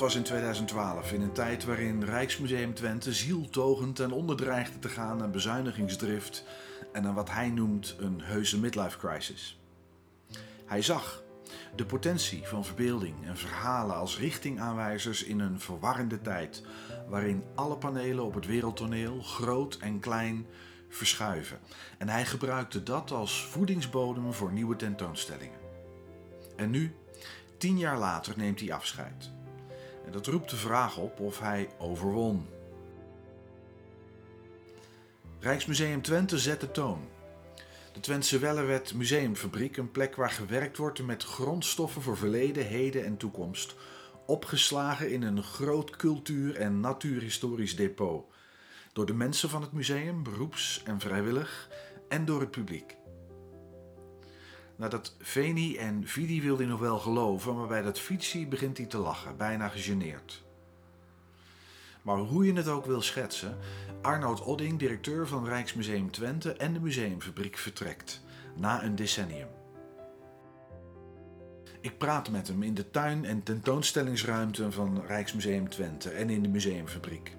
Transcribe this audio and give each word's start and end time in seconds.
Dat 0.00 0.08
was 0.08 0.18
in 0.18 0.24
2012, 0.24 1.12
in 1.12 1.20
een 1.20 1.32
tijd 1.32 1.64
waarin 1.64 2.04
Rijksmuseum 2.04 2.74
Twente 2.74 3.12
zieltogend 3.12 3.96
ten 3.96 4.12
onder 4.12 4.36
dreigde 4.36 4.78
te 4.78 4.88
gaan 4.88 5.22
aan 5.22 5.30
bezuinigingsdrift 5.30 6.44
en 6.92 7.06
aan 7.06 7.14
wat 7.14 7.30
hij 7.30 7.50
noemt 7.50 7.96
een 7.98 8.20
heuse 8.20 8.58
midlife 8.58 8.98
crisis. 8.98 9.60
Hij 10.66 10.82
zag 10.82 11.22
de 11.76 11.86
potentie 11.86 12.46
van 12.46 12.64
verbeelding 12.64 13.14
en 13.26 13.36
verhalen 13.36 13.96
als 13.96 14.18
richtingaanwijzers 14.18 15.24
in 15.24 15.40
een 15.40 15.60
verwarrende 15.60 16.20
tijd, 16.20 16.62
waarin 17.08 17.44
alle 17.54 17.76
panelen 17.76 18.24
op 18.24 18.34
het 18.34 18.46
wereldtoneel, 18.46 19.22
groot 19.22 19.76
en 19.76 20.00
klein, 20.00 20.46
verschuiven. 20.88 21.58
En 21.98 22.08
hij 22.08 22.26
gebruikte 22.26 22.82
dat 22.82 23.10
als 23.10 23.46
voedingsbodem 23.46 24.32
voor 24.32 24.52
nieuwe 24.52 24.76
tentoonstellingen. 24.76 25.60
En 26.56 26.70
nu, 26.70 26.94
tien 27.58 27.78
jaar 27.78 27.98
later, 27.98 28.34
neemt 28.36 28.60
hij 28.60 28.72
afscheid. 28.72 29.38
Dat 30.10 30.26
roept 30.26 30.50
de 30.50 30.56
vraag 30.56 30.96
op 30.96 31.20
of 31.20 31.38
hij 31.38 31.68
overwon. 31.78 32.46
Rijksmuseum 35.40 36.02
Twente 36.02 36.38
zet 36.38 36.60
de 36.60 36.70
toon. 36.70 37.08
De 37.92 38.00
Twentse 38.00 38.38
Wellewet 38.38 38.94
Museumfabriek, 38.94 39.76
een 39.76 39.90
plek 39.90 40.16
waar 40.16 40.30
gewerkt 40.30 40.76
wordt 40.76 41.02
met 41.02 41.24
grondstoffen 41.24 42.02
voor 42.02 42.16
verleden, 42.16 42.66
heden 42.66 43.04
en 43.04 43.16
toekomst, 43.16 43.74
opgeslagen 44.26 45.10
in 45.10 45.22
een 45.22 45.42
groot 45.42 45.96
cultuur- 45.96 46.56
en 46.56 46.80
natuurhistorisch 46.80 47.76
depot. 47.76 48.24
Door 48.92 49.06
de 49.06 49.14
mensen 49.14 49.48
van 49.48 49.62
het 49.62 49.72
museum, 49.72 50.22
beroeps 50.22 50.82
en 50.84 51.00
vrijwillig, 51.00 51.68
en 52.08 52.24
door 52.24 52.40
het 52.40 52.50
publiek. 52.50 52.96
Nadat 54.80 55.14
Veni 55.18 55.76
en 55.76 56.06
Vidi 56.06 56.42
wilde 56.42 56.62
hij 56.62 56.70
nog 56.70 56.80
wel 56.80 56.98
geloven, 56.98 57.56
maar 57.56 57.66
bij 57.66 57.82
dat 57.82 57.98
fietsie 57.98 58.46
begint 58.46 58.76
hij 58.76 58.86
te 58.86 58.98
lachen, 58.98 59.36
bijna 59.36 59.68
gegeneerd. 59.68 60.42
Maar 62.02 62.16
hoe 62.16 62.46
je 62.46 62.52
het 62.52 62.68
ook 62.68 62.86
wil 62.86 63.02
schetsen, 63.02 63.58
Arnoud 64.02 64.40
Odding, 64.40 64.78
directeur 64.78 65.26
van 65.26 65.46
Rijksmuseum 65.46 66.10
Twente 66.10 66.52
en 66.52 66.72
de 66.72 66.80
museumfabriek, 66.80 67.56
vertrekt 67.56 68.22
na 68.56 68.84
een 68.84 68.96
decennium. 68.96 69.48
Ik 71.80 71.98
praat 71.98 72.30
met 72.30 72.48
hem 72.48 72.62
in 72.62 72.74
de 72.74 72.90
tuin 72.90 73.24
en 73.24 73.42
tentoonstellingsruimte 73.42 74.72
van 74.72 75.06
Rijksmuseum 75.06 75.68
Twente 75.68 76.10
en 76.10 76.30
in 76.30 76.42
de 76.42 76.48
museumfabriek. 76.48 77.36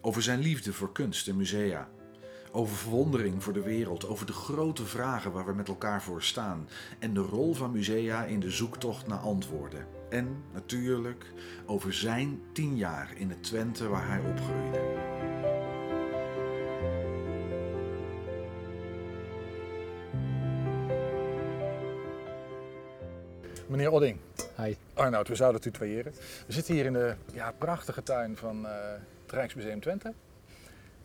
Over 0.00 0.22
zijn 0.22 0.40
liefde 0.40 0.72
voor 0.72 0.92
kunst 0.92 1.28
en 1.28 1.36
musea. 1.36 1.88
Over 2.54 2.76
verwondering 2.76 3.42
voor 3.42 3.52
de 3.52 3.62
wereld, 3.62 4.06
over 4.06 4.26
de 4.26 4.32
grote 4.32 4.86
vragen 4.86 5.32
waar 5.32 5.46
we 5.46 5.52
met 5.52 5.68
elkaar 5.68 6.02
voor 6.02 6.22
staan 6.22 6.68
en 6.98 7.14
de 7.14 7.20
rol 7.20 7.54
van 7.54 7.70
musea 7.70 8.24
in 8.24 8.40
de 8.40 8.50
zoektocht 8.50 9.06
naar 9.06 9.18
antwoorden. 9.18 9.86
En 10.10 10.42
natuurlijk 10.52 11.32
over 11.66 11.94
zijn 11.94 12.40
tien 12.52 12.76
jaar 12.76 13.12
in 13.16 13.30
het 13.30 13.42
Twente 13.42 13.88
waar 13.88 14.08
hij 14.08 14.20
opgroeide. 14.20 14.80
Meneer 23.68 23.90
Odding, 23.90 24.18
Hi. 24.56 24.74
Arnoud, 24.94 25.28
we 25.28 25.34
zouden 25.34 25.62
het 25.62 25.72
tutoyeren. 25.72 26.12
We 26.46 26.52
zitten 26.52 26.74
hier 26.74 26.84
in 26.84 26.92
de 26.92 27.14
ja, 27.32 27.52
prachtige 27.58 28.02
tuin 28.02 28.36
van 28.36 28.66
eh, 28.66 28.72
het 29.22 29.32
Rijksmuseum 29.32 29.80
Twente. 29.80 30.12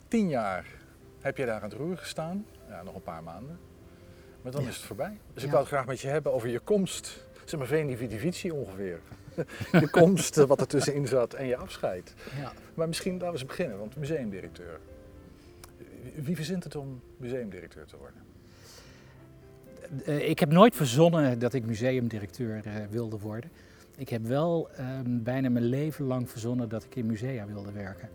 Tien 0.07 0.29
jaar 0.29 0.76
heb 1.27 1.37
je 1.37 1.45
daar 1.45 1.61
aan 1.61 1.69
het 1.69 1.77
roer 1.77 1.97
gestaan. 1.97 2.45
Ja, 2.69 2.83
nog 2.83 2.95
een 2.95 3.01
paar 3.01 3.23
maanden. 3.23 3.59
Maar 4.41 4.51
dan 4.51 4.61
Ja. 4.61 4.67
is 4.67 4.75
het 4.75 4.85
voorbij. 4.85 5.17
Dus 5.33 5.43
ik 5.43 5.49
Ja. 5.49 5.53
wou 5.53 5.59
het 5.59 5.67
graag 5.73 5.85
met 5.85 5.99
je 5.99 6.07
hebben 6.07 6.33
over 6.33 6.49
je 6.49 6.59
komst. 6.59 7.25
Zeg 7.45 7.59
maar 7.59 8.53
ongeveer. 8.53 8.99
je 9.81 9.89
komst, 9.89 10.37
eh, 10.37 10.45
wat 10.45 10.61
er 10.61 10.67
tussenin 10.67 11.07
zat 11.07 11.33
en 11.33 11.45
je 11.47 11.55
afscheid. 11.57 12.13
Ja. 12.39 12.51
Maar 12.73 12.87
misschien 12.87 13.11
laten 13.13 13.27
we 13.27 13.33
eens 13.33 13.45
beginnen, 13.45 13.77
want 13.77 13.95
museumdirecteur. 13.97 14.79
Wie 16.15 16.35
verzint 16.35 16.63
het 16.63 16.75
om 16.75 17.01
museumdirecteur 17.17 17.85
te 17.85 17.97
worden? 17.97 18.21
Eh, 20.05 20.29
ik 20.29 20.39
heb 20.39 20.51
nooit 20.51 20.75
verzonnen 20.75 21.39
dat 21.39 21.53
ik 21.53 21.65
museumdirecteur 21.65 22.61
eh, 22.65 22.73
wilde 22.89 23.19
worden. 23.19 23.51
Ik 23.97 24.09
heb 24.09 24.25
wel 24.25 24.69
ehm, 24.75 25.23
bijna 25.23 25.49
mijn 25.49 25.65
leven 25.65 26.05
lang 26.05 26.29
verzonnen 26.29 26.69
dat 26.69 26.83
ik 26.83 26.95
in 26.95 27.05
musea 27.05 27.45
wilde 27.45 27.71
werken. 27.71 28.09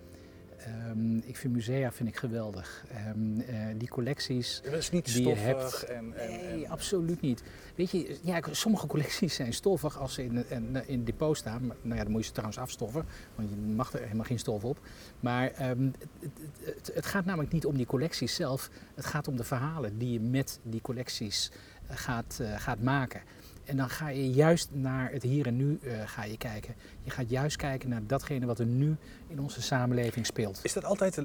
Ehm, 0.65 1.17
ik 1.17 1.37
vind 1.37 1.55
musea 1.55 1.93
vind 1.93 2.09
ik 2.09 2.17
geweldig. 2.17 2.84
Ehm, 2.91 3.41
eh, 3.41 3.67
die 3.77 3.89
collecties. 3.89 4.61
Dat 4.65 4.73
is 4.73 4.91
niet 4.91 5.15
Die 5.15 5.28
je 5.28 5.34
hebt. 5.34 5.83
en, 5.83 5.97
en, 5.97 6.31
Nee, 6.31 6.65
en 6.65 6.71
absoluut 6.71 7.21
niet. 7.21 7.43
Weet 7.75 7.91
je, 7.91 8.19
ja, 8.23 8.41
sommige 8.50 8.87
collecties 8.87 9.34
zijn 9.34 9.53
stoffig 9.53 9.99
als 9.99 10.15
ze 10.15 10.25
in, 10.25 10.45
in, 10.49 10.77
in 10.87 10.97
het 10.97 11.06
depot 11.06 11.37
staan. 11.37 11.67
Maar, 11.67 11.77
nou 11.83 11.97
ja, 11.97 12.03
dan 12.03 12.12
moet 12.12 12.21
je 12.21 12.27
ze 12.27 12.33
trouwens 12.33 12.59
afstoffen, 12.59 13.05
want 13.34 13.49
je 13.51 13.56
mag 13.56 13.93
er 13.93 14.03
helemaal 14.03 14.25
geen 14.25 14.39
stof 14.39 14.65
op. 14.65 14.81
Maar 15.21 15.51
ehm, 15.51 15.91
het, 16.21 16.31
het, 16.61 16.91
het, 16.95 17.06
gaat 17.06 17.25
namelijk 17.25 17.53
niet 17.53 17.67
om 17.67 17.77
die 17.77 17.87
collecties 17.87 18.34
zelf. 18.34 18.71
Het 18.95 19.06
gaat 19.06 19.28
om 19.28 19.37
de 19.37 19.45
verhalen 19.45 19.99
die 19.99 20.12
je 20.12 20.21
met 20.21 20.61
die 20.62 20.81
collecties 20.81 21.51
eh, 21.87 21.97
gaat, 21.97 22.39
eh, 22.41 22.61
gaat 22.61 22.81
maken. 22.83 23.21
En 23.65 23.77
dan 23.77 23.91
ga 23.91 24.09
je 24.09 24.31
juist 24.31 24.69
naar 24.73 25.11
het 25.11 25.23
hier 25.23 25.47
en 25.47 25.56
nu 25.56 25.78
eh, 25.83 25.93
ga 26.06 26.25
je 26.25 26.37
kijken. 26.37 26.75
Je 27.03 27.11
gaat 27.11 27.31
juist 27.31 27.56
kijken 27.56 27.89
naar 27.89 28.06
datgene 28.06 28.47
wat 28.47 28.59
er 28.59 28.67
nu 28.67 28.97
in 29.28 29.41
onze 29.41 29.62
samenleving 29.62 30.27
speelt. 30.27 30.61
Is 30.62 30.73
dat 30.73 30.84
altijd, 30.84 31.17
eh, 31.17 31.25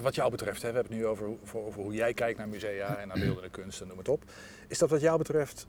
wat 0.00 0.14
jou 0.14 0.30
betreft, 0.30 0.62
hè, 0.62 0.68
we 0.68 0.74
hebben 0.74 0.92
het 0.92 1.02
nu 1.02 1.06
over, 1.06 1.28
over 1.52 1.82
hoe 1.82 1.94
jij 1.94 2.14
kijkt 2.14 2.38
naar 2.38 2.48
musea 2.48 2.96
en 2.96 3.08
naar 3.08 3.18
beeldende 3.18 3.50
kunst 3.50 3.80
en 3.80 3.86
noem 3.86 3.98
het 3.98 4.08
op. 4.08 4.24
Is 4.68 4.78
dat 4.78 4.90
wat 4.90 5.00
jou 5.00 5.18
betreft 5.18 5.66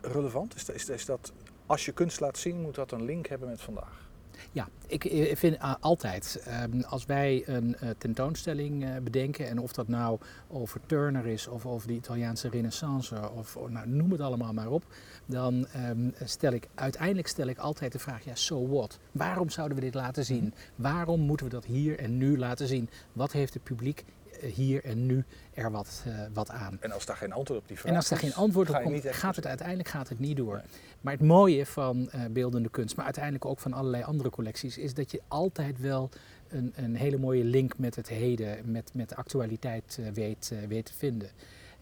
relevant? 0.00 0.54
Is 0.54 0.68
is, 0.68 0.88
is 0.88 1.04
dat, 1.04 1.32
als 1.66 1.84
je 1.84 1.92
kunst 1.92 2.20
laat 2.20 2.38
zien, 2.38 2.60
moet 2.60 2.74
dat 2.74 2.92
een 2.92 3.04
link 3.04 3.26
hebben 3.26 3.48
met 3.48 3.60
vandaag? 3.60 4.07
Ja, 4.52 4.68
ik 4.86 5.04
eh, 5.04 5.36
vind 5.36 5.56
eh, 5.56 5.74
altijd, 5.80 6.40
ehm, 6.44 6.80
als 6.80 7.06
wij 7.06 7.42
een 7.46 7.76
eh, 7.76 7.88
tentoonstelling 7.98 9.02
bedenken, 9.02 9.48
en 9.48 9.58
of 9.58 9.72
dat 9.72 9.88
nou 9.88 10.18
over 10.48 10.80
Turner 10.86 11.26
is 11.26 11.46
of 11.46 11.66
over 11.66 11.88
de 11.88 11.94
Italiaanse 11.94 12.48
Renaissance, 12.48 13.30
of 13.30 13.48
of, 13.56 13.70
nou, 13.70 13.88
noem 13.88 14.10
het 14.10 14.20
allemaal 14.20 14.52
maar 14.52 14.70
op, 14.70 14.84
dan 15.26 15.66
ehm, 15.66 16.10
stel 16.24 16.52
ik 16.52 16.68
uiteindelijk 16.74 17.28
stel 17.28 17.46
ik 17.46 17.58
altijd 17.58 17.92
de 17.92 17.98
vraag: 17.98 18.24
ja, 18.24 18.34
so 18.34 18.68
what? 18.68 18.98
Waarom 19.12 19.50
zouden 19.50 19.76
we 19.76 19.84
dit 19.84 19.94
laten 19.94 20.24
zien? 20.24 20.54
Waarom 20.74 21.20
moeten 21.20 21.46
we 21.46 21.52
dat 21.52 21.64
hier 21.64 21.98
en 21.98 22.16
nu 22.16 22.38
laten 22.38 22.68
zien? 22.68 22.88
Wat 23.12 23.32
heeft 23.32 23.54
het 23.54 23.62
publiek 23.62 24.04
hier 24.40 24.84
en 24.84 25.06
nu 25.06 25.24
er 25.54 25.70
wat, 25.70 26.04
eh, 26.06 26.12
wat 26.32 26.50
aan? 26.50 26.78
En 26.80 26.92
als 26.92 27.06
daar 27.06 27.16
geen 27.16 27.32
antwoord 27.32 27.60
op 27.60 27.68
die 27.68 27.78
vraag 27.78 27.90
En 27.90 27.96
als 27.96 28.08
daar 28.08 28.18
geen 28.18 28.34
antwoord 28.34 28.70
op 28.70 28.82
komt, 28.82 29.06
gaat 29.06 29.36
het 29.36 29.46
uiteindelijk 29.46 29.88
gaat 29.88 30.08
het 30.08 30.18
niet 30.18 30.36
door. 30.36 30.54
Nee. 30.54 30.64
Maar 31.00 31.12
het 31.12 31.22
mooie 31.22 31.66
van 31.66 32.10
eh, 32.10 32.20
beeldende 32.30 32.68
kunst, 32.68 32.96
maar 32.96 33.04
uiteindelijk 33.04 33.44
ook 33.44 33.60
van 33.60 33.72
allerlei 33.72 34.02
andere 34.02 34.30
collecties, 34.30 34.78
is 34.78 34.94
dat 34.94 35.10
je 35.10 35.20
altijd 35.28 35.80
wel 35.80 36.10
een, 36.48 36.72
een 36.76 36.96
hele 36.96 37.18
mooie 37.18 37.44
link 37.44 37.78
met 37.78 37.96
het 37.96 38.08
heden, 38.08 38.70
met, 38.70 38.90
met 38.94 39.08
de 39.08 39.16
actualiteit 39.16 39.98
eh, 40.00 40.12
weet, 40.12 40.52
weet 40.68 40.86
te 40.86 40.94
vinden. 40.94 41.30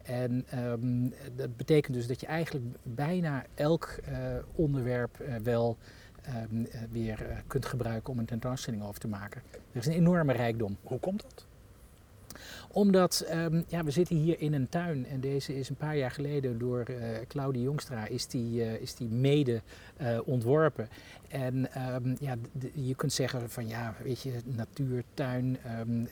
En 0.02 0.44
ehm, 0.48 1.08
dat 1.36 1.56
betekent 1.56 1.96
dus 1.96 2.06
dat 2.06 2.20
je 2.20 2.26
eigenlijk 2.26 2.64
bijna 2.82 3.44
elk 3.54 3.98
onderwerp 4.54 5.16
wel 5.42 5.76
ehm, 6.26 6.64
eh, 6.64 6.80
weer 6.90 7.42
kunt 7.46 7.66
gebruiken 7.66 8.12
om 8.12 8.18
een 8.18 8.26
tentoonstelling 8.26 8.82
over 8.82 9.00
te 9.00 9.08
maken. 9.08 9.42
Er 9.50 9.80
is 9.80 9.86
een 9.86 9.92
enorme 9.92 10.32
rijkdom 10.32 10.76
Hoe 10.82 10.98
komt 10.98 11.22
dat? 11.22 11.45
Omdat 12.76 13.20
ehm, 13.20 13.62
ja, 13.68 13.84
we 13.84 13.90
zitten 13.90 14.16
hier 14.16 14.40
in 14.40 14.52
een 14.52 14.68
tuin 14.68 15.06
en 15.06 15.20
deze 15.20 15.58
is 15.58 15.68
een 15.68 15.76
paar 15.76 15.96
jaar 15.96 16.10
geleden 16.10 16.58
door 16.58 16.80
eh 16.80 17.26
Claudie 17.28 17.62
Jongstra 17.62 18.06
is 18.06 18.26
die, 18.26 18.62
eh, 18.62 18.80
is 18.80 18.94
die 18.94 19.08
mede 19.08 19.62
eh, 19.96 20.18
ontworpen. 20.24 20.88
En 21.28 21.72
ehm, 21.72 22.14
ja, 22.20 22.34
je 22.72 22.94
kunt 22.94 23.12
zeggen 23.12 23.50
van 23.50 23.68
ja, 23.68 23.94
weet 24.02 24.20
je, 24.20 24.32
natuur, 24.44 25.04
tuin, 25.14 25.58
ehm, 25.64 26.04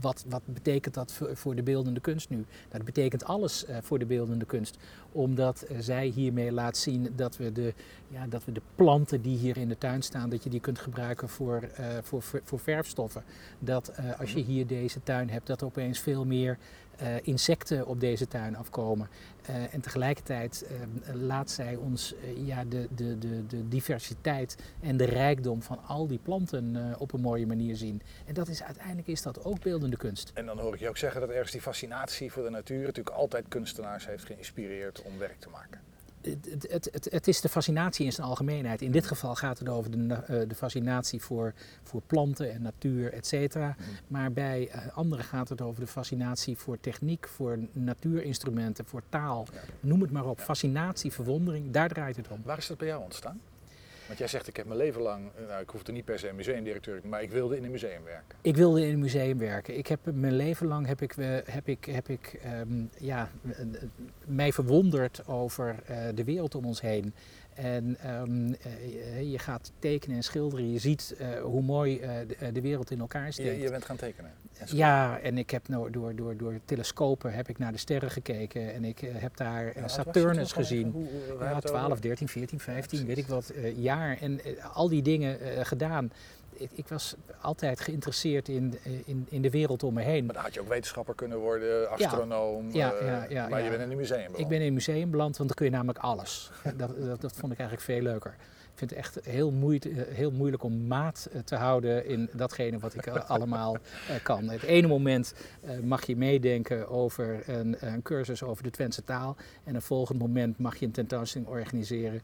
wat, 0.00 0.24
wat 0.28 0.42
betekent 0.44 0.94
dat 0.94 1.20
voor, 1.32 1.54
de 1.54 1.62
beeldende 1.62 2.00
kunst 2.00 2.30
nu? 2.30 2.36
Nou, 2.36 2.46
dat 2.70 2.84
betekent 2.84 3.24
alles 3.24 3.64
eh, 3.64 3.76
voor 3.82 3.98
de 3.98 4.06
beeldende 4.06 4.44
kunst, 4.44 4.78
omdat 5.12 5.62
eh, 5.62 5.76
zij 5.80 6.06
hiermee 6.06 6.52
laat 6.52 6.76
zien 6.76 7.12
dat 7.16 7.36
we, 7.36 7.52
de, 7.52 7.74
ja, 8.08 8.26
dat 8.26 8.44
we 8.44 8.52
de 8.52 8.62
planten 8.74 9.22
die 9.22 9.38
hier 9.38 9.56
in 9.56 9.68
de 9.68 9.78
tuin 9.78 10.02
staan, 10.02 10.30
dat 10.30 10.44
je 10.44 10.50
die 10.50 10.60
kunt 10.60 10.78
gebruiken 10.78 11.28
voor, 11.28 11.68
voor, 12.02 12.22
voor 12.22 12.58
verfstoffen. 12.58 13.24
Dat 13.58 13.92
als 14.18 14.32
je 14.32 14.40
hier 14.40 14.66
deze 14.66 15.02
tuin 15.02 15.30
hebt, 15.30 15.46
dat 15.46 15.60
er 15.60 15.66
opeens 15.66 15.98
veel 15.98 16.24
meer 16.24 16.58
insecten 17.22 17.86
op 17.86 18.00
deze 18.00 18.28
tuin 18.28 18.56
afkomen. 18.56 19.08
Eh, 19.46 19.74
en 19.74 19.80
tegelijkertijd 19.80 20.66
eh, 20.68 21.14
laat 21.14 21.50
zij 21.50 21.76
ons 21.76 22.14
eh, 22.14 22.46
ja, 22.46 22.64
de, 22.64 22.88
de, 22.94 23.18
de, 23.18 23.46
de 23.46 23.68
diversiteit 23.68 24.56
en 24.80 24.96
de 24.96 25.04
rijkdom 25.04 25.62
van 25.62 25.78
al 25.86 26.06
die 26.06 26.18
planten 26.22 26.76
eh, 26.76 27.00
op 27.00 27.12
een 27.12 27.20
mooie 27.20 27.46
manier 27.46 27.76
zien. 27.76 28.02
En 28.26 28.34
dat 28.34 28.48
is 28.48 28.62
uiteindelijk 28.62 29.08
is 29.08 29.22
dat 29.22 29.44
ook 29.44 29.60
beeldende 29.60 29.96
kunst. 29.96 30.30
En 30.34 30.46
dan 30.46 30.58
hoor 30.58 30.74
ik 30.74 30.80
je 30.80 30.88
ook 30.88 30.96
zeggen 30.96 31.20
dat 31.20 31.30
ergens 31.30 31.52
die 31.52 31.60
fascinatie 31.60 32.32
voor 32.32 32.42
de 32.42 32.50
natuur 32.50 32.86
natuurlijk 32.86 33.16
altijd 33.16 33.44
kunstenaars 33.48 34.06
heeft 34.06 34.24
geïnspireerd 34.24 35.02
om 35.02 35.18
werk 35.18 35.40
te 35.40 35.48
maken. 35.48 35.80
Het, 36.26 36.66
het, 36.70 36.88
het, 36.92 37.08
het, 37.10 37.28
is 37.28 37.40
de 37.40 37.48
fascinatie 37.48 38.04
in 38.04 38.12
zijn 38.12 38.26
algemeenheid. 38.26 38.82
In 38.82 38.90
dit 38.90 39.06
geval 39.06 39.34
gaat 39.34 39.58
het 39.58 39.68
over 39.68 39.90
de, 39.90 39.98
uh, 39.98 40.18
de 40.48 40.54
fascinatie 40.54 41.22
voor, 41.22 41.54
voor 41.82 42.02
planten 42.06 42.52
en 42.52 42.62
natuur, 42.62 43.12
et 43.12 43.26
cetera. 43.26 43.76
Mm. 43.78 43.84
Maar 44.06 44.32
bij 44.32 44.68
uh, 44.68 44.96
anderen 44.96 45.24
gaat 45.24 45.48
het 45.48 45.60
over 45.60 45.80
de 45.80 45.86
fascinatie 45.86 46.56
voor 46.56 46.80
techniek, 46.80 47.28
voor 47.28 47.58
natuurinstrumenten, 47.72 48.84
voor 48.84 49.02
taal. 49.08 49.46
Noem 49.80 50.00
het 50.00 50.10
maar 50.10 50.26
op. 50.26 50.40
Fascinatie, 50.40 51.12
verwondering, 51.12 51.70
daar 51.70 51.88
draait 51.88 52.16
het 52.16 52.28
om. 52.28 52.40
Waar 52.44 52.58
is 52.58 52.66
dat 52.66 52.78
bij 52.78 52.88
jou 52.88 53.02
ontstaan? 53.02 53.40
Want 54.06 54.18
jij 54.18 54.28
zegt, 54.28 54.48
ik 54.48 54.56
heb 54.56 54.66
mijn 54.66 54.78
leven 54.78 55.02
lang, 55.02 55.30
nou, 55.48 55.62
ik 55.62 55.70
hoefde 55.70 55.92
niet 55.92 56.04
per 56.04 56.18
se 56.18 56.28
een 56.28 56.36
museumdirecteur, 56.36 57.00
maar 57.04 57.22
ik 57.22 57.30
wilde 57.30 57.56
in 57.56 57.64
een 57.64 57.70
museum 57.70 58.04
werken. 58.04 58.38
Ik 58.40 58.56
wilde 58.56 58.86
in 58.86 58.92
een 58.92 58.98
museum 58.98 59.38
werken. 59.38 59.78
Ik 59.78 59.86
heb 59.86 60.00
mijn 60.04 60.36
leven 60.36 60.66
lang 60.66 60.86
heb 60.86 61.02
ik, 61.02 61.14
heb 61.44 61.68
ik, 61.68 61.84
heb 61.84 62.08
ik 62.08 62.40
um, 62.60 62.90
ja, 62.98 63.30
mij 64.24 64.52
verwonderd 64.52 65.26
over 65.26 65.76
uh, 65.90 65.98
de 66.14 66.24
wereld 66.24 66.54
om 66.54 66.64
ons 66.64 66.80
heen. 66.80 67.14
En 67.54 68.10
um, 68.10 68.48
uh, 68.48 69.30
je 69.30 69.38
gaat 69.38 69.72
tekenen 69.78 70.16
en 70.16 70.22
schilderen. 70.22 70.72
Je 70.72 70.78
ziet 70.78 71.16
uh, 71.20 71.40
hoe 71.40 71.62
mooi 71.62 72.00
de, 72.00 72.52
de, 72.52 72.60
wereld 72.60 72.90
in 72.90 73.00
elkaar 73.00 73.32
steekt. 73.32 73.56
Je, 73.56 73.62
je 73.62 73.70
bent 73.70 73.84
gaan 73.84 73.96
tekenen? 73.96 74.30
Ja, 74.64 75.18
en 75.18 75.38
ik 75.38 75.50
heb 75.50 75.62
door, 75.90 76.14
door, 76.16 76.36
door 76.36 76.60
telescopen 76.64 77.32
heb 77.32 77.48
ik 77.48 77.58
naar 77.58 77.72
de 77.72 77.78
sterren 77.78 78.10
gekeken. 78.10 78.74
En 78.74 78.84
ik 78.84 78.98
heb 79.00 79.36
daar 79.36 79.72
Saturnus 79.86 80.52
gezien. 80.52 80.90
Hoe, 80.90 81.06
hoe, 81.30 81.44
ja, 81.44 81.60
12, 81.60 82.00
13, 82.00 82.28
14, 82.28 82.60
15, 82.60 82.98
ja, 82.98 83.04
weet 83.04 83.18
ik 83.18 83.26
wat, 83.26 83.52
jaar. 83.76 84.18
En 84.20 84.40
al 84.72 84.88
die 84.88 85.02
dingen 85.02 85.38
gedaan 85.66 86.10
ik, 86.58 86.88
was 86.88 87.14
altijd 87.40 87.80
geïnteresseerd 87.80 88.48
in, 88.48 88.78
in, 89.04 89.26
in 89.28 89.42
de 89.42 89.50
wereld 89.50 89.82
om 89.82 89.94
me 89.94 90.02
heen. 90.02 90.24
Maar 90.24 90.34
dan 90.34 90.44
had 90.44 90.54
je 90.54 90.60
ook 90.60 90.68
wetenschapper 90.68 91.14
kunnen 91.14 91.38
worden, 91.38 91.90
astronoom. 91.90 92.70
Ja, 92.72 92.94
ja, 93.00 93.26
ja, 93.28 93.48
maar 93.48 93.62
je 93.62 93.70
bent 93.70 93.82
in 93.82 93.90
een 93.90 93.96
museum 93.96 94.22
beland. 94.22 94.38
Ik 94.38 94.48
ben 94.48 94.60
in 94.60 94.66
een 94.66 94.74
museum 94.74 95.10
beland, 95.10 95.36
want 95.36 95.48
dan 95.48 95.58
kun 95.58 95.66
je 95.66 95.72
namelijk 95.72 95.98
alles. 95.98 96.50
dat, 96.76 97.06
dat, 97.06 97.20
dat 97.20 97.32
vond 97.36 97.52
ik 97.52 97.58
eigenlijk 97.58 97.90
veel 97.90 98.02
leuker. 98.02 98.36
Ik 98.76 98.88
vind 98.88 98.90
het 98.90 99.00
echt 99.00 99.24
heel, 99.24 99.50
moeite, 99.50 99.90
eh, 99.90 100.14
heel 100.14 100.30
moeilijk 100.30 100.62
om 100.62 100.86
maat 100.86 101.28
eh, 101.32 101.40
te 101.40 101.56
houden 101.56 102.06
in 102.06 102.28
datgene 102.32 102.78
wat 102.78 102.94
ik 102.94 103.06
eh, 103.06 103.30
allemaal 103.30 103.76
kan. 104.22 104.48
Het 104.48 104.62
ene 104.62 104.86
moment 104.86 105.34
mag 105.82 106.06
je 106.06 106.16
meedenken 106.16 106.88
over 106.88 107.48
een, 107.48 107.76
een, 107.80 108.02
cursus 108.02 108.42
over 108.42 108.62
de 108.62 108.70
Twentse 108.70 109.04
taal. 109.04 109.36
En 109.64 109.74
een 109.74 109.82
volgend 109.82 110.18
moment 110.18 110.58
mag 110.58 110.76
je 110.76 110.86
een 110.86 110.92
tentoonstelling 110.92 111.50
organiseren 111.50 112.22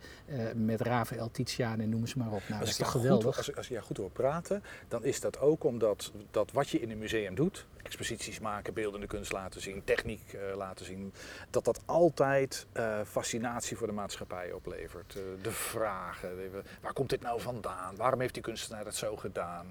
met 0.54 0.80
Rafael 0.80 1.30
Titiaan 1.30 1.80
en 1.80 1.88
noem 1.88 2.06
ze 2.06 2.18
maar 2.18 2.32
op. 2.32 2.42
Nou, 2.48 2.60
dat 2.60 2.68
is 2.68 2.76
toch 2.76 2.90
geweldig. 2.90 3.36
als, 3.36 3.56
als 3.56 3.68
je 3.68 3.82
goed 3.82 3.96
hoort 3.96 4.12
praten, 4.12 4.62
dan 4.88 5.04
is 5.04 5.20
dat 5.20 5.40
ook 5.40 5.64
omdat 5.64 6.12
dat 6.30 6.52
wat 6.52 6.68
je 6.68 6.80
in 6.80 6.90
een 6.90 6.98
museum 6.98 7.34
doet, 7.34 7.66
exposities 7.92 8.40
maken, 8.40 8.74
beeldende 8.74 9.06
kunst 9.06 9.32
laten 9.32 9.60
zien, 9.60 9.84
techniek 9.84 10.32
uh, 10.32 10.56
laten 10.56 10.84
zien, 10.84 11.12
dat 11.50 11.64
dat 11.64 11.80
altijd 11.84 12.66
uh, 12.76 13.00
fascinatie 13.06 13.76
voor 13.76 13.86
de 13.86 13.92
maatschappij 13.92 14.52
oplevert. 14.52 15.14
Uh, 15.16 15.22
de 15.42 15.50
vragen, 15.50 16.28
waar 16.80 16.92
komt 16.92 17.10
dit 17.10 17.20
nou 17.20 17.40
vandaan? 17.40 17.96
Waarom 17.96 18.20
heeft 18.20 18.34
die 18.34 18.42
kunstenaar 18.42 18.84
dat 18.84 18.94
zo 18.94 19.16
gedaan? 19.16 19.66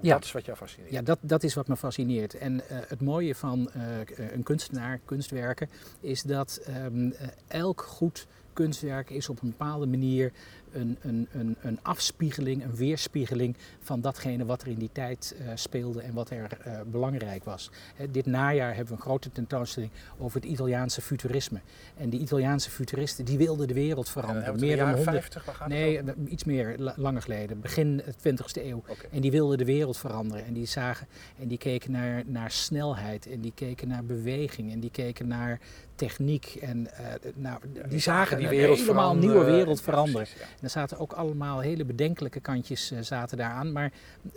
Ja. 0.00 0.14
Dat 0.14 0.24
is 0.24 0.32
wat 0.32 0.44
jou 0.44 0.56
fascineert. 0.56 0.92
Ja, 0.92 1.02
dat, 1.02 1.18
dat 1.20 1.42
is 1.42 1.54
wat 1.54 1.68
me 1.68 1.76
fascineert. 1.76 2.34
En 2.34 2.60
het 2.66 3.00
mooie 3.00 3.34
van 3.34 3.70
een 4.16 4.42
kunstenaar, 4.42 5.00
kunstwerken, 5.04 5.70
is 6.00 6.22
dat 6.22 6.60
um, 6.68 7.14
elk 7.48 7.82
goed 7.82 8.26
kunstwerk 8.52 9.10
is 9.10 9.28
op 9.28 9.42
een 9.42 9.48
bepaalde 9.48 9.86
manier 9.86 10.32
een, 10.74 10.98
een, 11.00 11.28
een, 11.32 11.56
een 11.60 11.78
afspiegeling, 11.82 12.64
een 12.64 12.74
weerspiegeling 12.74 13.56
van 13.80 14.00
datgene 14.00 14.44
wat 14.44 14.62
er 14.62 14.68
in 14.68 14.78
die 14.78 14.90
tijd 14.92 15.36
uh, 15.40 15.48
speelde 15.54 16.00
en 16.02 16.14
wat 16.14 16.30
er 16.30 16.58
uh, 16.66 16.80
belangrijk 16.86 17.44
was. 17.44 17.70
He, 17.94 18.10
dit 18.10 18.26
najaar 18.26 18.74
hebben 18.74 18.86
we 18.86 19.00
een 19.00 19.06
grote 19.06 19.32
tentoonstelling 19.32 19.90
over 20.18 20.40
het 20.40 20.50
Italiaanse 20.50 21.00
futurisme. 21.00 21.60
En 21.96 22.10
die 22.10 22.20
Italiaanse 22.20 22.70
futuristen 22.70 23.24
die 23.24 23.38
wilden 23.38 23.68
de 23.68 23.74
wereld 23.74 24.08
veranderen. 24.08 24.60
meer 24.60 24.76
dan 24.76 24.94
100. 24.94 25.04
50, 25.10 25.66
nee, 25.66 26.00
iets 26.28 26.44
meer, 26.44 26.92
langer 26.96 27.22
geleden, 27.22 27.60
begin 27.60 28.02
20e 28.02 28.62
eeuw. 28.64 28.82
Okay. 28.86 29.08
En 29.10 29.20
die 29.20 29.30
wilden 29.30 29.58
de 29.58 29.64
wereld 29.64 29.98
veranderen. 29.98 30.44
En 30.44 30.52
die 30.52 30.66
zagen 30.66 31.06
en 31.38 31.48
die 31.48 31.58
keken 31.58 31.90
naar, 31.90 32.22
naar 32.26 32.50
snelheid 32.50 33.26
en 33.26 33.40
die 33.40 33.52
keken 33.54 33.88
naar 33.88 34.04
beweging 34.04 34.72
en 34.72 34.80
die 34.80 34.90
keken 34.90 35.28
naar 35.28 35.60
techniek. 35.94 36.56
En 36.60 36.88
uh, 37.00 37.32
nou, 37.34 37.58
die 37.88 37.98
zagen 37.98 38.38
die 38.38 38.48
wereld 38.48 38.78
helemaal 38.78 39.16
nieuwe 39.16 39.44
wereld 39.44 39.80
veranderen. 39.80 40.26
Ja, 40.26 40.36
precies, 40.36 40.60
er 40.64 40.70
zaten 40.70 40.98
ook 40.98 41.12
allemaal 41.12 41.60
hele 41.60 41.84
bedenkelijke 41.84 42.40
kantjes 42.40 42.92
uh, 42.92 42.98
zaten 43.00 43.36
daaraan. 43.36 43.72
Maar 43.72 43.92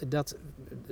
dat 0.07 0.35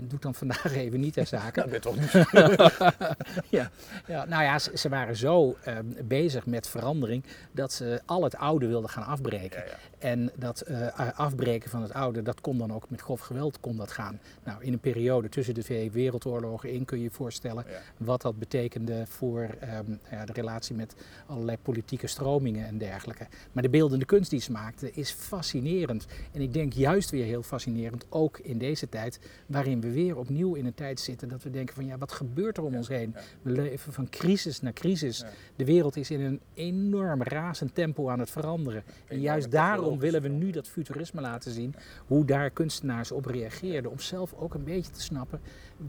doet 0.02 0.22
dan 0.22 0.36
vandaag 0.36 0.74
even 0.86 1.00
niet 1.00 1.14
ter 1.14 1.28
zake. 1.28 1.68
dat 1.70 1.82
toch 1.82 2.00
niet. 2.00 2.12
ja, 3.58 3.72
ja, 4.08 4.26
nou 4.26 4.44
ja, 4.44 4.60
ze, 4.60 4.72
ze 4.78 4.90
waren 4.90 5.16
zo 5.16 5.58
uh, 5.68 5.78
bezig 6.04 6.46
met 6.46 6.68
verandering 6.68 7.24
dat 7.52 7.74
ze 7.74 8.02
al 8.06 8.24
het 8.24 8.36
oude 8.36 8.68
wilden 8.68 8.90
gaan 8.90 9.06
afbreken. 9.06 9.64
Ja, 9.66 9.78
en 10.06 10.32
dat 10.36 10.64
uh, 10.70 10.88
afbreken 11.16 11.70
van 11.70 11.82
het 11.82 11.94
oude, 11.94 12.22
dat 12.22 12.42
kon 12.42 12.58
dan 12.58 12.74
ook 12.74 12.90
met 12.90 13.02
grof 13.02 13.20
geweld 13.20 13.60
kon 13.60 13.78
dat 13.78 13.92
gaan. 13.92 14.20
Nou, 14.44 14.64
in 14.64 14.74
een 14.74 14.80
periode 14.80 15.30
tussen 15.30 15.54
de 15.54 15.64
twee 15.64 15.92
wereldoorlogen 15.92 16.72
in 16.72 16.86
kun 16.86 16.98
je 16.98 17.04
je 17.04 17.10
voorstellen 17.10 17.66
wat 17.98 18.22
dat 18.22 18.40
betekende 18.40 19.04
voor 19.08 19.42
um, 19.42 20.00
de 20.26 20.34
relatie 20.34 20.76
met 20.76 20.96
allerlei 21.26 21.58
politieke 21.62 22.08
stromingen 22.08 22.66
en 22.66 22.78
dergelijke. 22.78 23.28
Maar 23.52 23.64
de 23.64 23.70
beeldende 23.70 24.06
kunst 24.06 24.30
die 24.30 24.40
ze 24.40 24.52
maakten 24.52 24.96
is 24.96 25.12
fascinerend. 25.12 26.06
En 26.32 26.42
ik 26.42 26.54
denk 26.54 26.74
juist 26.74 27.10
weer 27.10 27.26
heel 27.26 27.44
fascinerend, 27.44 28.06
ook 28.10 28.38
in 28.38 28.58
deze 28.58 28.90
tijd, 28.90 29.20
waarin 29.46 29.82
we 29.82 29.92
weer 29.92 30.18
opnieuw 30.18 30.54
in 30.54 30.66
een 30.66 30.74
tijd 30.74 31.00
zitten 31.00 31.30
dat 31.30 31.44
we 31.44 31.50
denken 31.50 31.76
van 31.76 31.86
ja, 31.86 31.98
wat 31.98 32.12
gebeurt 32.12 32.58
er 32.58 32.64
om 32.64 32.76
ons 32.76 32.88
heen? 32.88 33.16
We 33.42 33.52
leven 33.52 33.94
van 33.94 34.10
crisis 34.10 34.62
naar 34.62 34.74
crisis. 34.74 35.24
De 35.56 35.66
wereld 35.66 35.96
is 35.96 36.12
in 36.12 36.22
een 36.22 36.40
enorm 36.54 37.24
razend 37.24 37.76
tempo 37.76 38.10
aan 38.10 38.20
het 38.20 38.30
veranderen. 38.30 38.84
En 39.08 39.20
juist 39.20 39.52
daarom 39.52 39.95
willen 40.00 40.22
we 40.22 40.28
nu 40.28 40.52
dat 40.52 40.68
futurisme 40.68 41.22
laten 41.22 41.52
zien, 41.52 41.76
hoe 42.08 42.26
daar 42.26 42.50
kunstenaars 42.50 43.12
op 43.12 43.26
reageerden, 43.26 43.92
om 43.92 44.00
zelf 44.00 44.34
ook 44.34 44.54
een 44.54 44.64
beetje 44.64 44.92
te 44.92 45.02
snappen 45.02 45.42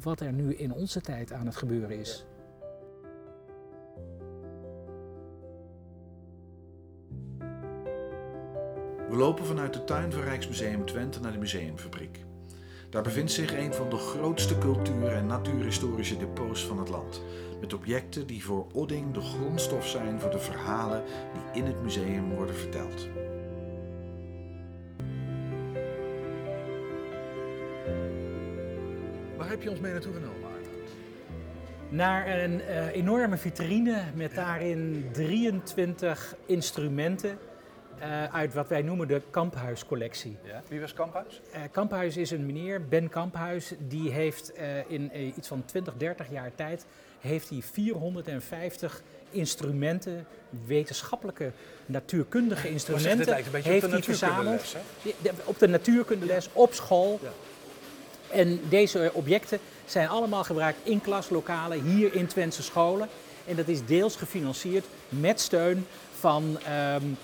wat 0.03 0.21
er 0.21 0.33
nu 0.33 0.55
in 0.55 0.73
onze 0.73 1.01
tijd 1.01 1.33
aan 1.33 1.47
het 1.47 1.57
gebeuren 1.57 1.99
is. 1.99 2.27
We 9.09 9.17
lopen 9.17 9.47
vanuit 9.47 9.73
de 9.73 9.85
tuin 9.85 10.13
van 10.13 10.23
Rijksmuseum 10.23 10.85
Twente 10.85 11.21
naar 11.21 11.33
de 11.33 11.39
museumfabriek. 11.39 12.25
Daar 12.91 13.03
bevindt 13.03 13.33
zich 13.33 13.53
een 13.53 13.75
van 13.75 13.89
de 13.89 13.97
grootste 13.97 14.59
cultuur- 14.59 15.13
en 15.13 15.27
natuurhistorische 15.27 16.17
depots 16.17 16.67
van 16.67 16.79
het 16.79 16.89
land. 16.89 17.23
Met 17.61 17.75
objecten 17.75 18.27
die 18.27 18.45
voor 18.45 18.67
Odding 18.73 19.15
de 19.15 19.21
grondstof 19.21 19.87
zijn 19.87 20.21
voor 20.21 20.31
de 20.31 20.39
verhalen 20.39 21.03
die 21.33 21.63
in 21.63 21.69
het 21.69 21.83
museum 21.83 22.35
worden 22.35 22.55
verteld. 22.55 23.09
Waar 29.47 29.55
heb 29.55 29.65
je 29.65 29.71
ons 29.71 29.81
mee 29.81 29.93
naartoe 29.93 30.13
genomen, 30.13 30.51
Naar 31.89 32.39
een 32.39 32.61
uh, 32.61 32.87
enorme 32.87 33.37
vitrine 33.37 34.03
met 34.15 34.35
daarin 34.35 35.09
23 35.13 36.35
instrumenten 36.47 37.39
uh, 37.99 38.35
uit 38.35 38.55
wat 38.55 38.69
wij 38.69 38.83
noemen 38.83 39.09
de 39.09 39.23
Kamphuiscollectie. 39.31 40.37
Ja. 40.43 40.63
Wie 40.69 40.81
was 40.81 40.93
Kamphuis? 40.93 41.41
Uh, 41.55 41.61
Kamphuis 41.71 42.17
is 42.17 42.31
een 42.31 42.47
meneer, 42.47 42.89
Ben 42.89 43.09
Kamphuis, 43.09 43.73
die 43.79 44.11
heeft 44.11 44.53
uh, 44.59 44.91
in 44.91 45.11
iets 45.37 45.49
van 45.49 45.65
20, 45.65 45.95
30 45.97 46.31
jaar 46.31 46.55
tijd 46.55 46.87
heeft 47.21 47.49
hij 47.49 47.63
450 47.63 49.03
instrumenten, 49.31 50.27
wetenschappelijke, 50.67 51.53
natuurkundige 51.87 52.71
instrumenten, 52.71 53.35
heeft 53.63 53.91
hij 53.91 54.03
verzameld. 54.03 54.77
op 55.45 55.59
de 55.59 55.69
natuurkundeles, 55.69 56.49
op 56.53 56.73
school. 56.73 57.19
Ja. 57.23 57.31
En 58.31 58.61
deze 58.69 59.11
objecten 59.13 59.59
zijn 59.87 60.09
allemaal 60.09 60.45
gebruikt 60.45 60.79
in 60.83 61.01
klaslokalen, 61.01 61.83
hier 61.83 62.15
in 62.15 62.27
Twentse 62.27 62.63
scholen. 62.63 63.09
En 63.45 63.57
dat 63.57 63.69
is 63.69 63.87
deels 63.87 64.17
gefinancierd 64.17 64.85
met 65.09 65.41
steun 65.41 65.87
van 66.19 66.59
um, 67.03 67.17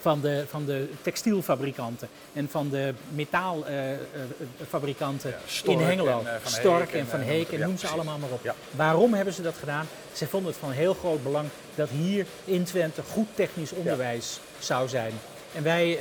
van 0.00 0.20
de, 0.20 0.44
van 0.48 0.64
de 0.64 0.88
textielfabrikanten 1.02 2.08
en 2.32 2.48
van 2.50 2.68
de 2.68 2.94
metaalfabrikanten 3.08 5.30
uh, 5.30 5.36
uh, 5.64 5.72
in 5.72 5.78
Hengelo. 5.78 6.18
En, 6.18 6.24
uh, 6.24 6.30
Stork 6.44 6.92
en, 6.92 7.06
Van 7.06 7.20
Heek 7.20 7.52
en, 7.52 7.60
noem 7.60 7.78
ze 7.78 7.86
allemaal 7.86 8.18
maar 8.18 8.30
op. 8.30 8.44
Ja. 8.44 8.54
Waarom 8.70 9.14
hebben 9.14 9.34
ze 9.34 9.42
dat 9.42 9.56
gedaan? 9.58 9.86
Ze 10.12 10.26
vonden 10.26 10.50
het 10.50 10.60
van 10.60 10.70
heel 10.70 10.94
groot 10.94 11.22
belang 11.22 11.48
dat 11.74 11.88
hier 11.88 12.26
in 12.44 12.64
Twente 12.64 13.02
goed 13.02 13.28
technisch 13.34 13.72
onderwijs 13.72 14.40
zou 14.58 14.88
zijn. 14.88 15.12
En 15.54 15.62
wij 15.62 15.96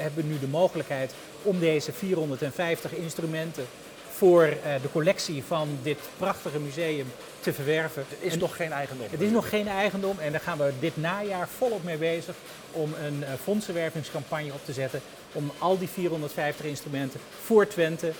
hebben 0.00 0.28
nu 0.28 0.38
de 0.38 0.46
mogelijkheid 0.46 1.14
om 1.42 1.58
deze 1.58 1.92
450 1.92 2.94
instrumenten 2.94 3.66
voor 4.12 4.54
de 4.82 4.90
collectie 4.92 5.44
van 5.44 5.78
dit 5.82 5.98
prachtige 6.18 6.58
museum 6.58 7.06
te 7.40 7.52
verwerven. 7.52 8.04
Het 8.08 8.18
is 8.20 8.32
en 8.32 8.38
nog 8.38 8.56
geen 8.56 8.72
eigendom. 8.72 9.06
Het 9.10 9.20
is 9.20 9.30
nog 9.30 9.48
geen 9.48 9.68
eigendom 9.68 10.18
en 10.18 10.32
daar 10.32 10.40
gaan 10.40 10.58
we 10.58 10.72
dit 10.80 10.96
najaar 10.96 11.48
volop 11.48 11.84
mee 11.84 11.96
bezig 11.96 12.34
om 12.72 12.94
een 13.04 13.20
uh, 13.20 13.28
fondsenwervingscampagne 13.42 14.52
op 14.52 14.64
te 14.64 14.72
zetten 14.72 15.00
om 15.32 15.52
al 15.58 15.78
die 15.78 15.88
450 15.88 16.66
instrumenten 16.66 17.20
voor 17.44 17.66
Twente 17.66 18.12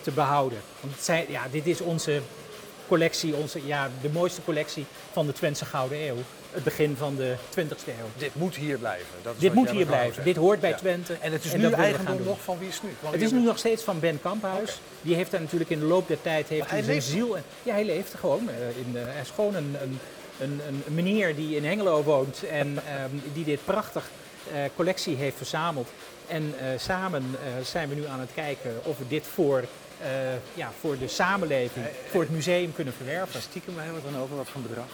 te 0.00 0.10
behouden. 0.10 0.58
Want 0.80 0.94
zijn, 1.00 1.24
ja, 1.28 1.46
dit 1.50 1.66
is 1.66 1.80
onze 1.80 2.20
collectie, 2.88 3.34
onze, 3.34 3.66
ja, 3.66 3.90
de 4.00 4.08
mooiste 4.08 4.42
collectie 4.44 4.86
van 5.12 5.26
de 5.26 5.32
Twentse 5.32 5.64
Gouden 5.64 5.98
Eeuw. 5.98 6.16
Het 6.52 6.64
begin 6.64 6.96
van 6.96 7.16
de 7.16 7.34
20e 7.50 7.58
eeuw. 7.86 7.94
Dit 8.16 8.34
moet 8.34 8.54
hier 8.56 8.78
blijven. 8.78 9.06
Dat 9.22 9.34
is 9.34 9.40
Dit 9.40 9.54
moet 9.54 9.70
hier 9.70 9.86
blijven. 9.86 10.14
zegt. 10.14 10.26
Dit 10.26 10.36
hoort 10.36 10.60
bij 10.60 10.70
Ja. 10.70 10.76
Twente. 10.76 11.16
En 11.20 11.32
het 11.32 11.44
is 11.44 11.50
dat 11.50 11.60
nu 11.60 11.70
eigendom 11.70 12.22
nog 12.24 12.40
van 12.40 12.58
wie 12.58 12.68
is 12.68 12.82
nu? 12.82 12.88
Want 13.00 13.14
Het 13.14 13.22
is 13.22 13.30
nu 13.30 13.40
nog 13.40 13.58
steeds 13.58 13.82
van 13.82 14.00
Ben 14.00 14.20
Kamphuis. 14.20 14.80
Die 15.02 15.14
heeft 15.14 15.30
daar 15.30 15.40
natuurlijk 15.40 15.70
in 15.70 15.78
de 15.78 15.84
loop 15.84 16.08
der 16.08 16.22
tijd 16.22 16.48
heeft 16.48 16.70
hij 16.70 16.82
zijn 16.82 17.02
ziel. 17.02 17.36
En, 17.36 17.42
ja, 17.62 17.72
hij 17.72 17.84
leeft 17.84 18.14
gewoon. 18.14 18.48
eh, 18.48 18.54
in, 18.86 18.92
de- 18.92 18.98
hij 18.98 19.20
is 19.20 19.30
gewoon 19.34 19.54
een, 19.54 19.76
een, 19.82 19.98
een, 20.40 20.60
een 20.86 20.94
meneer 20.94 21.34
die 21.36 21.56
in 21.56 21.64
Hengelo 21.64 22.02
woont 22.02 22.42
en 22.50 22.78
ehm, 22.86 23.10
die 23.32 23.44
dit 23.44 23.64
prachtig 23.64 24.10
eh, 24.52 24.58
collectie 24.76 25.16
heeft 25.16 25.36
verzameld. 25.36 25.88
En 26.26 26.54
eh, 26.60 26.66
samen 26.78 27.24
eh, 27.32 27.64
zijn 27.64 27.88
we 27.88 27.94
nu 27.94 28.06
aan 28.06 28.20
het 28.20 28.30
kijken 28.34 28.70
of 28.82 28.98
we 28.98 29.04
dit 29.08 29.26
voor, 29.34 29.64
eh, 30.02 30.08
ja, 30.54 30.70
voor 30.80 30.98
de 30.98 31.08
samenleving, 31.08 31.86
voor 32.10 32.20
het 32.20 32.30
museum 32.30 32.72
kunnen 32.74 32.94
verwerven. 32.94 33.42
Stiekem 33.42 33.74
hebben 33.76 33.94
we 33.94 34.00
het 34.02 34.12
dan 34.12 34.22
over 34.22 34.36
wat 34.36 34.48
voor 34.48 34.60
bedrag? 34.60 34.86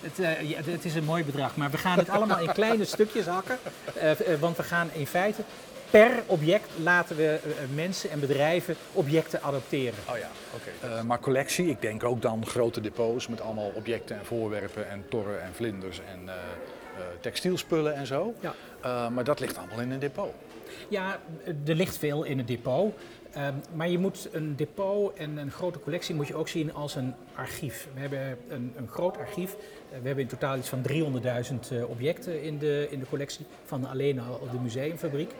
Het, 0.00 0.18
eh, 0.18 0.50
ja, 0.50 0.58
het 0.64 0.84
is 0.84 0.94
een 0.94 1.04
mooi 1.04 1.24
bedrag, 1.24 1.56
maar 1.56 1.70
we 1.70 1.78
gaan 1.78 1.98
het 1.98 2.08
allemaal 2.08 2.38
in 2.38 2.52
kleine 2.52 2.84
stukjes 2.94 3.26
hakken. 3.26 3.58
Eh, 3.94 4.10
eh, 4.10 4.40
want 4.40 4.56
we 4.56 4.62
gaan 4.62 4.88
in 4.92 5.06
feite 5.06 5.42
per 5.90 6.10
object 6.26 6.70
laten 6.82 7.16
we 7.16 7.38
mensen 7.74 8.10
en 8.10 8.20
bedrijven 8.20 8.76
objecten 8.92 9.42
adopteren. 9.42 9.98
Oh 10.10 10.18
ja, 10.18 10.28
oké. 10.54 11.02
Maar 11.02 11.20
collectie, 11.20 11.68
ik 11.68 11.80
denk 11.80 12.04
ook 12.04 12.22
dan 12.22 12.46
grote 12.46 12.80
depots 12.80 13.28
met 13.28 13.40
allemaal 13.40 13.72
objecten 13.74 14.18
en 14.18 14.24
voorwerpen 14.24 14.90
en 14.90 15.04
torren 15.08 15.42
en 15.42 15.54
vlinders 15.54 16.00
en 16.00 16.30
textielspullen 17.20 17.94
en 17.94 18.06
zo. 18.06 18.34
Ja. 18.40 19.08
Maar 19.08 19.24
dat 19.24 19.40
ligt 19.40 19.58
allemaal 19.58 19.80
in 19.80 19.90
een 19.90 19.98
depot. 19.98 20.32
Ja, 20.88 21.20
er 21.44 21.74
ligt 21.74 21.98
veel 21.98 22.22
in 22.22 22.38
het 22.38 22.46
depot. 22.46 22.94
Ehm, 23.32 23.54
maar 23.74 23.88
je 23.88 23.98
moet 23.98 24.28
een 24.32 24.56
depot 24.56 25.16
en 25.16 25.36
een 25.36 25.50
grote 25.50 25.80
collectie 25.80 26.14
moet 26.14 26.26
je 26.26 26.34
ook 26.34 26.48
zien 26.48 26.74
als 26.74 26.94
een 26.94 27.14
archief. 27.34 27.88
We 27.94 28.00
hebben 28.00 28.38
een, 28.48 28.72
een 28.76 28.88
groot 28.88 29.16
archief. 29.16 29.56
Eh, 29.90 29.98
we 30.00 30.06
hebben 30.06 30.24
in 30.24 30.30
totaal 30.30 30.56
iets 30.56 30.68
van 30.68 30.82
300.000 30.82 31.72
eh, 31.72 31.88
objecten 31.88 32.42
in 32.42 32.58
de, 32.58 32.86
in 32.90 32.98
de 32.98 33.06
collectie 33.06 33.46
van 33.64 33.84
alleen 33.84 34.20
al 34.20 34.48
de 34.52 34.58
museumfabriek. 34.58 35.30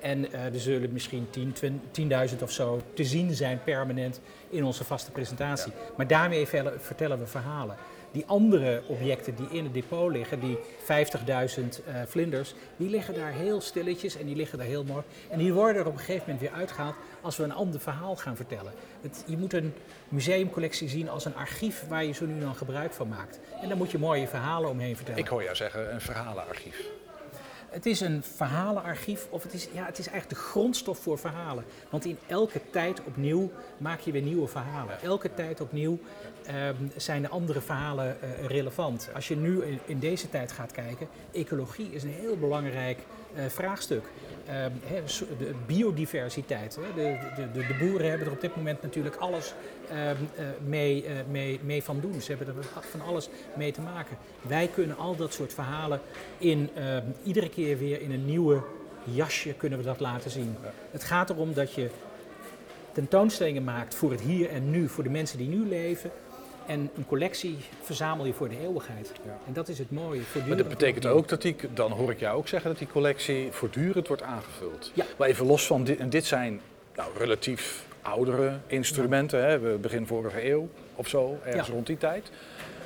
En 0.00 0.32
eh, 0.32 0.44
er 0.44 0.60
zullen 0.60 0.92
misschien 0.92 1.26
10, 1.30 1.52
20 1.92 2.30
10.000 2.30 2.42
of 2.42 2.50
zo 2.50 2.80
te 2.94 3.04
zien 3.04 3.34
zijn 3.34 3.60
permanent 3.64 4.20
in 4.50 4.64
onze 4.64 4.84
vaste 4.84 5.10
presentatie. 5.10 5.72
Maar 5.96 6.06
daarmee 6.06 6.46
vertellen 6.78 7.18
we 7.18 7.26
verhalen. 7.26 7.76
Die 8.12 8.24
andere 8.26 8.82
objecten 8.86 9.34
die 9.34 9.46
in 9.50 9.64
het 9.64 9.74
depot 9.74 10.10
liggen, 10.10 10.40
die 10.40 10.58
50.000 10.58 10.64
eh, 10.86 12.02
vlinders, 12.06 12.54
die 12.76 12.90
liggen 12.90 13.14
daar 13.14 13.32
heel 13.32 13.60
stilletjes 13.60 14.16
en 14.16 14.26
die 14.26 14.36
liggen 14.36 14.58
daar 14.58 14.66
heel 14.66 14.84
mooi. 14.84 15.02
En 15.30 15.38
die 15.38 15.52
worden 15.52 15.82
er 15.82 15.88
op 15.88 15.92
een 15.92 15.98
gegeven 15.98 16.22
moment 16.26 16.40
weer 16.40 16.58
uitgehaald 16.58 16.94
als 17.20 17.36
we 17.36 17.42
een 17.42 17.52
ander 17.52 17.80
verhaal 17.80 18.16
gaan 18.16 18.36
vertellen. 18.36 18.72
Het, 19.00 19.24
je 19.26 19.36
moet 19.36 19.52
een 19.52 19.74
museumcollectie 20.08 20.88
zien 20.88 21.08
als 21.08 21.24
een 21.24 21.36
archief 21.36 21.84
waar 21.88 22.04
je 22.04 22.12
zo 22.12 22.26
nu 22.26 22.40
dan 22.40 22.54
gebruik 22.54 22.92
van 22.92 23.08
maakt. 23.08 23.40
En 23.62 23.68
daar 23.68 23.76
moet 23.76 23.90
je 23.90 23.98
mooie 23.98 24.28
verhalen 24.28 24.70
omheen 24.70 24.96
vertellen. 24.96 25.20
Ik 25.20 25.28
hoor 25.28 25.42
jou 25.42 25.56
zeggen 25.56 25.94
een 25.94 26.00
verhalenarchief. 26.00 26.97
Het 27.68 27.86
is 27.86 28.00
een 28.00 28.22
verhalenarchief, 28.22 29.26
of 29.30 29.42
het 29.42 29.52
is, 29.52 29.68
ja, 29.72 29.84
het 29.84 29.98
is 29.98 30.08
eigenlijk 30.08 30.40
de 30.40 30.46
grondstof 30.48 30.98
voor 30.98 31.18
verhalen. 31.18 31.64
Want 31.90 32.04
in 32.04 32.18
elke 32.26 32.60
tijd 32.70 33.04
opnieuw 33.04 33.50
maak 33.78 34.00
je 34.00 34.12
weer 34.12 34.22
nieuwe 34.22 34.48
verhalen. 34.48 35.00
Elke 35.02 35.34
tijd 35.34 35.60
opnieuw 35.60 35.98
ehm, 36.46 36.74
zijn 36.96 37.22
de 37.22 37.28
andere 37.28 37.60
verhalen 37.60 38.22
eh, 38.22 38.46
relevant. 38.46 39.08
Als 39.14 39.28
je 39.28 39.36
nu 39.36 39.64
in, 39.64 39.78
in 39.86 39.98
deze 39.98 40.30
tijd 40.30 40.52
gaat 40.52 40.72
kijken, 40.72 41.08
ecologie 41.32 41.92
is 41.92 42.02
een 42.02 42.16
heel 42.20 42.36
belangrijk 42.36 42.98
vraagstuk. 43.48 44.04
Ehm, 44.48 44.70
de 45.38 45.54
biodiversiteit. 45.66 46.78
De, 46.94 47.18
de, 47.52 47.66
de 47.66 47.76
boeren 47.78 48.08
hebben 48.08 48.26
er 48.26 48.32
op 48.32 48.40
dit 48.40 48.56
moment 48.56 48.82
natuurlijk 48.82 49.16
alles 49.16 49.54
ehm, 49.90 49.98
eh, 49.98 50.44
mee, 50.64 51.04
eh, 51.04 51.14
mee, 51.30 51.60
mee 51.62 51.82
van 51.82 52.00
doen. 52.00 52.20
Ze 52.20 52.34
hebben 52.34 52.56
er 52.56 52.64
van 52.80 53.00
alles 53.00 53.28
mee 53.56 53.72
te 53.72 53.80
maken. 53.80 54.16
Wij 54.42 54.70
kunnen 54.74 54.96
al 54.96 55.16
dat 55.16 55.32
soort 55.32 55.54
verhalen 55.54 56.00
in, 56.38 56.70
ehm, 56.74 57.04
iedere 57.24 57.48
keer 57.48 57.78
weer 57.78 58.00
in 58.00 58.12
een 58.12 58.24
nieuwe 58.24 58.62
jasje 59.04 59.52
kunnen 59.52 59.78
we 59.78 59.84
dat 59.84 60.00
laten 60.00 60.30
zien. 60.30 60.56
Het 60.90 61.04
gaat 61.04 61.30
erom 61.30 61.54
dat 61.54 61.72
je 61.72 61.90
tentoonstellingen 62.92 63.64
maakt 63.64 63.94
voor 63.94 64.10
het 64.10 64.20
hier 64.20 64.50
en 64.50 64.70
nu, 64.70 64.88
voor 64.88 65.04
de 65.04 65.10
mensen 65.10 65.38
die 65.38 65.48
nu 65.48 65.68
leven. 65.68 66.10
En 66.68 66.90
een 66.96 67.06
collectie 67.06 67.56
verzamel 67.82 68.26
je 68.26 68.32
voor 68.32 68.48
de 68.48 68.60
eeuwigheid. 68.60 69.12
Ja. 69.24 69.38
En 69.46 69.52
dat 69.52 69.68
is 69.68 69.78
het 69.78 69.90
mooie. 69.90 70.20
Maar 70.46 70.56
dat 70.56 70.68
betekent 70.68 71.06
ook 71.06 71.28
dat 71.28 71.42
die, 71.42 71.56
dan 71.74 71.92
hoor 71.92 72.10
ik 72.10 72.20
jou 72.20 72.36
ook 72.36 72.48
zeggen 72.48 72.70
dat 72.70 72.78
die 72.78 72.88
collectie 72.88 73.48
voortdurend 73.52 74.08
wordt 74.08 74.22
aangevuld. 74.22 74.90
Ja. 74.94 75.04
Maar 75.16 75.28
even 75.28 75.46
los 75.46 75.66
van, 75.66 75.84
dit, 75.84 75.98
en 75.98 76.10
dit 76.10 76.24
zijn 76.24 76.60
nou, 76.96 77.10
relatief 77.18 77.86
oudere 78.02 78.58
instrumenten, 78.66 79.44
hè, 79.48 79.58
we 79.58 79.78
begin 79.80 80.06
vorige 80.06 80.50
eeuw 80.50 80.68
of 80.94 81.08
zo, 81.08 81.38
ergens 81.44 81.66
Ja. 81.66 81.72
rond 81.72 81.86
die 81.86 81.98
tijd. 81.98 82.30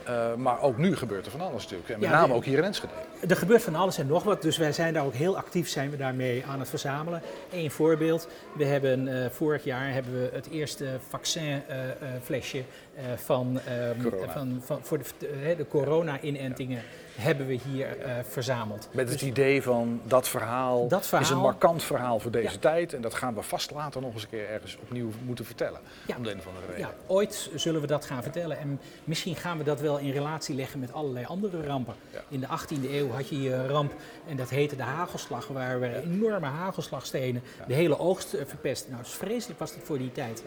Eh, 0.05 0.35
maar 0.35 0.61
ook 0.61 0.77
nu 0.77 0.97
gebeurt 0.97 1.25
er 1.27 1.31
van 1.31 1.41
alles 1.41 1.63
natuurlijk. 1.63 1.91
En 1.91 2.01
met 2.01 2.09
Ja, 2.09 2.21
name 2.21 2.35
ook 2.35 2.45
hier 2.45 2.59
in 2.59 2.65
Enschede. 2.65 2.93
Er 3.29 3.37
gebeurt 3.37 3.63
van 3.63 3.75
alles 3.75 3.99
en 3.99 4.07
nog 4.07 4.23
wat, 4.23 4.43
dus 4.43 4.57
wij 4.57 4.73
zijn 4.73 4.95
daar 4.95 5.05
ook 5.05 5.15
heel 5.15 5.37
actief 5.37 5.69
zijn 5.69 5.91
we 5.91 5.97
daarmee 5.97 6.45
aan 6.49 6.59
het 6.59 6.69
verzamelen. 6.69 7.23
Eén 7.53 7.71
voorbeeld, 7.71 8.29
we 8.57 8.65
hebben 8.65 9.09
eh, 9.09 9.31
vorig 9.31 9.65
jaar 9.65 9.93
hebben 9.93 10.13
we 10.13 10.31
het 10.33 10.49
eerste 10.51 10.87
vaccinflesje 11.09 12.59
eh 12.59 13.05
van, 13.17 13.61
ehm, 13.67 14.31
van, 14.33 14.61
van, 14.65 14.79
voor 14.83 14.99
de, 14.99 15.05
de, 15.19 15.55
de 15.57 15.67
corona-inentingen 15.69 16.83
hebben 17.17 17.47
we 17.47 17.59
hier 17.69 17.99
eh, 17.99 18.15
verzameld. 18.29 18.89
Met 18.93 19.09
het 19.09 19.19
Dus 19.19 19.29
idee 19.29 19.63
van 19.63 20.01
dat 20.05 20.29
verhaal, 20.29 20.89
Dat 20.89 21.13
is 21.21 21.31
een 21.31 21.39
markant 21.39 21.83
verhaal 21.83 22.19
voor 22.19 22.31
deze 22.31 22.53
Ja. 22.53 22.59
tijd. 22.59 22.93
En 22.95 23.03
dat 23.03 23.15
gaan 23.15 23.35
we 23.35 23.43
vast 23.43 23.71
later 23.71 24.01
nog 24.01 24.13
eens 24.15 24.23
een 24.23 24.29
keer 24.29 24.49
ergens 24.49 24.77
opnieuw 24.83 25.11
moeten 25.25 25.45
vertellen. 25.45 25.81
Ja. 26.07 26.17
Om 26.17 26.23
de 26.23 26.31
een 26.31 26.39
of 26.39 26.47
andere 26.47 26.67
reden. 26.67 26.81
Ja, 26.81 26.95
ooit 27.07 27.51
zullen 27.55 27.81
we 27.81 27.87
dat 27.87 28.05
gaan 28.05 28.23
vertellen 28.23 28.59
en 28.59 28.81
misschien 29.05 29.37
gaan 29.37 29.59
we 29.59 29.65
dat 29.65 29.81
wel 29.81 29.99
in 29.99 30.11
relatie 30.11 30.55
leggen 30.55 30.81
met 30.81 30.93
allerlei 30.93 31.25
andere 31.25 31.63
rampen. 31.63 31.95
In 32.29 32.41
de 32.41 32.47
18e 32.47 32.91
eeuw 32.91 33.09
had 33.11 33.29
je 33.29 33.35
hier 33.35 33.55
een 33.55 33.69
ramp 33.69 33.93
en 34.29 34.37
dat 34.37 34.49
heette 34.51 34.77
de 34.77 34.83
hagelslag, 34.83 35.47
waar 35.47 35.81
we 35.81 36.03
enorme 36.03 36.47
hagelslagstenen 36.47 37.43
de 37.67 37.75
hele 37.75 37.99
oogst 37.99 38.35
eh, 38.35 38.41
verpesten. 38.47 38.91
Nou, 38.93 39.03
vreselijk 39.05 39.59
was 39.59 39.75
dat 39.75 39.85
voor 39.85 39.99
die 39.99 40.13
tijd. 40.13 40.43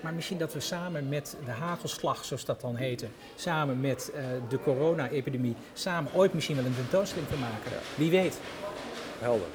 Maar 0.00 0.14
misschien 0.14 0.38
dat 0.38 0.52
we 0.52 0.60
samen 0.60 1.08
met 1.08 1.36
de 1.44 1.50
hagelslag, 1.50 2.24
zoals 2.24 2.44
dat 2.44 2.60
dan 2.60 2.76
heette, 2.76 3.06
samen 3.36 3.80
met 3.80 4.10
eh, 4.14 4.24
de 4.48 4.60
corona-epidemie, 4.60 5.56
samen 5.72 6.14
ooit 6.14 6.34
misschien 6.34 6.56
wel 6.56 6.64
een 6.64 6.74
tentoonstelling 6.74 7.28
van 7.28 7.38
maken. 7.38 7.72
Wie 7.96 8.10
weet. 8.10 8.40
Helder. 9.18 9.46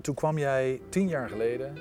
Toen 0.00 0.14
kwam 0.14 0.38
jij 0.38 0.80
tien 0.88 1.08
jaar 1.08 1.28
geleden 1.28 1.74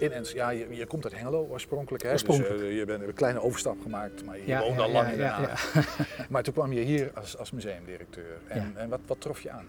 in 0.00 0.12
Ens. 0.12 0.32
Ja, 0.32 0.50
je, 0.50 0.66
je 0.70 0.86
komt 0.86 1.04
uit 1.04 1.14
Hengelo 1.14 1.46
oorspronkelijk. 1.50 2.02
Hè? 2.02 2.10
Oorspronkelijk. 2.12 2.58
Dus 2.60 2.74
je 2.74 2.84
bent 2.84 3.02
een 3.02 3.14
kleine 3.14 3.42
overstap 3.42 3.80
gemaakt, 3.82 4.24
maar 4.24 4.38
je 4.38 4.46
Ja, 4.46 4.60
woonde 4.60 4.76
ja, 4.80 4.82
al 4.86 4.90
lang 4.92 5.16
ja, 5.16 5.38
in. 5.74 5.82
Maar 6.30 6.42
toen 6.42 6.52
kwam 6.54 6.72
je 6.72 6.80
hier 6.80 7.10
als, 7.14 7.38
als 7.38 7.50
museumdirecteur. 7.50 8.38
En, 8.48 8.72
Ja. 8.74 8.80
en 8.80 8.88
wat, 8.88 9.00
wat 9.06 9.20
trof 9.20 9.40
je 9.40 9.50
aan? 9.50 9.66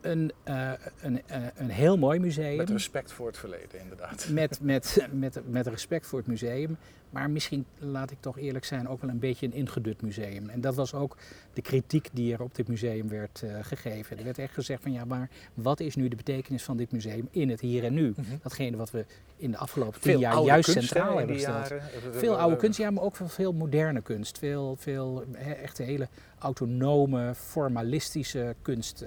Een, 0.00 0.32
eh, 0.42 0.70
een, 1.00 1.22
eh, 1.26 1.40
een 1.54 1.70
heel 1.70 1.96
mooi 1.98 2.18
museum. 2.18 2.56
Met 2.56 2.70
respect 2.70 3.12
voor 3.12 3.26
het 3.26 3.38
verleden, 3.38 3.80
inderdaad. 3.80 4.28
met, 4.30 4.58
met, 4.72 5.06
met, 5.12 5.40
met 5.50 5.66
respect 5.66 6.06
voor 6.06 6.18
het 6.18 6.28
museum. 6.28 6.76
Maar 7.10 7.30
misschien, 7.30 7.64
laat 7.78 8.10
ik 8.10 8.16
toch 8.20 8.38
eerlijk 8.38 8.64
zijn, 8.64 8.88
ook 8.88 9.00
wel 9.00 9.10
een 9.10 9.18
beetje 9.18 9.46
een 9.46 9.52
ingedut 9.52 10.02
museum. 10.02 10.48
En 10.48 10.60
dat 10.60 10.74
was 10.74 10.94
ook 10.94 11.16
de 11.52 11.62
kritiek 11.62 12.08
die 12.12 12.32
er 12.32 12.42
op 12.42 12.54
dit 12.54 12.68
museum 12.68 13.08
werd 13.08 13.42
eh, 13.42 13.58
gegeven. 13.62 14.18
Er 14.18 14.24
werd 14.24 14.38
echt 14.38 14.54
gezegd 14.54 14.82
van 14.82 14.92
ja, 14.92 15.04
maar 15.04 15.30
wat 15.54 15.80
is 15.80 15.96
nu 15.96 16.08
de 16.08 16.16
betekenis 16.16 16.62
van 16.62 16.76
dit 16.76 16.92
museum 16.92 17.28
in 17.30 17.48
het 17.48 17.60
hier 17.60 17.84
en 17.84 17.94
nu? 17.94 18.12
Mhm. 18.16 18.36
Datgene 18.42 18.76
wat 18.76 18.90
we 18.90 19.04
in 19.36 19.50
de 19.50 19.56
afgelopen 19.56 20.00
tien 20.00 20.10
Veel 20.10 20.20
jaar 20.20 20.42
juist 20.42 20.70
centraal 20.70 21.16
hebben 21.18 21.36
gesteld. 21.36 21.72
Veel 22.10 22.38
oude 22.38 22.56
kunst, 22.56 22.78
ja, 22.78 22.90
maar 22.90 23.02
ook 23.02 23.16
veel, 23.16 23.52
moderne 23.52 24.02
kunst. 24.02 24.38
Veel, 24.38 24.76
veel 24.76 25.24
hè, 25.32 25.52
echt 25.52 25.78
hele 25.78 26.08
autonome, 26.38 27.34
formalistische 27.34 28.54
kunst 28.62 29.04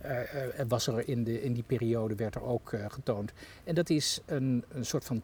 eh, 0.00 0.20
eh, 0.20 0.68
was 0.68 0.86
er 0.86 1.08
in, 1.08 1.24
de, 1.24 1.42
in 1.42 1.52
die 1.52 1.64
periode, 1.66 2.14
werd 2.14 2.34
er 2.34 2.42
ook 2.42 2.72
getoond. 2.88 3.32
En 3.64 3.74
dat 3.74 3.90
is 3.90 4.20
een, 4.26 4.64
een 4.68 4.84
soort 4.84 5.04
van 5.04 5.22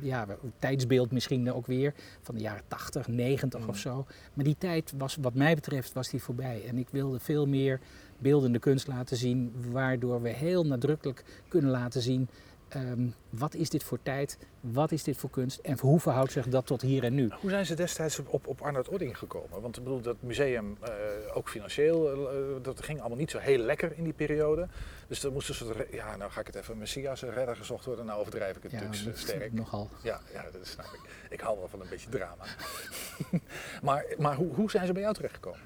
ja, 0.00 0.26
tijdsbeeld 0.58 1.10
misschien 1.12 1.52
ook 1.52 1.66
weer 1.66 1.94
van 2.22 2.34
de 2.34 2.40
jaren 2.40 2.62
80, 2.68 3.08
90 3.08 3.60
Mhm. 3.60 3.68
of 3.68 3.78
zo. 3.78 4.06
Maar 4.34 4.44
die 4.44 4.56
tijd 4.58 4.92
was, 4.98 5.16
wat 5.20 5.34
mij 5.34 5.54
betreft, 5.54 5.92
was 5.92 6.08
die 6.08 6.22
voorbij. 6.22 6.62
En 6.68 6.78
ik 6.78 6.88
wilde 6.90 7.18
veel 7.20 7.46
meer 7.46 7.80
beeldende 8.18 8.58
kunst 8.58 8.86
laten 8.86 9.16
zien, 9.16 9.52
waardoor 9.70 10.22
we 10.22 10.28
heel 10.28 10.64
nadrukkelijk 10.66 11.24
kunnen 11.48 11.70
laten 11.70 12.00
zien 12.02 12.28
ehm, 12.68 13.06
wat 13.30 13.54
is 13.54 13.70
dit 13.70 13.84
voor 13.84 13.98
tijd, 14.02 14.38
wat 14.60 14.92
is 14.92 15.02
dit 15.02 15.16
voor 15.16 15.30
kunst 15.30 15.58
en 15.58 15.78
hoe 15.78 16.00
verhoudt 16.00 16.32
zich 16.32 16.48
dat 16.48 16.66
tot 16.66 16.82
hier 16.82 17.04
en 17.04 17.14
nu? 17.14 17.30
Hoe 17.40 17.50
zijn 17.50 17.66
ze 17.66 17.74
destijds 17.74 18.18
op, 18.18 18.46
op 18.46 18.60
Arnold 18.60 18.88
Odding 18.88 19.18
gekomen? 19.18 19.60
Want 19.60 19.76
ik 19.76 19.82
bedoel, 19.82 20.00
dat 20.00 20.16
museum, 20.20 20.76
uh, 20.82 21.36
ook 21.36 21.48
financieel, 21.48 22.12
uh, 22.32 22.40
dat 22.62 22.82
ging 22.82 22.98
allemaal 22.98 23.18
niet 23.18 23.30
zo 23.30 23.38
heel 23.38 23.58
lekker 23.58 23.92
in 23.96 24.04
die 24.04 24.12
periode. 24.12 24.68
Dus 25.06 25.24
er 25.24 25.32
moest 25.32 25.48
een 25.48 25.54
soort, 25.54 25.92
ja, 25.92 26.16
nou 26.16 26.30
ga 26.30 26.40
ik 26.40 26.46
het 26.46 26.54
even, 26.54 26.78
Messias, 26.78 27.22
een 27.22 27.32
redder 27.32 27.56
gezocht 27.56 27.84
worden. 27.84 28.06
Nou 28.06 28.20
overdrijf 28.20 28.56
ik 28.56 28.62
het 28.62 28.72
ja, 28.72 28.82
natuurlijk 28.82 29.18
sterk. 29.18 29.52
Nogal. 29.52 29.90
Ja, 30.02 30.20
ja, 30.32 30.42
dat 30.52 30.66
snap 30.66 30.86
ik. 30.86 31.00
Ik 31.30 31.40
hou 31.40 31.58
wel 31.58 31.68
van 31.68 31.80
een 31.80 31.88
beetje 31.90 32.08
drama. 32.08 32.44
maar 33.82 34.04
maar 34.18 34.34
hoe, 34.34 34.54
hoe 34.54 34.70
zijn 34.70 34.86
ze 34.86 34.92
bij 34.92 35.02
jou 35.02 35.14
terechtgekomen? 35.14 35.60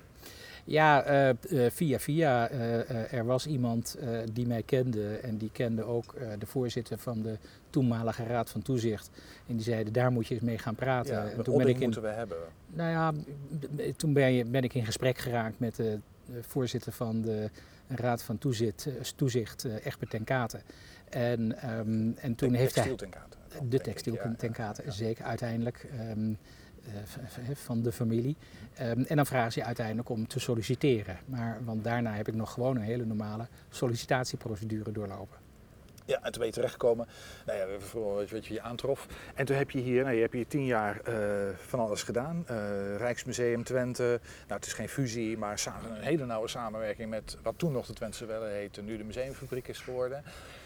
Ja, 0.64 1.28
uh, 1.30 1.70
via 1.70 1.98
via. 1.98 2.50
Uh, 2.50 3.12
er 3.12 3.24
was 3.24 3.46
iemand 3.46 3.98
die 4.32 4.46
mij 4.46 4.62
kende 4.62 5.16
en 5.16 5.36
die 5.36 5.50
kende 5.52 5.82
ook 5.82 6.14
de 6.38 6.46
voorzitter 6.46 6.98
van 6.98 7.22
de 7.22 7.36
toenmalige 7.70 8.24
Raad 8.24 8.50
van 8.50 8.62
Toezicht. 8.62 9.10
En 9.46 9.54
die 9.54 9.64
zeiden, 9.64 9.92
daar 9.92 10.12
moet 10.12 10.26
je 10.26 10.34
eens 10.34 10.42
mee 10.42 10.58
gaan 10.58 10.74
praten. 10.74 11.14
Ja, 11.14 11.28
en 11.28 11.42
toen 11.42 11.58
ben 11.58 11.66
ik 11.66 11.74
in, 11.74 11.82
moeten 11.82 12.02
we 12.02 12.08
hebben. 12.08 12.38
Nou 12.66 12.90
ja, 12.90 13.12
toen 13.96 14.12
ben, 14.12 14.32
je, 14.32 14.44
ben 14.44 14.62
ik 14.62 14.74
in 14.74 14.84
gesprek 14.84 15.18
geraakt 15.18 15.58
met 15.58 15.76
de 15.76 15.98
voorzitter 16.40 16.92
van 16.92 17.22
de 17.22 17.50
Raad 17.88 18.22
van 18.22 18.38
Toezicht, 18.38 18.88
toezicht 19.16 19.64
Egbert 19.64 20.10
ten 20.10 20.24
Katen. 20.24 20.62
En, 21.08 21.70
um, 21.78 22.14
en 22.18 22.34
toen 22.34 22.52
de 22.52 22.58
heeft 22.58 22.74
hij... 22.74 22.96
De 23.68 23.80
textiel 23.80 24.18
ten 24.36 24.52
Katen, 24.52 24.92
zeker 24.92 25.24
uiteindelijk. 25.24 25.86
Um, 26.16 26.38
van 27.54 27.82
de 27.82 27.92
familie. 27.92 28.36
Um, 28.80 29.04
en 29.04 29.16
dan 29.16 29.26
vragen 29.26 29.52
ze 29.52 29.58
je 29.58 29.64
uiteindelijk 29.64 30.08
om 30.08 30.26
te 30.26 30.40
solliciteren. 30.40 31.18
Maar, 31.24 31.58
want 31.64 31.84
daarna 31.84 32.12
heb 32.12 32.28
ik 32.28 32.34
nog 32.34 32.52
gewoon 32.52 32.76
een 32.76 32.82
hele 32.82 33.04
normale 33.04 33.46
sollicitatieprocedure 33.68 34.92
doorlopen. 34.92 35.38
Ja, 36.04 36.16
en 36.16 36.32
toen 36.32 36.38
ben 36.38 36.46
je 36.46 36.52
terechtgekomen, 36.52 37.06
nou 37.46 37.58
ja, 37.58 37.66
wat 38.30 38.46
je 38.46 38.54
je 38.54 38.62
aantrof. 38.62 39.06
En 39.34 39.44
toen 39.44 39.56
heb 39.56 39.70
je 39.70 39.78
hier, 39.78 40.02
nou, 40.02 40.14
je 40.14 40.20
hebt 40.20 40.32
hier 40.32 40.46
tien 40.46 40.64
jaar 40.64 41.00
uh, 41.08 41.14
van 41.56 41.80
alles 41.80 42.02
gedaan. 42.02 42.44
Rijksmuseum 42.96 43.64
Twente, 43.64 44.20
nou 44.46 44.60
het 44.60 44.66
is 44.66 44.72
geen 44.72 44.88
fusie, 44.88 45.38
maar 45.38 45.58
samen, 45.58 45.96
een 45.96 46.02
hele 46.02 46.26
nauwe 46.26 46.48
samenwerking 46.48 47.10
met 47.10 47.36
wat 47.42 47.54
toen 47.56 47.72
nog 47.72 47.86
de 47.86 47.92
Twentse 47.92 48.26
Welle 48.26 48.48
heette, 48.48 48.82
nu 48.82 48.96
de 48.96 49.04
museumfabriek 49.04 49.68
is 49.68 49.78
geworden. 49.78 50.22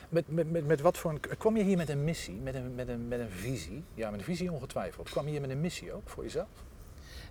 Met, 0.08 0.28
met, 0.28 0.50
met, 0.50 0.66
met 0.66 0.80
wat 0.80 0.98
voor 0.98 1.10
een, 1.10 1.20
kwam 1.38 1.56
je 1.56 1.62
hier 1.62 1.76
met 1.76 1.88
een 1.88 2.04
missie, 2.04 2.34
met 2.34 2.54
een, 2.54 2.74
met, 2.74 2.88
een, 2.88 3.08
met 3.08 3.20
een 3.20 3.30
visie? 3.30 3.84
Ja, 3.94 4.10
met 4.10 4.18
een 4.18 4.24
visie 4.24 4.52
ongetwijfeld. 4.52 5.10
Kwam 5.10 5.24
je 5.24 5.30
hier 5.30 5.40
met 5.40 5.50
een 5.50 5.60
missie 5.60 5.92
ook 5.92 6.08
voor 6.08 6.22
jezelf? 6.22 6.64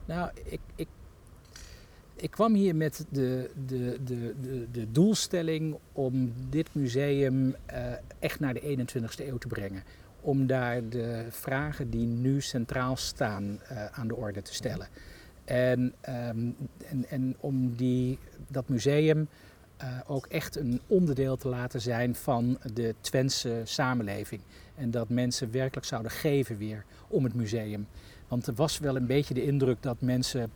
Nou, 0.06 0.30
ik, 0.44 0.60
ik, 0.76 0.88
ik 2.16 2.32
kwam 2.32 2.54
hier 2.54 2.76
met 2.76 3.06
de, 3.10 3.50
de, 3.66 4.00
de, 4.04 4.36
de, 4.42 4.68
de 4.72 4.92
doelstelling 4.92 5.78
om 5.92 6.34
dit 6.50 6.70
museum 6.72 7.48
uh, 7.48 7.56
echt 8.20 8.40
naar 8.40 8.54
de 8.54 8.78
21ste 8.78 9.28
eeuw 9.28 9.38
te 9.38 9.48
brengen. 9.48 9.84
Om 10.22 10.48
daar 10.48 10.90
de 10.90 11.26
vragen 11.30 11.90
die 11.90 12.06
nu 12.06 12.42
centraal 12.42 12.96
staan 12.96 13.60
uh, 13.72 13.86
aan 13.86 14.08
de 14.08 14.16
orde 14.16 14.42
te 14.42 14.54
stellen. 14.54 14.88
En, 15.46 15.94
um, 16.10 16.56
en, 16.90 17.06
en 17.10 17.36
om 17.40 17.76
die, 17.76 18.20
dat 18.48 18.70
museum 18.70 19.28
ook 20.08 20.26
echt 20.26 20.56
een 20.56 20.82
onderdeel 20.88 21.38
te 21.38 21.48
laten 21.48 21.82
zijn 21.82 22.16
van 22.16 22.58
de 22.74 22.96
Twentse 23.02 23.62
samenleving. 23.64 24.42
En 24.76 24.92
dat 24.92 25.10
mensen 25.10 25.52
werkelijk 25.52 25.86
zouden 25.86 26.12
geven 26.12 26.58
weer 26.58 26.86
om 27.08 27.24
het 27.24 27.34
museum. 27.34 27.88
Want 28.28 28.48
er 28.48 28.54
was 28.54 28.80
wel 28.80 28.96
een 28.96 29.08
beetje 29.08 29.34
de 29.34 29.44
indruk 29.44 29.78
dat 29.82 30.02
mensen 30.02 30.52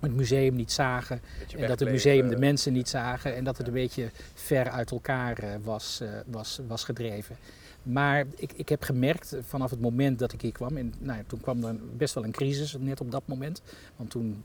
het 0.00 0.14
museum 0.14 0.54
niet 0.54 0.72
zagen. 0.72 1.20
En 1.56 1.68
dat 1.68 1.80
het 1.80 1.90
museum 1.90 2.28
de 2.28 2.38
mensen 2.38 2.72
niet 2.72 2.88
zagen. 2.88 3.36
En 3.36 3.44
dat 3.44 3.58
het 3.58 3.66
een 3.66 3.72
beetje 3.72 4.10
ver 4.34 4.70
uit 4.70 4.90
elkaar 4.90 5.44
uh, 5.44 5.50
was, 5.62 6.02
was, 6.26 6.60
was 6.68 6.84
gedreven. 6.84 7.36
Maar 7.82 8.26
ik, 8.36 8.52
ik 8.52 8.68
heb 8.68 8.82
gemerkt 8.82 9.36
vanaf 9.40 9.70
het 9.70 9.80
moment 9.80 10.18
dat 10.18 10.32
ik 10.32 10.40
hier 10.40 10.52
kwam, 10.52 10.76
en 10.76 10.94
nou, 10.98 11.22
toen 11.26 11.40
kwam 11.40 11.64
er 11.64 11.76
best 11.96 12.14
wel 12.14 12.24
een 12.24 12.32
crisis 12.32 12.76
net 12.78 13.00
op 13.00 13.10
dat 13.10 13.26
moment. 13.26 13.62
Want 13.96 14.10
toen 14.10 14.44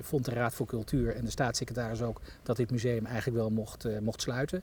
vond 0.00 0.24
de 0.24 0.30
Raad 0.30 0.54
voor 0.54 0.66
Cultuur 0.66 1.14
en 1.14 1.24
de 1.24 1.30
staatssecretaris 1.30 2.02
ook 2.02 2.20
dat 2.42 2.56
dit 2.56 2.70
museum 2.70 3.06
eigenlijk 3.06 3.36
wel 3.36 3.50
mocht, 3.50 3.86
uh, 3.86 3.98
mocht 3.98 4.20
sluiten. 4.20 4.62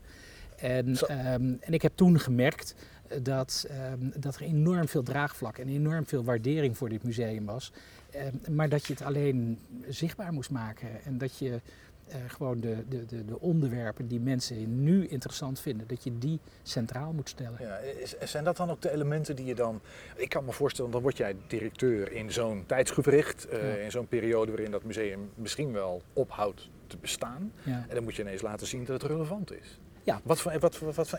En, 0.55 0.87
um, 0.87 1.57
en 1.59 1.73
ik 1.73 1.81
heb 1.81 1.91
toen 1.95 2.19
gemerkt 2.19 2.75
dat, 3.21 3.67
um, 3.91 4.11
dat 4.15 4.35
er 4.35 4.41
enorm 4.41 4.87
veel 4.87 5.03
draagvlak 5.03 5.57
en 5.57 5.67
enorm 5.67 6.05
veel 6.05 6.23
waardering 6.23 6.77
voor 6.77 6.89
dit 6.89 7.03
museum 7.03 7.45
was. 7.45 7.71
Um, 8.47 8.55
maar 8.55 8.69
dat 8.69 8.85
je 8.85 8.93
het 8.93 9.01
alleen 9.01 9.59
zichtbaar 9.89 10.33
moest 10.33 10.49
maken 10.49 11.03
en 11.03 11.17
dat 11.17 11.37
je 11.37 11.61
uh, 12.07 12.15
gewoon 12.27 12.59
de, 12.59 12.83
de, 12.89 13.05
de, 13.05 13.25
de, 13.25 13.39
onderwerpen 13.39 14.07
die 14.07 14.19
mensen 14.19 14.83
nu 14.83 15.07
interessant 15.07 15.59
vinden, 15.59 15.87
dat 15.87 16.03
je 16.03 16.17
die 16.17 16.39
centraal 16.63 17.13
moet 17.13 17.29
stellen. 17.29 17.57
Ja, 17.59 17.79
zijn 18.25 18.43
dat 18.43 18.57
dan 18.57 18.69
ook 18.69 18.81
de 18.81 18.91
elementen 18.91 19.35
die 19.35 19.45
je 19.45 19.55
dan. 19.55 19.81
Ik 20.15 20.29
kan 20.29 20.45
me 20.45 20.51
voorstellen, 20.51 20.91
dan 20.91 21.01
word 21.01 21.17
jij 21.17 21.35
directeur 21.47 22.11
in 22.11 22.31
zo'n 22.31 22.63
tijdsgevricht, 22.65 23.47
uh, 23.53 23.75
ja. 23.75 23.83
in 23.83 23.91
zo'n 23.91 24.07
periode 24.07 24.51
waarin 24.51 24.71
dat 24.71 24.83
museum 24.83 25.29
misschien 25.35 25.71
wel 25.71 26.01
ophoudt 26.13 26.69
te 26.87 26.97
bestaan. 26.97 27.51
Ja. 27.63 27.85
En 27.87 27.95
dan 27.95 28.03
moet 28.03 28.15
je 28.15 28.21
ineens 28.21 28.41
laten 28.41 28.67
zien 28.67 28.85
dat 28.85 29.01
het 29.01 29.11
relevant 29.11 29.51
is. 29.51 29.79
Ja. 30.03 30.21
Wat 30.23 30.41
voor, 30.41 30.59
wat, 30.59 30.79
wat, 30.79 31.17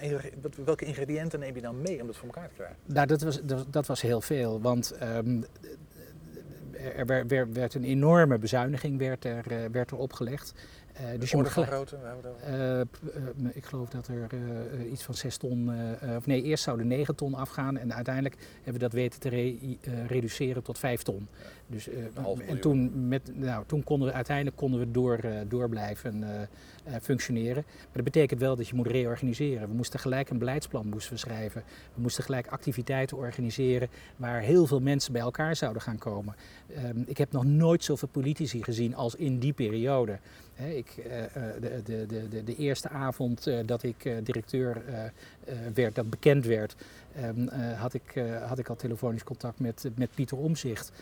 welke 0.65 0.85
ingrediënten 0.85 1.41
neem 1.41 1.55
je 1.55 1.61
dan 1.61 1.81
mee 1.81 2.01
om 2.01 2.07
dat 2.07 2.17
voor 2.17 2.29
elkaar 2.29 2.49
te 2.49 2.55
krijgen? 2.55 2.77
Nou, 2.85 3.07
dat 3.07 3.23
was, 3.23 3.41
dat, 3.43 3.73
dat 3.73 3.87
was 3.87 4.01
heel 4.01 4.21
veel. 4.21 4.61
Want 4.61 4.95
um, 5.03 5.45
er 6.97 7.07
werd, 7.07 7.53
werd, 7.53 7.75
een 7.75 7.85
enorme 7.85 8.39
bezuiniging 8.39 8.99
werd 8.99 9.25
er, 9.25 9.45
uh, 9.53 9.59
werd 9.73 9.91
er 9.91 9.97
opgelegd. 9.97 10.55
Uh, 11.01 11.21
dus 11.21 11.31
je 11.31 11.37
moet 11.37 11.49
grootte? 11.49 11.97
Uh, 12.49 12.81
ik 13.53 13.65
geloof 13.65 13.89
dat 13.89 14.09
er 14.09 14.29
uh, 14.35 14.93
iets 14.93 15.03
van 15.03 15.15
6 15.15 15.37
ton, 15.37 15.71
of 16.17 16.27
nee, 16.27 16.43
eerst 16.43 16.65
zouden 16.65 16.87
9 16.87 17.15
ton 17.15 17.35
afgaan 17.35 17.79
en 17.79 17.95
uiteindelijk 17.95 18.37
hebben 18.55 18.73
we 18.73 18.79
dat 18.79 18.93
weten 18.93 19.21
te 19.21 19.29
re 19.29 19.77
reduceren 20.07 20.63
tot 20.63 20.79
5 20.79 21.03
ton. 21.03 21.29
Dus, 21.69 21.89
en 22.47 22.61
toen, 22.61 23.09
met, 23.09 23.31
nou, 23.35 23.65
toen 23.67 23.85
konden 23.85 24.09
we 24.09 24.15
uiteindelijk 24.15 24.57
konden 24.57 24.81
we 24.81 24.91
door, 24.91 25.21
door 25.49 25.69
blijven 25.69 26.25
functioneren. 27.03 27.65
Maar 27.67 27.93
dat 27.93 28.05
betekent 28.05 28.41
wel 28.41 28.57
dat 28.57 28.69
je 28.69 28.75
moet 28.75 28.87
reorganiseren. 28.87 29.69
We 29.69 29.75
moesten 29.75 30.01
gelijk 30.01 30.31
een 30.31 30.39
beleidsplan 30.39 30.87
moesten 30.87 31.13
we 31.13 31.19
schrijven. 31.19 31.63
We 31.95 32.01
moesten 32.01 32.25
gelijk 32.25 32.47
activiteiten 32.47 33.17
organiseren 33.17 33.89
waar 34.17 34.41
heel 34.41 34.67
veel 34.67 34.81
mensen 34.81 35.13
bij 35.13 35.23
elkaar 35.23 35.57
zouden 35.57 35.83
gaan 35.83 35.99
komen. 35.99 36.35
Um, 36.85 37.05
ik 37.07 37.19
heb 37.19 37.33
nog 37.33 37.45
nooit 37.45 37.85
zoveel 37.85 38.09
politici 38.09 38.63
gezien 38.63 38.95
als 38.95 39.15
in 39.15 39.39
die 39.39 39.53
periode. 39.53 40.19
He, 40.55 40.71
ik, 40.71 40.95
de, 41.61 41.81
de, 41.85 42.07
de, 42.29 42.45
de, 42.45 42.57
eerste 42.57 42.89
avond 42.89 43.51
dat 43.67 43.83
ik 43.83 44.13
directeur 44.23 44.83
werd, 45.75 45.95
dat 45.95 46.11
bekend 46.11 46.45
werd, 46.45 46.77
um, 47.25 47.49
had, 47.75 47.95
ik, 47.95 48.23
had 48.47 48.59
ik 48.59 48.69
al 48.69 48.77
telefonisch 48.77 49.25
contact 49.25 49.61
met, 49.61 49.89
met 49.95 50.11
Pieter 50.15 50.39
Omzicht. 50.39 50.93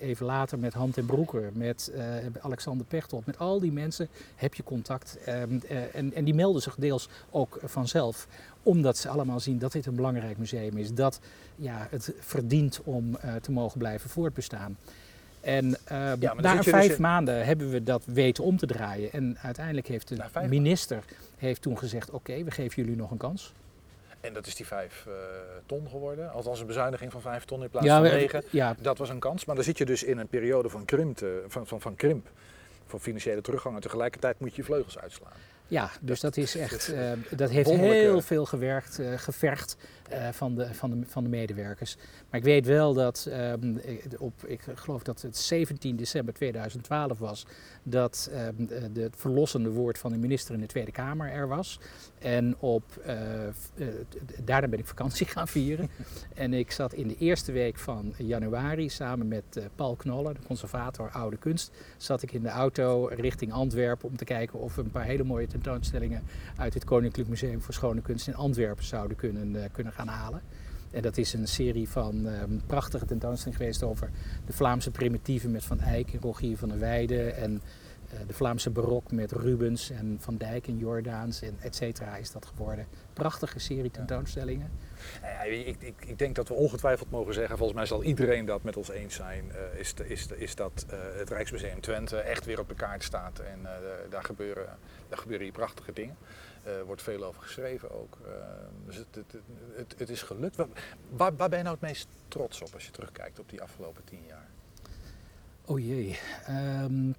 even 0.00 0.26
later 0.26 0.58
met 0.58 0.74
Hand 0.74 0.96
en 0.96 1.06
Broeker, 1.06 1.50
met 1.52 1.92
Alexander 2.40 2.86
Pechtold. 2.86 3.26
Met 3.26 3.38
al 3.38 3.60
die 3.60 3.72
mensen 3.72 4.08
heb 4.34 4.54
je 4.54 4.62
contact. 4.62 5.18
Um, 5.28 5.62
en, 5.92 6.14
en 6.14 6.24
die 6.24 6.34
melden 6.34 6.62
zich 6.62 6.74
deels 6.74 7.08
ook 7.30 7.58
vanzelf 7.62 8.28
omdat 8.62 8.96
ze 8.96 9.08
allemaal 9.08 9.40
zien 9.40 9.58
dat 9.58 9.72
dit 9.72 9.86
een 9.86 9.94
belangrijk 9.94 10.38
museum 10.38 10.76
is. 10.76 10.94
Dat 10.94 11.20
ja, 11.56 11.86
het 11.90 12.12
verdient 12.18 12.80
om 12.84 13.16
te 13.40 13.52
mogen 13.52 13.78
blijven 13.78 14.10
voortbestaan. 14.10 14.76
En 15.44 15.66
uh, 15.92 16.12
ja, 16.20 16.34
na 16.34 16.62
vijf 16.62 16.86
dus 16.86 16.96
in... 16.96 17.02
maanden 17.02 17.44
hebben 17.44 17.70
we 17.70 17.82
dat 17.82 18.04
weten 18.04 18.44
om 18.44 18.56
te 18.56 18.66
draaien. 18.66 19.12
En 19.12 19.36
uiteindelijk 19.42 19.86
heeft 19.86 20.08
de 20.08 20.48
minister 20.48 21.04
heeft 21.36 21.62
toen 21.62 21.78
gezegd: 21.78 22.10
Oké, 22.10 22.16
okay, 22.16 22.44
we 22.44 22.50
geven 22.50 22.82
jullie 22.82 22.96
nog 22.98 23.10
een 23.10 23.16
kans. 23.16 23.52
En 24.24 24.32
dat 24.32 24.46
is 24.46 24.54
die 24.54 24.66
vijf 24.66 25.04
uh, 25.08 25.14
ton 25.66 25.88
geworden. 25.88 26.30
Althans 26.30 26.60
een 26.60 26.66
bezuiniging 26.66 27.12
van 27.12 27.20
vijf 27.20 27.44
ton 27.44 27.62
in 27.62 27.70
plaats 27.70 27.86
ja, 27.86 28.00
van 28.00 28.10
negen. 28.10 28.44
Ja. 28.50 28.76
Dat 28.80 28.98
was 28.98 29.08
een 29.08 29.18
kans. 29.18 29.44
Maar 29.44 29.54
dan 29.54 29.64
zit 29.64 29.78
je 29.78 29.84
dus 29.84 30.02
in 30.02 30.18
een 30.18 30.28
periode 30.28 30.68
van, 30.68 30.84
krimp, 30.84 31.18
van, 31.46 31.66
van, 31.66 31.80
van 31.80 31.96
krimp. 31.96 32.30
Van 32.86 33.00
financiële 33.00 33.40
teruggang. 33.40 33.74
En 33.74 33.80
tegelijkertijd 33.80 34.40
moet 34.40 34.50
je 34.50 34.56
je 34.56 34.64
vleugels 34.64 34.98
uitslaan. 34.98 35.32
Ja, 35.66 35.90
dus 36.00 36.20
dat 36.20 36.36
is 36.36 36.56
echt, 36.56 36.92
uh, 36.92 37.12
dat 37.30 37.50
heeft 37.50 37.70
heel 37.70 38.20
veel 38.20 38.44
gewerkt, 38.44 38.98
uh, 38.98 39.18
gevergd 39.18 39.76
uh, 40.12 40.28
van, 40.28 40.54
de, 40.54 40.74
van, 40.74 40.90
de, 40.90 41.06
van 41.06 41.22
de 41.22 41.28
medewerkers. 41.28 41.96
Maar 42.34 42.42
ik 42.42 42.48
weet 42.48 42.66
wel 42.66 42.94
dat 42.94 43.28
um, 43.30 43.80
op, 44.18 44.44
ik 44.46 44.60
geloof 44.74 45.02
dat 45.02 45.22
het 45.22 45.36
17 45.36 45.96
december 45.96 46.34
2012 46.34 47.18
was, 47.18 47.46
dat 47.82 48.30
um, 48.58 48.66
de, 48.92 49.00
het 49.00 49.14
verlossende 49.16 49.70
woord 49.70 49.98
van 49.98 50.12
de 50.12 50.18
minister 50.18 50.54
in 50.54 50.60
de 50.60 50.66
Tweede 50.66 50.90
Kamer 50.90 51.30
er 51.30 51.48
was. 51.48 51.78
En 52.18 52.54
op, 52.58 52.84
daarna 54.44 54.68
ben 54.68 54.78
ik 54.78 54.86
vakantie 54.86 55.26
gaan 55.34 55.48
vieren. 55.48 55.90
en 56.34 56.54
ik 56.54 56.70
zat 56.70 56.92
in 56.92 57.08
de 57.08 57.16
eerste 57.16 57.52
week 57.52 57.78
van 57.78 58.14
januari 58.16 58.88
samen 58.88 59.28
met 59.28 59.60
Paul 59.74 59.94
Knoller, 59.96 60.34
de 60.34 60.46
conservator 60.46 61.10
Oude 61.10 61.36
Kunst, 61.36 61.70
zat 61.96 62.22
ik 62.22 62.32
in 62.32 62.42
de 62.42 62.48
auto 62.48 63.06
richting 63.06 63.52
Antwerpen 63.52 64.08
om 64.08 64.16
te 64.16 64.24
kijken 64.24 64.58
of 64.58 64.74
we 64.74 64.82
een 64.82 64.90
paar 64.90 65.04
hele 65.04 65.24
mooie 65.24 65.46
tentoonstellingen 65.46 66.22
uit 66.56 66.74
het 66.74 66.84
Koninklijk 66.84 67.28
Museum 67.28 67.62
voor 67.62 67.74
Schone 67.74 68.00
Kunst 68.00 68.26
in 68.26 68.36
Antwerpen 68.36 68.84
zouden 68.84 69.16
kunnen, 69.16 69.54
uh, 69.54 69.62
kunnen 69.72 69.92
gaan 69.92 70.08
halen. 70.08 70.42
En 70.94 71.02
dat 71.02 71.16
is 71.16 71.32
een 71.32 71.48
serie 71.48 71.88
van 71.88 72.26
um, 72.26 72.62
prachtige 72.66 73.06
tentoonstellingen 73.06 73.58
geweest 73.58 73.82
over 73.82 74.10
de 74.46 74.52
Vlaamse 74.52 74.90
primitieven 74.90 75.50
met 75.50 75.64
Van 75.64 75.80
Eyck 75.80 76.12
en 76.12 76.20
Rogier 76.20 76.56
van 76.56 76.68
der 76.68 76.78
Weijden. 76.78 77.36
En 77.36 77.62
de 78.26 78.32
Vlaamse 78.32 78.70
barok 78.70 79.12
met 79.12 79.32
Rubens 79.32 79.90
en 79.90 80.16
Van 80.20 80.36
Dijk 80.36 80.66
en 80.66 80.78
Jordaans 80.78 81.42
en 81.42 81.56
et 81.60 81.76
cetera 81.76 82.16
is 82.16 82.32
dat 82.32 82.46
geworden. 82.46 82.86
Prachtige 83.12 83.58
serie 83.58 83.90
tentoonstellingen. 83.90 84.70
Ja, 85.22 85.42
ik, 85.42 85.76
ik, 85.80 85.94
ik, 86.06 86.18
denk 86.18 86.34
dat 86.34 86.48
we 86.48 86.54
ongetwijfeld 86.54 87.10
mogen 87.10 87.34
zeggen, 87.34 87.56
volgens 87.56 87.78
mij 87.78 87.86
zal 87.86 88.02
iedereen 88.02 88.44
dat 88.44 88.62
met 88.62 88.76
ons 88.76 88.90
eens 88.90 89.14
zijn, 89.14 89.44
uh, 89.44 89.80
is, 89.80 89.94
is, 90.04 90.26
is 90.36 90.54
dat 90.54 90.86
uh, 90.90 90.98
het 91.18 91.30
Rijksmuseum 91.30 91.80
Twente 91.80 92.16
echt 92.16 92.44
weer 92.44 92.60
op 92.60 92.68
de 92.68 92.74
kaart 92.74 93.02
staat. 93.02 93.38
En 93.38 93.58
daar, 94.10 94.24
gebeuren, 94.24 94.66
daar 95.08 95.18
gebeuren 95.18 95.44
hier 95.44 95.54
prachtige 95.54 95.92
dingen. 95.92 96.16
Er 96.64 96.84
wordt 96.84 97.02
veel 97.02 97.24
over 97.24 97.42
geschreven 97.42 97.90
ook. 97.90 98.18
dus 98.86 98.96
het, 98.96 99.06
het, 99.76 99.98
het, 99.98 100.10
is 100.10 100.22
gelukt. 100.22 100.56
Waar, 101.10 101.34
ben 101.34 101.48
je 101.50 101.62
nou 101.62 101.68
het 101.68 101.80
meest 101.80 102.08
trots 102.28 102.62
op 102.62 102.74
als 102.74 102.84
je 102.84 102.90
terugkijkt 102.90 103.38
op 103.38 103.50
die 103.50 103.62
afgelopen 103.62 104.04
tien 104.04 104.22
jaar? 104.26 104.48
Oh 105.64 105.78
jee. 105.78 106.18
Um, 106.82 107.14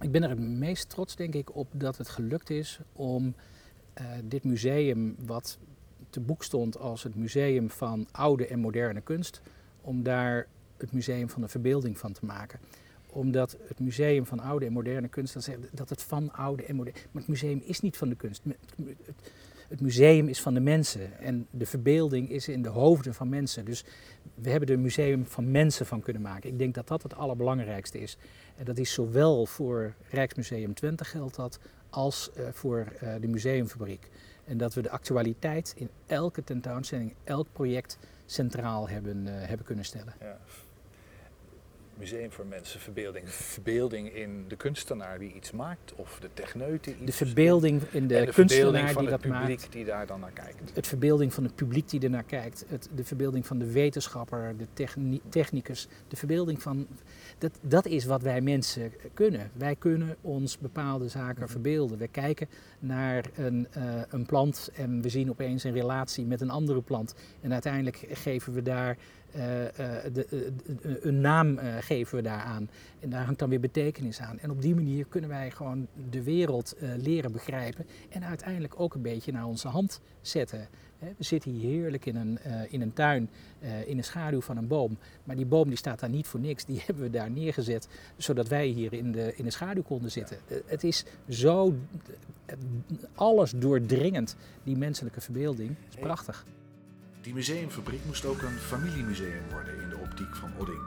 ik 0.00 0.10
ben 0.10 0.22
er 0.22 0.28
het 0.28 0.38
meest 0.38 0.88
trots, 0.88 1.16
denk 1.16 1.34
ik, 1.34 1.56
op 1.56 1.68
dat 1.72 1.96
het 1.96 2.08
gelukt 2.08 2.50
is 2.50 2.80
om 2.92 3.34
dit 4.24 4.44
museum, 4.44 5.16
wat 5.18 5.58
te 6.10 6.20
boek 6.20 6.44
stond 6.44 6.78
als 6.78 7.02
het 7.02 7.14
museum 7.14 7.70
van 7.70 8.08
oude 8.12 8.46
en 8.46 8.58
moderne 8.58 9.00
kunst, 9.00 9.40
om 9.80 10.02
daar 10.02 10.46
het 10.76 10.92
museum 10.92 11.30
van 11.30 11.42
de 11.42 11.48
verbeelding 11.48 11.98
van 11.98 12.12
te 12.12 12.24
maken. 12.24 12.60
Omdat 13.16 13.56
het 13.68 13.80
museum 13.80 14.26
van 14.26 14.40
oude 14.40 14.66
en 14.66 14.72
moderne 14.72 15.08
kunst, 15.08 15.34
dat, 15.34 15.44
zegt, 15.44 15.58
dat 15.70 15.88
het 15.88 16.02
van 16.02 16.32
oude 16.32 16.64
en 16.64 16.76
moderne... 16.76 17.00
Maar 17.10 17.22
het 17.22 17.30
museum 17.30 17.62
is 17.64 17.80
niet 17.80 17.96
van 17.96 18.08
de 18.08 18.14
kunst. 18.14 18.42
Het 19.68 19.80
museum 19.80 20.28
is 20.28 20.40
van 20.40 20.54
de 20.54 20.60
mensen 20.60 21.18
en 21.18 21.46
de 21.50 21.66
verbeelding 21.66 22.30
is 22.30 22.48
in 22.48 22.62
de 22.62 22.68
hoofden 22.68 23.14
van 23.14 23.28
mensen. 23.28 23.64
Dus 23.64 23.84
we 24.34 24.50
hebben 24.50 24.68
er 24.68 24.74
een 24.74 24.82
museum 24.82 25.26
van 25.26 25.50
mensen 25.50 25.86
van 25.86 26.00
kunnen 26.00 26.22
maken. 26.22 26.50
Ik 26.50 26.58
denk 26.58 26.74
dat 26.74 26.88
dat 26.88 27.02
het 27.02 27.14
allerbelangrijkste 27.14 27.98
is. 27.98 28.16
En 28.56 28.64
dat 28.64 28.78
is 28.78 28.92
zowel 28.92 29.46
voor 29.46 29.94
Rijksmuseum 30.10 30.74
Twente 30.74 31.04
geldt 31.04 31.36
dat, 31.36 31.58
als 31.90 32.30
uh, 32.38 32.46
voor 32.52 32.92
uh, 33.02 33.14
de 33.20 33.28
museumfabriek. 33.28 34.08
En 34.44 34.58
dat 34.58 34.74
we 34.74 34.82
de 34.82 34.90
actualiteit 34.90 35.74
in 35.76 35.88
elke 36.06 36.44
tentoonstelling, 36.44 37.14
elk 37.24 37.46
project 37.52 37.98
centraal 38.26 38.88
hebben, 38.88 39.26
uh, 39.26 39.32
hebben 39.32 39.66
kunnen 39.66 39.84
stellen. 39.84 40.14
Ja. 40.20 40.38
Museum 41.98 42.32
voor 42.32 42.46
mensen, 42.46 42.80
verbeelding. 42.80 43.28
Verbeelding 43.28 44.14
in 44.14 44.44
de 44.48 44.56
kunstenaar 44.56 45.18
die 45.18 45.32
iets 45.32 45.50
maakt 45.50 45.92
of 45.94 46.18
de 46.20 46.28
techneut 46.34 46.84
die 46.84 46.94
iets 46.94 47.04
De 47.04 47.12
verbeelding 47.26 47.82
in 47.90 48.06
de, 48.06 48.24
de 48.24 48.32
kunstenaar 48.32 48.92
van 48.92 49.02
die 49.04 49.12
het 49.12 49.22
dat 49.22 49.30
publiek 49.32 49.58
maakt. 49.60 49.72
die 49.72 49.84
daar 49.84 50.06
dan 50.06 50.20
naar 50.20 50.30
kijkt. 50.32 50.74
Het 50.74 50.86
verbeelding 50.86 51.34
van 51.34 51.44
het 51.44 51.54
publiek 51.54 51.90
die 51.90 52.00
ernaar 52.00 52.22
kijkt. 52.22 52.64
Het, 52.68 52.88
de 52.94 53.04
verbeelding 53.04 53.46
van 53.46 53.58
de 53.58 53.72
wetenschapper, 53.72 54.54
de 54.56 54.66
techni 54.72 55.20
technicus. 55.28 55.88
De 56.08 56.16
verbeelding 56.16 56.62
van... 56.62 56.86
Dat, 57.38 57.58
dat 57.60 57.86
is 57.86 58.04
wat 58.04 58.22
wij 58.22 58.40
mensen 58.40 58.92
kunnen. 59.14 59.50
Wij 59.52 59.76
kunnen 59.76 60.16
ons 60.20 60.58
bepaalde 60.58 61.08
zaken 61.08 61.42
Mhm. 61.42 61.50
verbeelden. 61.50 61.98
We 61.98 62.08
kijken 62.08 62.48
naar 62.78 63.24
een, 63.34 63.66
uh, 63.76 63.82
een 64.08 64.26
plant 64.26 64.70
en 64.74 65.02
we 65.02 65.08
zien 65.08 65.30
opeens 65.30 65.64
een 65.64 65.72
relatie 65.72 66.24
met 66.24 66.40
een 66.40 66.50
andere 66.50 66.80
plant. 66.82 67.14
En 67.40 67.52
uiteindelijk 67.52 68.06
geven 68.10 68.52
we 68.52 68.62
daar 68.62 68.96
de, 70.12 70.52
een 71.00 71.20
naam 71.20 71.58
geven 71.80 72.16
we 72.16 72.22
daaraan. 72.22 72.68
En 73.00 73.10
daar 73.10 73.24
hangt 73.24 73.38
dan 73.38 73.48
weer 73.48 73.60
betekenis 73.60 74.20
aan. 74.20 74.38
En 74.38 74.50
op 74.50 74.62
die 74.62 74.74
manier 74.74 75.06
kunnen 75.08 75.30
wij 75.30 75.50
gewoon 75.50 75.86
de 76.10 76.22
wereld 76.22 76.76
leren 76.96 77.32
begrijpen. 77.32 77.86
En 78.08 78.24
uiteindelijk 78.24 78.80
ook 78.80 78.94
een 78.94 79.02
beetje 79.02 79.32
naar 79.32 79.46
onze 79.46 79.68
hand 79.68 80.00
zetten. 80.20 80.68
We 80.98 81.24
zitten 81.24 81.50
hier 81.50 81.70
heerlijk 81.70 82.06
in 82.06 82.16
een, 82.16 82.38
in 82.68 82.80
een 82.80 82.92
tuin, 82.92 83.30
in 83.86 83.96
de 83.96 84.02
schaduw 84.02 84.40
van 84.40 84.56
een 84.56 84.66
boom. 84.66 84.98
Maar 85.24 85.36
die 85.36 85.46
boom 85.46 85.68
die 85.68 85.76
staat 85.76 86.00
daar 86.00 86.10
niet 86.10 86.26
voor 86.26 86.40
niks. 86.40 86.64
Die 86.64 86.82
hebben 86.86 87.04
we 87.04 87.10
daar 87.10 87.30
neergezet, 87.30 87.88
zodat 88.16 88.48
wij 88.48 88.66
hier 88.66 88.92
in 88.92 89.12
de, 89.12 89.32
in 89.36 89.44
de 89.44 89.50
schaduw 89.50 89.82
konden 89.82 90.10
zitten. 90.10 90.38
Het 90.66 90.84
is 90.84 91.04
zo 91.28 91.74
alles 93.14 93.50
doordringend, 93.50 94.36
die 94.62 94.76
menselijke 94.76 95.20
verbeelding. 95.20 95.68
Het 95.68 95.94
is 95.94 96.00
prachtig. 96.00 96.44
Die 97.26 97.34
museumfabriek 97.34 98.04
moest 98.04 98.24
ook 98.24 98.42
een 98.42 98.58
familiemuseum 98.58 99.50
worden 99.50 99.80
in 99.80 99.88
de 99.88 99.96
optiek 99.96 100.36
van 100.36 100.52
Odding. 100.58 100.82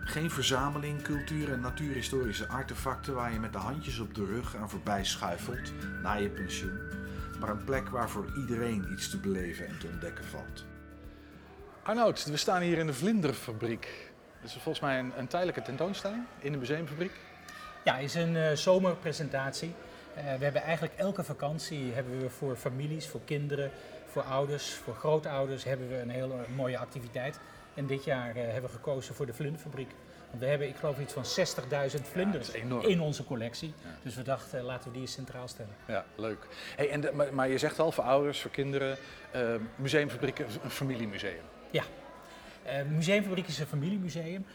Geen 0.00 0.30
verzameling 0.30 1.02
cultuur- 1.02 1.52
en 1.52 1.60
natuurhistorische 1.60 2.48
artefacten 2.48 3.14
waar 3.14 3.32
je 3.32 3.38
met 3.38 3.52
de 3.52 3.58
handjes 3.58 3.98
op 3.98 4.14
de 4.14 4.24
rug 4.24 4.56
aan 4.56 4.70
voorbij 4.70 5.04
schuifelt 5.04 5.72
na 6.02 6.14
je 6.14 6.28
pensioen 6.28 6.78
maar 7.40 7.48
een 7.48 7.64
plek 7.64 7.88
waar 7.88 8.10
voor 8.10 8.26
iedereen 8.36 8.92
iets 8.92 9.10
te 9.10 9.16
beleven 9.16 9.66
en 9.66 9.78
te 9.78 9.86
ontdekken 9.86 10.24
valt. 10.24 10.64
Arnoud, 11.82 12.24
we 12.24 12.36
staan 12.36 12.62
hier 12.62 12.78
in 12.78 12.86
de 12.86 12.94
Vlinderfabriek. 12.94 14.10
Dat 14.40 14.50
is 14.50 14.52
volgens 14.52 14.80
mij 14.80 14.98
een, 14.98 15.12
een 15.16 15.26
tijdelijke 15.26 15.62
tentoonstelling 15.62 16.22
in 16.38 16.52
de 16.52 16.58
museumfabriek. 16.58 17.12
Ja, 17.84 17.94
het 17.94 18.04
is 18.04 18.14
een 18.14 18.34
uh, 18.34 18.52
zomerpresentatie. 18.52 19.74
Uh, 20.16 20.22
we 20.22 20.44
hebben 20.44 20.62
eigenlijk 20.62 20.94
elke 20.96 21.24
vakantie 21.24 21.92
hebben 21.92 22.20
we 22.20 22.30
voor 22.30 22.56
families, 22.56 23.08
voor 23.08 23.20
kinderen, 23.24 23.70
voor 24.08 24.22
ouders, 24.22 24.70
voor 24.70 24.94
grootouders 24.94 25.64
hebben 25.64 25.88
we 25.88 25.96
een 25.96 26.10
hele 26.10 26.34
mooie 26.56 26.78
activiteit. 26.78 27.40
En 27.74 27.86
dit 27.86 28.04
jaar 28.04 28.36
uh, 28.36 28.42
hebben 28.42 28.70
we 28.70 28.76
gekozen 28.76 29.14
voor 29.14 29.26
de 29.26 29.34
Vlinderfabriek. 29.34 29.90
Want 30.30 30.42
we 30.42 30.48
hebben, 30.48 30.68
ik 30.68 30.76
geloof, 30.76 30.98
iets 30.98 31.12
van 31.12 31.24
60.000 31.24 32.02
vlinders 32.02 32.52
ja, 32.52 32.82
in 32.82 33.00
onze 33.00 33.24
collectie. 33.24 33.74
Ja. 33.82 33.88
Dus 34.02 34.14
we 34.14 34.22
dachten, 34.22 34.62
laten 34.62 34.86
we 34.86 34.92
die 34.92 35.00
eens 35.00 35.12
centraal 35.12 35.48
stellen. 35.48 35.74
Ja, 35.86 36.04
leuk. 36.16 36.46
Hey, 36.76 36.90
en 36.90 37.00
de, 37.00 37.12
maar, 37.12 37.34
maar, 37.34 37.48
je 37.48 37.58
zegt 37.58 37.78
al, 37.78 37.92
voor 37.92 38.04
ouders, 38.04 38.40
voor 38.40 38.50
kinderen, 38.50 38.96
uh, 39.36 39.54
museumfabriek, 39.76 40.38
een 40.38 40.70
familiemuseum. 40.70 41.42
Ja, 41.70 41.82
uh, 42.66 42.72
Museumfabriek 42.82 43.46
is 43.46 43.58
een 43.58 43.66
familiemuseum. 43.66 44.46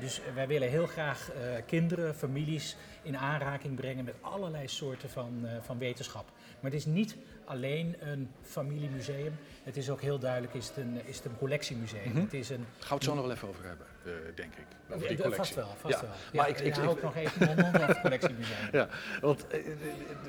Dus 0.00 0.20
wij 0.34 0.46
willen 0.46 0.68
heel 0.68 0.86
graag 0.86 1.30
kinderen, 1.66 2.14
families 2.14 2.76
in 3.06 3.16
aanraking 3.16 3.74
brengen 3.74 4.04
met 4.04 4.14
allerlei 4.20 4.68
soorten 4.68 5.10
van, 5.10 5.46
van 5.60 5.78
wetenschap. 5.78 6.24
Maar 6.60 6.70
het 6.70 6.80
is 6.80 6.86
niet 6.86 7.16
alleen 7.46 7.96
een 7.98 8.30
familiemuseum. 8.42 9.36
Het 9.62 9.76
is 9.76 9.90
ook 9.90 10.00
heel 10.00 10.18
duidelijk 10.18 10.54
is 10.54 10.68
het 10.68 10.76
een, 10.76 11.00
is 11.04 11.16
het 11.16 11.24
een 11.24 11.36
collectiemuseum. 11.38 12.04
Mm 12.04 12.12
-hmm. 12.12 12.22
het 12.22 12.34
is 12.34 12.50
een, 12.50 12.66
Gaan 12.78 12.88
we 12.88 12.94
het 12.94 13.04
zo 13.04 13.14
nog 13.14 13.24
wel 13.24 13.34
even 13.34 13.48
over 13.48 13.64
hebben, 13.64 13.86
uh, 14.04 14.12
denk 14.34 14.54
ik. 14.54 14.66
Over 14.90 15.08
die 15.08 15.16
collectie. 15.16 15.36
Vast 15.36 15.54
wel, 15.54 15.74
vast 15.80 15.94
ja. 15.94 16.00
wel. 16.00 16.10
Ja, 16.10 16.40
maar 16.40 16.48
ik, 16.48 16.58
ik, 16.58 16.66
ik 16.66 16.74
hou 16.74 16.88
ook 16.88 17.02
nog 17.02 17.16
even 17.16 17.56
mijn 17.56 17.70
mond 17.72 18.00
collectiemuseum. 18.00 18.54
Ja, 18.72 18.88
want, 19.20 19.46
uh, 19.54 19.74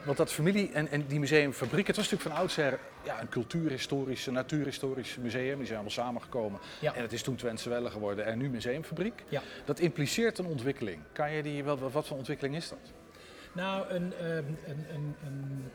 want 0.05 0.17
dat 0.17 0.31
familie 0.31 0.71
en, 0.71 0.87
en 0.87 1.05
die 1.07 1.19
museumfabriek, 1.19 1.87
het 1.87 1.95
was 1.95 2.09
natuurlijk 2.09 2.35
van 2.35 2.41
oudsher 2.41 2.79
ja, 3.03 3.21
een 3.21 3.29
cultuurhistorisch, 3.29 4.25
natuurhistorisch 4.25 5.17
museum. 5.17 5.57
Die 5.57 5.65
zijn 5.65 5.79
allemaal 5.79 6.03
samengekomen. 6.03 6.59
Ja. 6.79 6.95
En 6.95 7.01
het 7.01 7.13
is 7.13 7.21
toen 7.21 7.35
Twentse 7.35 7.69
Welle 7.69 7.89
geworden 7.89 8.25
en 8.25 8.37
nu 8.37 8.49
museumfabriek. 8.49 9.23
Ja. 9.27 9.41
Dat 9.65 9.79
impliceert 9.79 10.37
een 10.37 10.45
ontwikkeling. 10.45 11.01
Kan 11.11 11.31
je 11.31 11.43
die, 11.43 11.63
wat, 11.63 11.79
wat 11.91 12.07
voor 12.07 12.17
ontwikkeling 12.17 12.55
is 12.55 12.66
dat? 12.69 12.93
Nou, 13.53 13.89
een, 13.89 14.13
een, 14.25 14.57
een, 14.93 15.15
een 15.25 15.71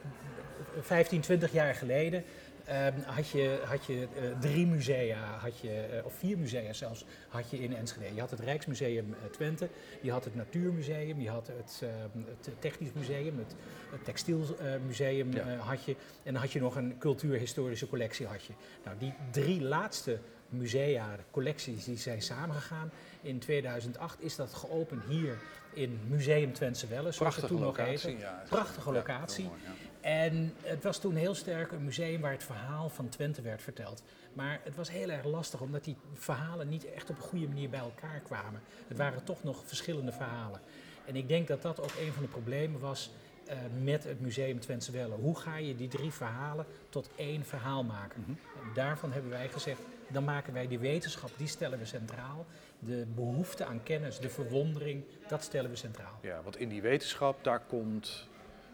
15, 0.83 1.21
20 1.21 1.53
jaar 1.53 1.75
geleden 1.75 2.25
um, 2.69 3.03
had 3.07 3.29
je, 3.29 3.61
had 3.65 3.85
je 3.85 4.09
uh, 4.23 4.39
drie 4.41 4.67
musea, 4.67 5.39
had 5.39 5.59
je, 5.59 5.89
uh, 5.93 6.05
of 6.05 6.15
vier 6.15 6.39
musea 6.39 6.73
zelfs, 6.73 7.05
had 7.29 7.51
je 7.51 7.59
in 7.59 7.77
Enschede. 7.77 8.15
Je 8.15 8.21
had 8.21 8.31
het 8.31 8.41
Rijksmuseum 8.41 9.09
uh, 9.09 9.31
Twente, 9.31 9.69
je 10.01 10.11
had 10.11 10.25
het 10.25 10.35
Natuurmuseum, 10.35 11.21
je 11.21 11.29
had 11.31 11.47
het, 11.47 11.81
ehm, 11.83 12.25
het 12.27 12.61
Technisch 12.61 12.93
Museum, 12.93 13.39
het, 13.39 13.55
het 13.91 14.05
Textielmuseum 14.05 15.33
Ja. 15.33 15.57
had 15.57 15.85
je. 15.85 15.97
En 16.23 16.33
dan 16.33 16.43
had 16.43 16.53
je 16.53 16.61
nog 16.61 16.77
een 16.77 16.99
cultuurhistorische 16.99 17.89
collectie 17.89 18.27
had 18.27 18.45
je. 18.45 18.53
Nou, 18.85 18.99
die 18.99 19.15
drie 19.31 19.63
laatste 19.63 20.19
musea, 20.49 21.17
collecties, 21.31 21.85
die 21.85 21.99
zijn 21.99 22.23
samengegaan. 22.23 22.91
In 23.21 23.39
2008 23.39 24.23
is 24.23 24.37
dat 24.37 24.55
geopend 24.55 25.03
hier 25.09 25.39
in 25.75 26.01
Museum 26.09 26.53
Twentse 26.53 26.87
Welle, 26.87 27.13
zoals 27.13 27.37
het 27.37 27.47
toen 27.47 27.61
nog 27.61 27.77
heette. 27.77 28.19
Ja, 28.19 28.43
Prachtige 28.49 28.93
locatie. 28.93 29.45
mooi. 29.45 29.61
En 30.01 30.55
het 30.63 30.83
was 30.83 30.99
toen 30.99 31.15
heel 31.15 31.35
sterk 31.35 31.73
een 31.73 31.85
museum 31.85 32.21
waar 32.21 32.33
het 32.33 32.45
verhaal 32.45 32.89
van 32.89 33.09
Twente 33.09 33.43
werd 33.43 33.63
verteld. 33.63 34.03
Maar 34.33 34.61
het 34.65 34.77
was 34.77 34.91
heel 34.91 35.09
erg 35.09 35.25
lastig 35.25 35.61
omdat 35.61 35.85
die 35.85 35.97
verhalen 36.15 36.69
niet 36.69 36.93
echt 36.93 37.11
op 37.11 37.17
een 37.17 37.23
goede 37.23 37.47
manier 37.49 37.71
bij 37.71 37.81
elkaar 37.81 38.21
kwamen. 38.21 38.61
Het 38.89 38.97
waren 38.97 39.25
toch 39.25 39.43
nog 39.43 39.63
verschillende 39.67 40.13
verhalen. 40.13 40.61
En 41.05 41.17
ik 41.17 41.29
denk 41.29 41.49
dat 41.49 41.63
dat 41.63 41.81
ook 41.81 41.93
een 42.01 42.13
van 42.13 42.23
de 42.23 42.29
problemen 42.29 42.81
was 42.81 43.11
uh, 43.49 43.55
met 43.83 44.05
het 44.05 44.21
Museum 44.21 44.61
Twentse 44.61 44.93
Welle. 44.93 45.15
Hoe 45.15 45.39
ga 45.39 45.57
je 45.57 45.77
die 45.77 45.89
drie 45.89 46.13
verhalen 46.13 46.67
tot 46.89 47.09
één 47.17 47.45
verhaal 47.45 47.85
maken? 47.85 48.25
Mhm. 48.27 48.33
Daarvan 48.75 49.13
hebben 49.13 49.31
wij 49.31 49.49
gezegd, 49.49 49.81
dan 50.09 50.25
maken 50.25 50.53
wij 50.53 50.69
die 50.69 50.79
wetenschap, 50.79 51.31
die 51.37 51.47
stellen 51.49 51.79
we 51.79 51.85
centraal. 51.85 52.47
De 52.87 53.07
behoefte 53.15 53.65
aan 53.65 53.83
kennis, 53.83 54.19
de 54.19 54.29
verwondering, 54.29 55.05
dat 55.29 55.43
stellen 55.43 55.71
we 55.71 55.77
centraal. 55.77 56.19
Ja, 56.23 56.41
want 56.43 56.57
in 56.57 56.69
die 56.69 56.83
wetenschap, 56.83 57.45
daar 57.45 57.61
komt 57.61 58.29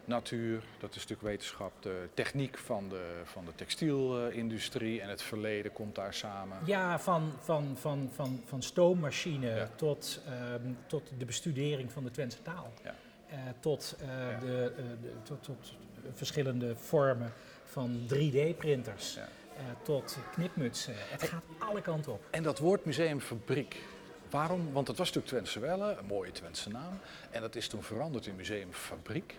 natuur, 0.05 0.61
dat 0.79 0.89
is 0.89 0.95
natuurlijk 1.01 1.21
wetenschap, 1.29 1.71
de 1.81 2.07
techniek 2.13 2.57
van 2.57 2.89
de, 2.89 3.21
van 3.23 3.45
de 3.45 3.51
textielindustrie 3.55 5.01
en 5.01 5.09
het 5.09 5.21
verleden 5.21 5.71
komt 5.73 5.95
daar 5.95 6.13
samen. 6.13 6.57
Ja, 6.65 6.99
van, 6.99 7.31
van, 7.39 7.77
van, 7.79 8.09
van, 8.13 8.41
van 8.45 8.61
stoommachine 8.63 9.47
Ja. 9.55 9.69
tot, 9.75 10.21
ehm, 10.27 10.61
tot 10.87 11.11
de 11.17 11.25
bestudering 11.25 11.91
van 11.91 12.03
de 12.03 12.11
Twentse 12.11 12.41
taal. 12.41 12.73
Ja. 12.83 12.95
Eh, 13.29 13.37
tot, 13.59 13.95
eh, 14.01 14.07
Ja. 14.07 14.39
de, 14.39 14.73
eh, 14.77 14.83
de- 15.01 15.13
tot, 15.23 15.43
tot 15.43 15.73
verschillende 16.13 16.75
vormen 16.75 17.31
van 17.65 17.99
3D-printers. 18.07 19.15
Ja. 19.15 19.27
tot 19.83 20.17
knipmutsen. 20.33 20.93
Het 20.97 21.23
gaat 21.23 21.43
alle 21.59 21.81
kanten 21.81 22.11
op. 22.13 22.23
En 22.31 22.43
dat 22.43 22.59
woord 22.59 22.85
museumfabriek, 22.85 23.83
Waarom? 24.29 24.71
Want 24.73 24.87
het 24.87 24.97
was 24.97 25.07
natuurlijk 25.07 25.33
Twentse 25.33 25.59
Welle, 25.59 25.97
een 25.99 26.05
mooie 26.05 26.31
Twentse 26.31 26.69
naam. 26.69 26.99
En 27.31 27.41
dat 27.41 27.55
is 27.55 27.67
toen 27.67 27.83
veranderd 27.83 28.25
in 28.25 28.35
Museum 28.35 28.73
Fabriek. 28.73 29.35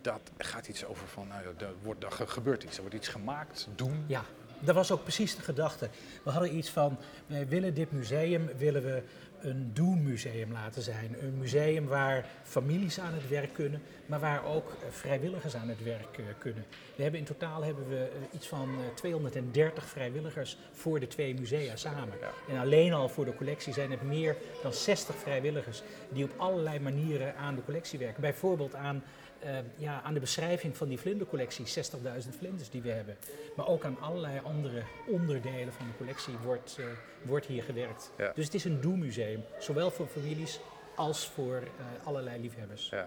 Dat 0.00 0.30
gaat 0.38 0.68
iets 0.68 0.84
over 0.84 1.08
van, 1.08 1.28
nou, 1.28 1.42
er, 1.58 1.74
wordt, 1.82 2.04
er 2.04 2.28
gebeurt 2.28 2.62
iets, 2.62 2.74
er 2.74 2.80
wordt 2.80 2.96
iets 2.96 3.08
gemaakt, 3.08 3.68
doen. 3.74 4.04
Ja, 4.06 4.24
dat 4.60 4.74
was 4.74 4.90
ook 4.90 5.02
precies 5.02 5.36
de 5.36 5.42
gedachte. 5.42 5.88
We 6.22 6.30
hadden 6.30 6.56
iets 6.56 6.70
van, 6.70 6.96
wij 7.26 7.48
willen 7.48 7.74
dit 7.74 7.92
museum, 7.92 8.50
willen 8.56 8.84
we 8.84 9.02
een 9.40 9.70
doenmuseum 9.72 10.52
laten 10.52 10.82
zijn. 10.82 11.16
Een 11.20 11.38
museum 11.38 11.86
waar 11.86 12.26
families 12.42 13.00
aan 13.00 13.14
het 13.14 13.28
werk 13.28 13.52
kunnen, 13.52 13.82
maar 14.06 14.20
waar 14.20 14.44
ook 14.44 14.68
eh, 14.68 14.88
vrijwilligers 14.90 15.56
aan 15.56 15.68
het 15.68 15.82
werk 15.82 16.18
eh, 16.18 16.24
kunnen. 16.38 16.64
We 16.96 17.02
hebben 17.02 17.20
in 17.20 17.26
totaal 17.26 17.64
hebben 17.64 17.88
we 17.88 17.96
eh, 17.96 18.34
iets 18.34 18.46
van 18.46 18.68
230 18.94 19.88
vrijwilligers 19.88 20.58
voor 20.72 21.00
de 21.00 21.06
twee 21.06 21.34
musea 21.34 21.76
samen. 21.76 22.14
En 22.48 22.58
alleen 22.58 22.92
al 22.92 23.08
voor 23.08 23.24
de 23.24 23.34
collectie 23.34 23.72
zijn 23.72 23.90
het 23.90 24.02
meer 24.02 24.36
dan 24.62 24.72
60 24.72 25.14
vrijwilligers 25.16 25.82
die 26.08 26.24
op 26.24 26.32
allerlei 26.36 26.80
manieren 26.80 27.36
aan 27.36 27.54
de 27.54 27.64
collectie 27.64 27.98
werken. 27.98 28.20
Bijvoorbeeld 28.20 28.74
aan 28.74 29.02
uh, 29.44 29.50
ja, 29.76 30.00
aan 30.02 30.14
de 30.14 30.20
beschrijving 30.20 30.76
van 30.76 30.88
die 30.88 30.98
vlindercollectie, 30.98 31.66
60.000 31.66 32.36
vlinders 32.38 32.70
die 32.70 32.82
we 32.82 32.90
hebben. 32.90 33.16
Maar 33.56 33.66
ook 33.66 33.84
aan 33.84 34.00
allerlei 34.00 34.40
andere 34.42 34.82
onderdelen 35.06 35.72
van 35.72 35.86
de 35.86 35.96
collectie 35.96 36.34
wordt, 36.44 36.76
uh, 36.80 36.86
wordt 37.22 37.46
hier 37.46 37.62
gewerkt. 37.62 38.10
Ja. 38.18 38.32
Dus 38.34 38.44
het 38.44 38.54
is 38.54 38.64
een 38.64 38.80
doelmuseum, 38.80 39.44
zowel 39.58 39.90
voor 39.90 40.06
families 40.06 40.60
als 40.94 41.26
voor 41.26 41.62
uh, 41.62 42.06
allerlei 42.06 42.40
liefhebbers. 42.40 42.88
Ja. 42.88 43.06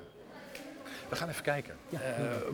We 1.09 1.15
gaan 1.15 1.29
even 1.29 1.43
kijken. 1.43 1.75
Ja, 1.89 1.99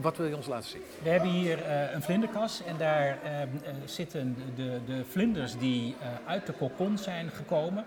wat 0.02 0.18
wil 0.18 0.26
je 0.26 0.36
ons 0.36 0.48
laten 0.48 0.70
zien? 0.70 0.82
We 1.04 1.10
hebben 1.10 1.30
hier 1.30 1.70
een 1.70 2.02
vlinderkas 2.02 2.64
en 2.64 2.78
daar 2.78 3.18
ehm, 3.24 3.48
zitten 3.86 4.36
de, 4.56 4.80
de 4.86 5.06
vlinders 5.06 5.58
die 5.58 5.96
uit 6.26 6.46
de 6.46 6.54
kokon 6.54 6.98
zijn 6.98 7.30
gekomen. 7.30 7.86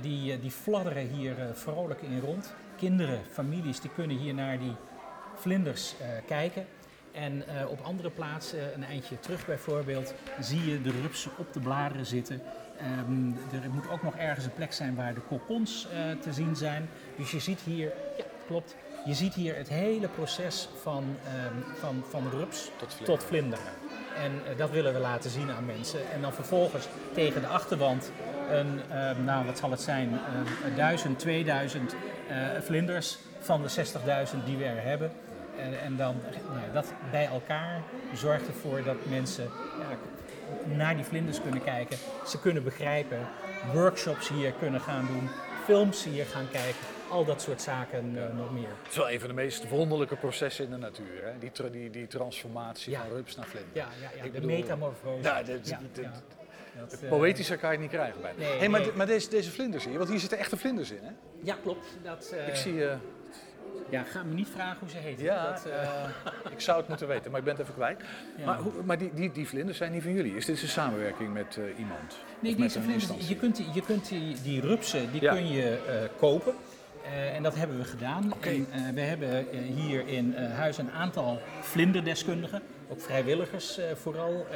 die, 0.00 0.40
die 0.40 0.50
fladderen 0.50 1.06
hier 1.08 1.34
vrolijk 1.52 2.02
in 2.02 2.20
rond 2.20 2.54
kinderen, 2.76 3.20
families, 3.32 3.80
die 3.80 3.90
kunnen 3.94 4.16
hier 4.16 4.34
naar 4.34 4.58
die 4.58 4.74
vlinders 5.40 5.94
uh, 6.00 6.06
kijken. 6.26 6.66
En 7.12 7.36
uh, 7.36 7.70
op 7.70 7.80
andere 7.82 8.10
plaatsen, 8.10 8.74
een 8.74 8.84
eindje 8.84 9.20
terug 9.20 9.46
bijvoorbeeld, 9.46 10.14
zie 10.40 10.70
je 10.70 10.82
de 10.82 10.90
rupsen 11.02 11.30
op 11.38 11.52
de 11.52 11.60
bladeren 11.60 12.06
zitten. 12.06 12.42
Um, 13.08 13.36
er 13.62 13.70
moet 13.70 13.88
ook 13.88 14.02
nog 14.02 14.16
ergens 14.16 14.44
een 14.44 14.54
plek 14.54 14.72
zijn 14.72 14.94
waar 14.94 15.14
de 15.14 15.20
kokons 15.20 15.86
uh, 15.92 16.20
te 16.20 16.32
zien 16.32 16.56
zijn. 16.56 16.88
Dus 17.16 17.30
je 17.30 17.40
ziet 17.40 17.60
hier, 17.60 17.92
ja 18.18 18.24
klopt, 18.46 18.76
je 19.04 19.14
ziet 19.14 19.34
hier 19.34 19.56
het 19.56 19.68
hele 19.68 20.08
proces 20.08 20.68
van, 20.82 21.04
um, 21.04 21.64
van, 21.74 22.04
van 22.08 22.30
rups 22.30 22.70
tot 22.76 22.94
vlinder. 22.94 23.16
Tot 23.16 23.24
vlinder. 23.24 23.58
En 24.16 24.32
uh, 24.32 24.58
dat 24.58 24.70
willen 24.70 24.92
we 24.92 24.98
laten 24.98 25.30
zien 25.30 25.50
aan 25.50 25.64
mensen. 25.64 26.00
En 26.12 26.20
dan 26.20 26.32
vervolgens 26.32 26.88
tegen 27.14 27.40
de 27.40 27.46
achterwand 27.46 28.12
een, 28.50 28.80
uh, 28.90 29.10
nou 29.24 29.46
wat 29.46 29.58
zal 29.58 29.70
het 29.70 29.80
zijn, 29.80 30.20
uh, 30.68 30.76
1000, 30.76 31.18
2000 31.18 31.94
vlinders 32.60 33.18
van 33.40 33.62
de 33.62 33.68
60.000 33.68 34.44
die 34.44 34.56
we 34.56 34.64
er 34.64 34.82
hebben. 34.82 35.12
En, 35.58 35.96
dan 35.96 36.16
nou, 36.48 36.72
dat 36.72 36.92
bij 37.10 37.26
elkaar 37.26 37.82
zorgt 38.14 38.46
ervoor 38.46 38.82
dat 38.82 38.96
mensen 39.08 39.50
ja, 39.78 39.96
naar 40.76 40.96
die 40.96 41.04
vlinders 41.04 41.42
kunnen 41.42 41.62
kijken. 41.62 41.96
Ze 42.26 42.40
kunnen 42.40 42.64
begrijpen, 42.64 43.18
workshops 43.72 44.28
hier 44.28 44.52
kunnen 44.52 44.80
gaan 44.80 45.06
doen, 45.06 45.28
films 45.64 46.04
hier 46.04 46.24
gaan 46.24 46.48
kijken. 46.50 46.80
Al 47.08 47.24
dat 47.24 47.42
soort 47.42 47.62
zaken 47.62 48.14
uh, 48.14 48.22
nog 48.36 48.52
meer. 48.52 48.68
Het 48.82 48.90
is 48.90 48.96
wel 48.96 49.10
een 49.10 49.20
van 49.20 49.28
de 49.28 49.34
meest 49.34 49.68
wonderlijke 49.68 50.16
processen 50.16 50.64
in 50.64 50.70
de 50.70 50.76
natuur. 50.76 51.22
Hè? 51.22 51.38
Die, 51.38 51.50
tra 51.50 51.68
die, 51.68 51.90
die, 51.90 52.06
transformatie 52.06 52.92
ja. 52.92 53.00
van 53.00 53.10
rups 53.10 53.36
naar 53.36 53.46
vlinder. 53.46 53.70
Ja, 53.72 53.88
ja, 54.00 54.10
ja. 54.16 54.22
de 54.22 54.30
bedoel, 54.30 54.50
metamorfose. 54.50 55.22
De, 55.22 55.42
de, 55.44 55.76
de, 55.92 56.08
dat, 56.78 57.02
uh, 57.02 57.08
Poëtischer 57.08 57.58
kan 57.58 57.70
je 57.70 57.74
het 57.74 57.84
niet 57.84 57.94
krijgen 57.94 58.20
bij. 58.20 58.32
Nee, 58.36 58.58
hey, 58.58 58.68
maar, 58.68 58.80
nee. 58.80 58.92
maar 58.92 59.06
deze, 59.06 59.30
deze 59.30 59.50
vlinders 59.50 59.84
hier, 59.84 59.98
want 59.98 60.10
hier 60.10 60.18
zitten 60.18 60.38
echte 60.38 60.56
vlinders 60.56 60.90
in, 60.90 61.02
hè? 61.02 61.10
Ja, 61.42 61.56
klopt. 61.62 61.86
Dat, 62.02 62.30
uh, 62.34 62.48
ik 62.48 62.54
zie... 62.54 62.84
Ja, 63.88 64.02
ga 64.02 64.22
me 64.22 64.34
niet 64.34 64.48
vragen 64.48 64.78
hoe 64.80 64.88
ze 64.88 64.96
heet. 64.96 65.20
Ja, 65.20 65.50
dat, 65.52 65.66
uh... 65.66 66.52
ik 66.56 66.60
zou 66.60 66.78
het 66.78 66.88
moeten 66.88 67.08
weten, 67.08 67.30
maar 67.30 67.38
ik 67.40 67.46
ben 67.46 67.54
het 67.54 67.62
even 67.62 67.74
kwijt. 67.74 68.00
Ja. 68.36 68.44
Maar, 68.44 68.58
hoe, 68.58 68.72
maar 68.84 68.98
die, 68.98 69.10
die, 69.14 69.32
die 69.32 69.48
vlinders 69.48 69.78
zijn 69.78 69.92
niet 69.92 70.02
van 70.02 70.12
jullie. 70.12 70.36
Is 70.36 70.44
dit 70.44 70.62
een 70.62 70.68
samenwerking 70.68 71.32
met 71.32 71.56
uh, 71.58 71.78
iemand? 71.78 72.16
Nee, 72.40 72.54
deze 72.54 72.82
vlinders, 72.82 73.28
je 73.28 73.36
kunt, 73.36 73.62
je 73.74 73.80
kunt 73.80 74.08
die, 74.08 74.36
die 74.42 74.60
rupsen 74.60 75.12
die 75.12 75.22
ja. 75.22 75.32
kun 75.32 75.48
je 75.48 75.78
uh, 75.88 75.94
kopen. 76.18 76.54
en 77.34 77.42
dat 77.42 77.54
hebben 77.54 77.78
we 77.78 77.84
gedaan. 77.84 78.32
Okay. 78.32 78.64
En, 78.70 78.94
we 78.94 79.00
hebben 79.00 79.46
hier 79.52 80.08
in 80.08 80.34
huis 80.34 80.78
een 80.78 80.90
aantal 80.90 81.40
vlinderdeskundigen, 81.60 82.62
ook 82.88 83.00
vrijwilligers 83.00 83.78
vooral, 83.94 84.46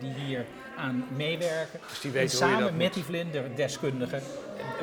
die 0.00 0.12
hier 0.12 0.44
aan 0.76 1.04
meewerken. 1.16 1.80
Dus 1.88 2.00
die 2.00 2.10
weten 2.10 2.40
en 2.40 2.50
samen 2.50 2.76
met 2.76 2.86
moet. 2.86 2.94
die 2.94 3.04
vlinderdeskundigen 3.04 4.22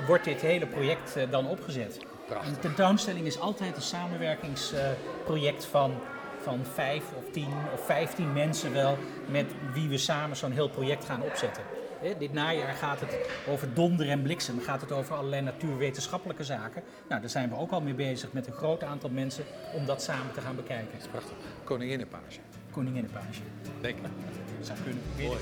wordt 0.07 0.23
dit 0.23 0.41
hele 0.41 0.65
project 0.65 1.15
dan 1.29 1.47
opgezet. 1.47 1.99
Prachtig. 2.29 2.53
Een 2.53 2.59
tentoonstelling 2.59 3.25
is 3.25 3.39
altijd 3.39 3.75
een 3.75 3.81
samenwerkingsproject 3.81 5.65
van, 5.65 5.93
van 6.41 6.65
vijf 6.73 7.03
of 7.17 7.23
tien 7.31 7.53
of 7.73 7.85
vijftien 7.85 8.33
mensen 8.33 8.73
wel, 8.73 8.97
met 9.25 9.45
wie 9.73 9.89
we 9.89 9.97
samen 9.97 10.37
zo'n 10.37 10.51
heel 10.51 10.69
project 10.69 11.05
gaan 11.05 11.21
opzetten. 11.21 11.63
He, 11.99 12.17
dit 12.17 12.33
najaar 12.33 12.73
gaat 12.73 12.99
het 12.99 13.17
over 13.47 13.73
donder 13.73 14.09
en 14.09 14.21
bliksem, 14.21 14.61
gaat 14.61 14.81
het 14.81 14.91
over 14.91 15.15
allerlei 15.15 15.41
natuurwetenschappelijke 15.41 16.43
zaken. 16.43 16.83
Nou, 17.07 17.21
daar 17.21 17.29
zijn 17.29 17.49
we 17.49 17.55
ook 17.55 17.71
al 17.71 17.81
mee 17.81 17.93
bezig 17.93 18.33
met 18.33 18.47
een 18.47 18.53
groot 18.53 18.83
aantal 18.83 19.09
mensen 19.09 19.43
om 19.73 19.85
dat 19.85 20.01
samen 20.01 20.33
te 20.33 20.41
gaan 20.41 20.55
bekijken. 20.55 20.91
Dat 20.91 21.01
is 21.01 21.07
prachtig. 21.07 21.33
Koninginnenpage. 21.63 22.39
Koninginnenpage. 22.71 23.41
Denk 23.81 23.97
ik. 23.97 24.03
Zou 24.61 24.77
kunnen. 24.83 25.03
Mooi. 25.17 25.39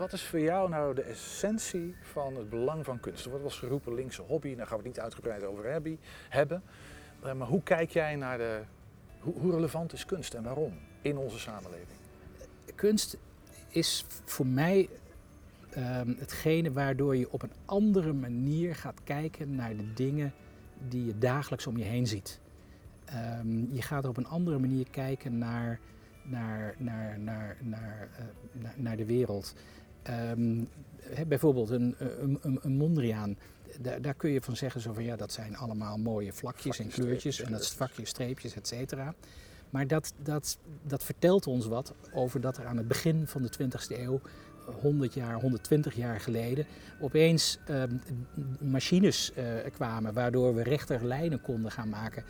Wat 0.00 0.12
is 0.12 0.22
voor 0.22 0.40
jou 0.40 0.68
nou 0.68 0.94
de 0.94 1.02
essentie 1.02 1.94
van 2.02 2.36
het 2.36 2.48
belang 2.50 2.84
van 2.84 3.00
kunst? 3.00 3.24
Er 3.24 3.30
wordt 3.30 3.44
wel 3.44 3.52
eens 3.52 3.62
geroepen 3.62 3.94
linkse 3.94 4.22
hobby, 4.22 4.54
daar 4.54 4.66
gaan 4.66 4.76
we 4.76 4.82
het 4.82 4.92
niet 4.92 5.00
uitgebreid 5.00 5.44
over 5.44 5.64
hebben. 6.28 6.62
Maar 7.36 7.46
hoe 7.46 7.62
kijk 7.62 7.90
jij 7.90 8.16
naar 8.16 8.38
de. 8.38 8.60
Hoe, 9.18 9.50
relevant 9.50 9.92
is 9.92 10.04
kunst 10.04 10.34
en 10.34 10.42
waarom 10.42 10.78
in 11.02 11.16
onze 11.16 11.38
samenleving? 11.38 11.98
Kunst 12.74 13.16
is 13.68 14.04
voor 14.24 14.46
mij 14.46 14.88
um, 15.76 16.16
hetgene 16.18 16.72
waardoor 16.72 17.16
je 17.16 17.32
op 17.32 17.42
een 17.42 17.52
andere 17.64 18.12
manier 18.12 18.74
gaat 18.74 19.00
kijken 19.04 19.54
naar 19.54 19.76
de 19.76 19.92
dingen 19.92 20.32
die 20.88 21.06
je 21.06 21.18
dagelijks 21.18 21.66
om 21.66 21.76
je 21.76 21.84
heen 21.84 22.06
ziet. 22.06 22.40
Um, 23.40 23.68
je 23.72 23.82
gaat 23.82 24.04
op 24.04 24.16
een 24.16 24.28
andere 24.28 24.58
manier 24.58 24.90
kijken 24.90 25.38
naar, 25.38 25.80
naar, 26.22 26.74
naar, 26.78 27.18
naar, 27.18 27.56
naar, 27.60 28.08
uh, 28.12 28.24
naar, 28.62 28.74
naar 28.76 28.96
de 28.96 29.04
wereld. 29.04 29.54
Um, 30.08 30.68
he, 31.00 31.26
bijvoorbeeld 31.26 31.70
een, 31.70 31.94
een, 31.98 32.58
een, 32.62 32.72
Mondriaan, 32.72 33.36
daar, 33.80 34.02
daar, 34.02 34.14
kun 34.14 34.30
je 34.30 34.40
van 34.40 34.56
zeggen 34.56 34.80
zo 34.80 34.92
van 34.92 35.04
ja, 35.04 35.16
dat 35.16 35.32
zijn 35.32 35.56
allemaal 35.56 35.98
mooie 35.98 36.32
vlakjes, 36.32 36.76
vlakjes 36.76 36.96
en 36.96 37.02
kleurtjes 37.02 37.40
en 37.40 37.52
dat 37.52 37.70
vakjes, 37.70 38.08
streepjes, 38.08 38.54
et 38.54 38.68
cetera. 38.68 39.14
Maar 39.70 39.86
dat, 39.86 40.12
dat, 40.22 40.58
dat 40.82 41.04
vertelt 41.04 41.46
ons 41.46 41.66
wat 41.66 41.94
over 42.14 42.40
dat 42.40 42.56
er 42.56 42.66
aan 42.66 42.76
het 42.76 42.88
begin 42.88 43.26
van 43.26 43.42
de 43.42 43.50
20e 43.52 43.98
eeuw 43.98 44.20
100 44.80 45.14
jaar, 45.14 45.40
120 45.40 45.94
jaar 45.94 46.20
geleden 46.20 46.66
opeens 47.00 47.58
uh, 47.70 47.82
machines 48.60 49.32
uh, 49.38 49.44
kwamen 49.72 50.12
waardoor 50.12 50.54
we 50.54 50.62
rechter 50.62 51.04
lijnen 51.04 51.40
konden 51.40 51.70
gaan 51.70 51.88
maken. 51.88 52.24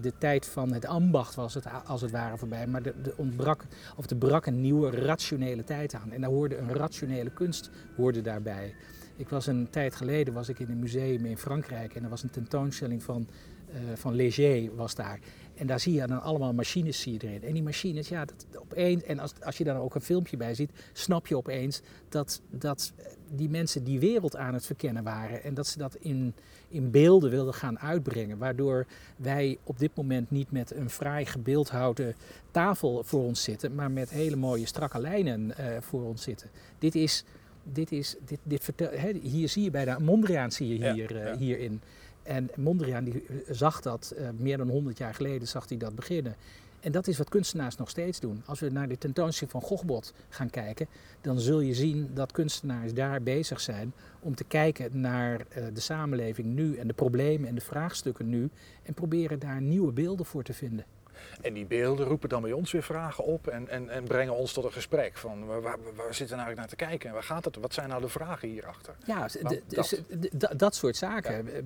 De 0.00 0.12
tijd 0.18 0.46
van 0.46 0.72
het 0.72 0.86
ambacht 0.86 1.34
was 1.34 1.54
het 1.54 1.64
als 1.86 2.00
het 2.00 2.10
ware 2.10 2.38
voorbij, 2.38 2.66
maar 2.66 2.82
er 2.82 2.94
ontbrak 3.16 3.64
of 3.96 4.10
er 4.10 4.16
brak 4.16 4.46
een 4.46 4.60
nieuwe 4.60 4.90
rationele 4.90 5.64
tijd 5.64 5.94
aan. 5.94 6.12
En 6.12 6.20
daar 6.20 6.30
hoorde 6.30 6.56
een 6.56 6.72
rationele 6.72 7.30
kunst 7.30 7.70
hoorde 7.96 8.22
daarbij. 8.22 8.74
Ik 9.16 9.28
was 9.28 9.46
een 9.46 9.70
tijd 9.70 9.94
geleden 9.94 10.34
was 10.34 10.48
ik 10.48 10.58
in 10.58 10.70
een 10.70 10.78
museum 10.78 11.24
in 11.24 11.38
Frankrijk 11.38 11.94
en 11.94 12.02
er 12.02 12.10
was 12.10 12.22
een 12.22 12.30
tentoonstelling 12.30 13.02
van, 13.02 13.28
uh, 13.68 13.76
van 13.94 14.14
Léger 14.14 14.74
was 14.74 14.94
daar. 14.94 15.18
En 15.56 15.66
daar 15.66 15.80
zie 15.80 15.92
je 15.92 16.06
dan 16.06 16.22
allemaal 16.22 16.52
machines 16.52 17.00
zie 17.00 17.12
je 17.12 17.18
erin. 17.26 17.42
En 17.42 17.52
die 17.52 17.62
machines, 17.62 18.08
ja, 18.08 18.24
dat, 18.24 18.46
opeens, 18.58 19.02
en 19.02 19.18
als, 19.18 19.32
als 19.40 19.58
je 19.58 19.64
daar 19.64 19.80
ook 19.80 19.94
een 19.94 20.00
filmpje 20.00 20.36
bij 20.36 20.54
ziet, 20.54 20.70
snap 20.92 21.26
je 21.26 21.36
opeens 21.36 21.80
dat, 22.08 22.40
dat 22.50 22.92
die 23.30 23.48
mensen 23.48 23.84
die 23.84 23.98
wereld 23.98 24.36
aan 24.36 24.54
het 24.54 24.66
verkennen 24.66 25.04
waren. 25.04 25.42
En 25.42 25.54
dat 25.54 25.66
ze 25.66 25.78
dat 25.78 25.94
in, 25.94 26.34
in 26.68 26.90
beelden 26.90 27.30
wilden 27.30 27.54
gaan 27.54 27.78
uitbrengen. 27.78 28.38
Waardoor 28.38 28.86
wij 29.16 29.58
op 29.62 29.78
dit 29.78 29.90
moment 29.94 30.30
niet 30.30 30.50
met 30.50 30.70
een 30.70 30.90
fraai 30.90 31.26
gebeeldhouwde 31.26 32.14
tafel 32.50 33.02
voor 33.04 33.22
ons 33.22 33.42
zitten, 33.42 33.74
maar 33.74 33.90
met 33.90 34.10
hele 34.10 34.36
mooie 34.36 34.66
strakke 34.66 35.00
lijnen 35.00 35.54
uh, 35.60 35.66
voor 35.80 36.02
ons 36.02 36.22
zitten. 36.22 36.50
Dit 36.78 36.94
is, 36.94 37.24
dit 37.62 37.92
is, 37.92 38.16
dit, 38.24 38.38
dit 38.42 38.64
vertel, 38.64 38.90
hè, 38.90 39.12
hier 39.22 39.48
zie 39.48 39.62
je 39.62 39.70
bij 39.70 39.84
de 39.84 39.96
Mondriaan 40.00 40.52
zie 40.52 40.68
je 40.68 40.92
hier, 40.92 41.14
ja, 41.14 41.24
ja. 41.24 41.32
Uh, 41.32 41.36
hierin. 41.38 41.80
En 42.26 42.50
Mondriaan 42.56 43.04
die 43.04 43.24
zag 43.50 43.80
dat 43.80 44.14
uh, 44.18 44.28
meer 44.38 44.56
dan 44.56 44.68
100 44.68 44.98
jaar 44.98 45.14
geleden 45.14 45.48
zag 45.48 45.68
hij 45.68 45.76
dat 45.78 45.94
beginnen. 45.94 46.36
En 46.80 46.92
dat 46.92 47.06
is 47.06 47.18
wat 47.18 47.28
kunstenaars 47.28 47.76
nog 47.76 47.90
steeds 47.90 48.20
doen. 48.20 48.42
Als 48.46 48.60
we 48.60 48.68
naar 48.68 48.88
de 48.88 48.98
tentoonstelling 48.98 49.52
van 49.52 49.62
Gogbot 49.68 50.12
gaan 50.28 50.50
kijken, 50.50 50.86
dan 51.20 51.40
zul 51.40 51.60
je 51.60 51.74
zien 51.74 52.10
dat 52.14 52.32
kunstenaars 52.32 52.94
daar 52.94 53.22
bezig 53.22 53.60
zijn 53.60 53.92
om 54.20 54.34
te 54.34 54.44
kijken 54.44 55.00
naar 55.00 55.40
uh, 55.40 55.64
de 55.72 55.80
samenleving 55.80 56.54
nu 56.54 56.76
en 56.76 56.86
de 56.86 56.94
problemen 56.94 57.48
en 57.48 57.54
de 57.54 57.60
vraagstukken 57.60 58.28
nu 58.28 58.50
en 58.82 58.94
proberen 58.94 59.38
daar 59.38 59.60
nieuwe 59.60 59.92
beelden 59.92 60.26
voor 60.26 60.42
te 60.42 60.52
vinden. 60.52 60.84
En 61.40 61.54
die 61.54 61.66
beelden 61.66 62.06
roepen 62.06 62.28
dan 62.28 62.42
bij 62.42 62.52
ons 62.52 62.72
weer 62.72 62.82
vragen 62.82 63.24
op 63.24 63.46
en, 63.46 63.68
en, 63.68 63.88
en 63.88 64.04
brengen 64.04 64.34
ons 64.34 64.52
tot 64.52 64.64
een 64.64 64.72
gesprek 64.72 65.16
van 65.16 65.46
waar, 65.46 65.60
waar, 65.60 65.78
zitten 65.80 66.36
we 66.36 66.42
nou 66.42 66.46
eigenlijk 66.46 66.56
naar 66.56 66.68
te 66.68 66.76
kijken 66.76 67.08
en 67.08 67.14
waar 67.14 67.22
gaat 67.22 67.44
het? 67.44 67.56
Wat 67.56 67.74
zijn 67.74 67.88
nou 67.88 68.00
de 68.00 68.08
vragen 68.08 68.48
hierachter? 68.48 68.94
Ja, 69.06 69.28
dat. 70.32 70.58
dat 70.58 70.74
soort 70.74 70.96
zaken. 70.96 71.64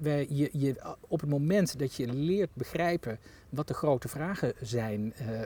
Wij, 0.00 0.26
je, 0.30 0.48
je, 0.52 0.94
op 1.00 1.20
het 1.20 1.30
moment 1.30 1.78
dat 1.78 1.94
je 1.94 2.12
leert 2.12 2.54
begrijpen 2.54 3.18
wat 3.48 3.68
de 3.68 3.74
grote 3.74 4.08
vragen 4.08 4.52
zijn 4.60 5.14
uh, 5.20 5.38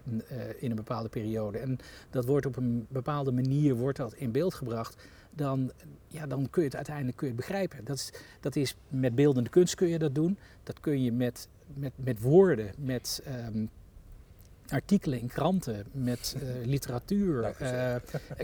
in 0.58 0.70
een 0.70 0.76
bepaalde 0.76 1.08
periode 1.08 1.58
en 1.58 1.78
dat 2.10 2.24
wordt 2.24 2.46
op 2.46 2.56
een 2.56 2.86
bepaalde 2.88 3.32
manier 3.32 3.74
wordt 3.74 3.98
dat 3.98 4.14
in 4.14 4.32
beeld 4.32 4.54
gebracht, 4.54 4.96
dan, 5.30 5.72
ja, 6.06 6.26
dan 6.26 6.50
kun 6.50 6.62
je 6.62 6.68
het 6.68 6.76
uiteindelijk 6.76 7.16
kun 7.16 7.26
je 7.26 7.32
het 7.32 7.46
begrijpen. 7.46 7.84
Dat 7.84 7.96
is, 7.96 8.12
dat 8.40 8.56
is 8.56 8.76
met 8.88 9.14
beeldende 9.14 9.50
kunst 9.50 9.74
kun 9.74 9.88
je 9.88 9.98
dat 9.98 10.14
doen. 10.14 10.38
Dat 10.62 10.80
kun 10.80 11.02
je 11.02 11.12
met 11.12 11.48
met, 11.74 11.92
met 11.96 12.20
woorden, 12.20 12.70
met 12.78 13.22
um, 13.46 13.70
artikelen 14.72 15.20
in 15.20 15.28
kranten, 15.28 15.86
met 15.92 16.36
uh, 16.42 16.66
literatuur, 16.66 17.54
uh, 17.62 17.94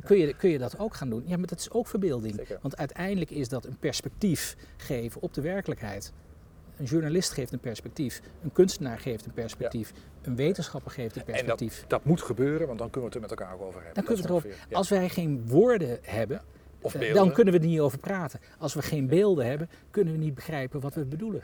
kun, 0.04 0.18
je, 0.18 0.34
kun 0.34 0.50
je 0.50 0.58
dat 0.58 0.78
ook 0.78 0.94
gaan 0.94 1.10
doen. 1.10 1.22
Ja, 1.26 1.36
maar 1.36 1.46
dat 1.46 1.58
is 1.58 1.70
ook 1.70 1.86
verbeelding. 1.86 2.48
Want 2.60 2.76
uiteindelijk 2.76 3.30
is 3.30 3.48
dat 3.48 3.64
een 3.64 3.78
perspectief 3.78 4.56
geven 4.76 5.22
op 5.22 5.34
de 5.34 5.40
werkelijkheid. 5.40 6.12
Een 6.76 6.84
journalist 6.84 7.32
geeft 7.32 7.52
een 7.52 7.60
perspectief, 7.60 8.20
een 8.42 8.52
kunstenaar 8.52 8.98
geeft 8.98 9.26
een 9.26 9.32
perspectief, 9.32 9.92
een 10.22 10.36
wetenschapper 10.36 10.90
geeft 10.90 11.16
een 11.16 11.24
perspectief. 11.24 11.74
En 11.74 11.80
dat, 11.80 11.90
dat, 11.90 12.04
moet 12.04 12.22
gebeuren, 12.22 12.66
want 12.66 12.78
dan 12.78 12.90
kunnen 12.90 13.10
we 13.10 13.16
het 13.16 13.24
er 13.24 13.36
met 13.36 13.40
elkaar 13.40 13.66
over 13.66 13.82
hebben. 13.82 13.94
Dan 13.94 14.04
kunnen 14.04 14.22
we 14.22 14.28
erover, 14.28 14.50
Als 14.70 14.88
wij 14.88 15.08
geen 15.08 15.46
woorden 15.46 15.98
hebben, 16.02 16.42
uh, 17.00 17.14
dan 17.14 17.32
kunnen 17.32 17.54
we 17.54 17.60
er 17.60 17.66
niet 17.66 17.80
over 17.80 17.98
praten. 17.98 18.40
Als 18.58 18.74
we 18.74 18.82
geen 18.82 19.06
beelden 19.06 19.46
hebben, 19.46 19.70
kunnen 19.90 20.12
we 20.12 20.18
niet 20.18 20.34
begrijpen 20.34 20.80
wat 20.80 20.94
we 20.94 21.04
bedoelen 21.04 21.42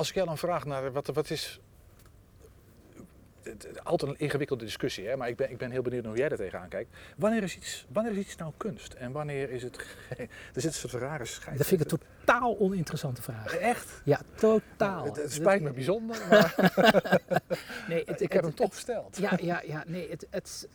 als 0.00 0.08
ik 0.08 0.14
jou 0.14 0.26
dan 0.26 0.38
vraag 0.38 0.64
naar 0.64 0.92
wat, 0.92 1.06
wat 1.06 1.30
is. 1.30 1.60
Altijd 3.82 4.10
een 4.10 4.18
ingewikkelde 4.18 4.64
discussie, 4.64 5.06
hè? 5.06 5.16
maar 5.16 5.28
ik 5.28 5.36
ben, 5.36 5.50
ik 5.50 5.58
ben 5.58 5.70
heel 5.70 5.82
benieuwd 5.82 6.04
hoe 6.04 6.16
jij 6.16 6.28
er 6.28 6.36
tegenaan 6.36 6.68
kijkt. 6.68 6.96
Wanneer 7.16 7.42
is, 7.42 7.56
iets, 7.56 7.86
wanneer 7.92 8.12
is 8.12 8.18
iets 8.18 8.36
nou 8.36 8.52
kunst 8.56 8.92
en 8.92 9.12
wanneer 9.12 9.50
is 9.50 9.62
het. 9.62 9.76
er 10.54 10.60
zit 10.60 10.64
een 10.64 10.72
soort 10.72 10.92
rare 10.92 11.24
scheid. 11.24 11.58
Dat 11.58 11.66
vind 11.66 11.80
ik 11.80 11.90
een 11.90 11.98
totaal 12.24 12.58
oninteressante 12.58 13.22
vraag. 13.22 13.56
Echt? 13.56 14.00
Ja, 14.04 14.20
totaal. 14.34 15.04
Het, 15.04 15.32
spijt 15.32 15.62
me 15.62 15.70
bijzonder, 15.70 16.16
maar. 16.30 16.54
nee, 17.88 18.02
het, 18.06 18.20
ik 18.20 18.32
heb 18.32 18.42
hem 18.42 18.54
toch 18.54 18.74
gesteld. 18.74 19.16
Ja, 19.16 19.38
ja, 19.40 19.62
ja 19.66 19.84
nee, 19.86 20.10
het, 20.10 20.26
het, 20.30 20.68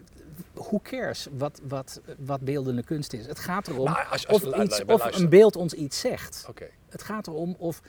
who 0.53 0.79
cares 0.83 1.27
wat, 1.31 1.61
wat, 1.63 2.01
wat 2.17 2.41
beeldende 2.41 2.83
kunst 2.83 3.13
is? 3.13 3.25
Het 3.25 3.39
gaat 3.39 3.67
erom 3.67 3.87
als, 3.87 4.27
als, 4.27 4.43
of, 4.43 4.63
iets, 4.63 4.85
of 4.85 5.17
een 5.17 5.29
beeld 5.29 5.55
ons 5.55 5.73
iets 5.73 5.99
zegt. 5.99 6.45
Oké. 6.49 6.67
Het 6.95 7.03
gaat 7.03 7.27
erom 7.27 7.55
of. 7.57 7.81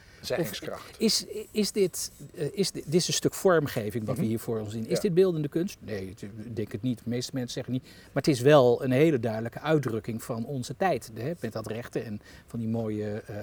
Is, 0.99 1.27
is, 1.51 1.73
dit, 1.73 2.12
uh, 2.35 2.49
is 2.53 2.71
dit, 2.71 2.85
dit 2.85 2.95
is 2.95 3.09
een 3.09 3.14
stuk 3.14 3.35
vormgeving 3.35 4.05
wat 4.07 4.14
we 4.14 4.21
mhm. 4.21 4.31
hier 4.31 4.38
voor 4.38 4.61
ons 4.61 4.73
zien. 4.73 4.87
Is 4.87 5.01
dit 5.01 5.14
beeldende 5.14 5.49
kunst? 5.49 5.79
Nee, 5.81 6.07
ik 6.07 6.57
denk 6.57 6.73
het 6.73 6.83
niet. 6.83 6.99
De 6.99 7.11
meeste 7.11 7.31
mensen 7.35 7.53
zeggen 7.53 7.73
niet. 7.73 7.83
Maar 7.83 8.23
het 8.23 8.29
is 8.29 8.40
wel 8.40 8.85
een 8.85 8.90
hele 8.90 9.21
duidelijke 9.21 9.61
uitdrukking 9.61 10.23
van 10.23 10.47
onze 10.47 10.77
tijd. 10.77 11.11
Hè, 11.14 11.33
met 11.40 11.53
dat 11.53 11.66
rechten 11.66 12.05
en 12.05 12.21
van 12.47 12.59
die 12.59 12.69
mooie, 12.69 13.23
uh, 13.31 13.37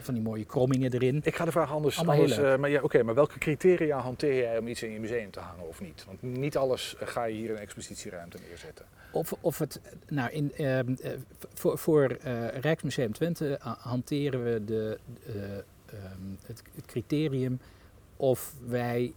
van 0.00 0.14
die 0.14 0.22
mooie 0.22 0.44
krommingen 0.44 0.92
erin. 0.92 1.20
Ik 1.24 1.36
ga 1.36 1.44
de 1.44 1.52
vraag 1.52 1.72
anders. 1.72 1.98
anders 1.98 2.38
uh, 2.38 2.56
maar 2.56 2.70
ja, 2.70 2.80
oké, 2.82 3.02
maar 3.02 3.14
welke 3.14 3.38
criteria 3.38 3.98
hanteer 3.98 4.34
jij 4.34 4.58
om 4.58 4.68
iets 4.68 4.82
in 4.82 4.90
je 4.90 5.00
museum 5.00 5.30
te 5.30 5.40
hangen 5.40 5.68
of 5.68 5.80
niet? 5.80 6.04
Want 6.06 6.22
niet 6.22 6.56
alles 6.56 6.94
ga 6.98 7.24
je 7.24 7.34
hier 7.34 7.48
in 7.48 7.54
een 7.54 7.62
expositieruimte 7.62 8.38
neerzetten. 8.48 8.84
Of, 9.14 9.32
of 9.40 9.58
het, 9.58 9.80
nou, 10.08 10.30
in, 10.30 10.52
ehm, 10.54 10.94
voor, 11.54 11.78
voor 11.78 12.12
Rijksmuseum 12.60 13.12
Twente 13.12 13.58
hanteren 13.78 14.44
we 14.44 14.64
de, 14.64 14.98
ehm, 15.26 16.20
het, 16.46 16.62
criterium 16.86 17.60
of 18.16 18.54
wij 18.66 19.14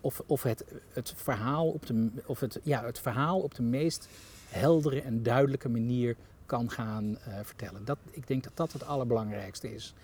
of, 0.00 0.22
of 0.26 0.42
het, 0.42 0.64
het, 0.92 1.12
verhaal 1.16 1.68
op 1.68 1.86
de, 1.86 2.10
of 2.26 2.40
het, 2.40 2.60
ja, 2.62 2.84
het 2.84 2.98
verhaal 2.98 3.40
op 3.40 3.54
de 3.54 3.62
meest 3.62 4.08
heldere 4.48 5.02
en 5.02 5.22
duidelijke 5.22 5.68
manier 5.68 6.16
kan 6.46 6.70
gaan 6.70 7.18
vertellen. 7.42 7.84
Dat, 7.84 7.98
ik 8.10 8.26
denk 8.26 8.44
dat 8.44 8.56
dat 8.56 8.72
het 8.72 8.84
allerbelangrijkste 8.84 9.74
is. 9.74 9.94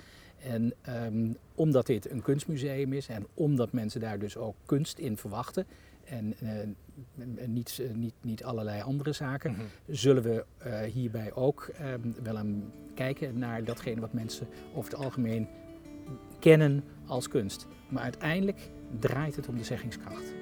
En 0.42 0.74
um, 0.88 1.36
omdat 1.54 1.86
dit 1.86 2.10
een 2.10 2.22
kunstmuseum 2.22 2.92
is 2.92 3.08
en 3.08 3.26
omdat 3.34 3.72
mensen 3.72 4.00
daar 4.00 4.18
dus 4.18 4.36
ook 4.36 4.54
kunst 4.66 4.98
in 4.98 5.16
verwachten 5.16 5.66
en 6.08 6.34
uh, 6.42 7.46
niet, 7.46 7.78
uh, 7.80 7.90
niet, 7.94 8.14
niet 8.20 8.44
allerlei 8.44 8.82
andere 8.82 9.12
zaken, 9.12 9.50
mm 9.50 9.56
-hmm. 9.56 9.94
zullen 9.94 10.22
we 10.22 10.44
hierbij 10.92 11.34
ook 11.34 11.70
um, 11.82 12.14
wel 12.22 12.36
een 12.36 12.72
kijken 12.94 13.38
naar 13.38 13.64
datgene 13.64 14.00
wat 14.00 14.12
mensen 14.12 14.48
over 14.74 14.90
het 14.92 15.00
algemeen 15.00 15.48
kennen 16.38 16.84
als 17.06 17.28
kunst. 17.28 17.66
Maar 17.88 18.02
uiteindelijk 18.02 18.70
draait 19.00 19.36
het 19.36 19.48
om 19.48 19.56
de 19.56 19.64
zeggingskracht. 19.64 20.34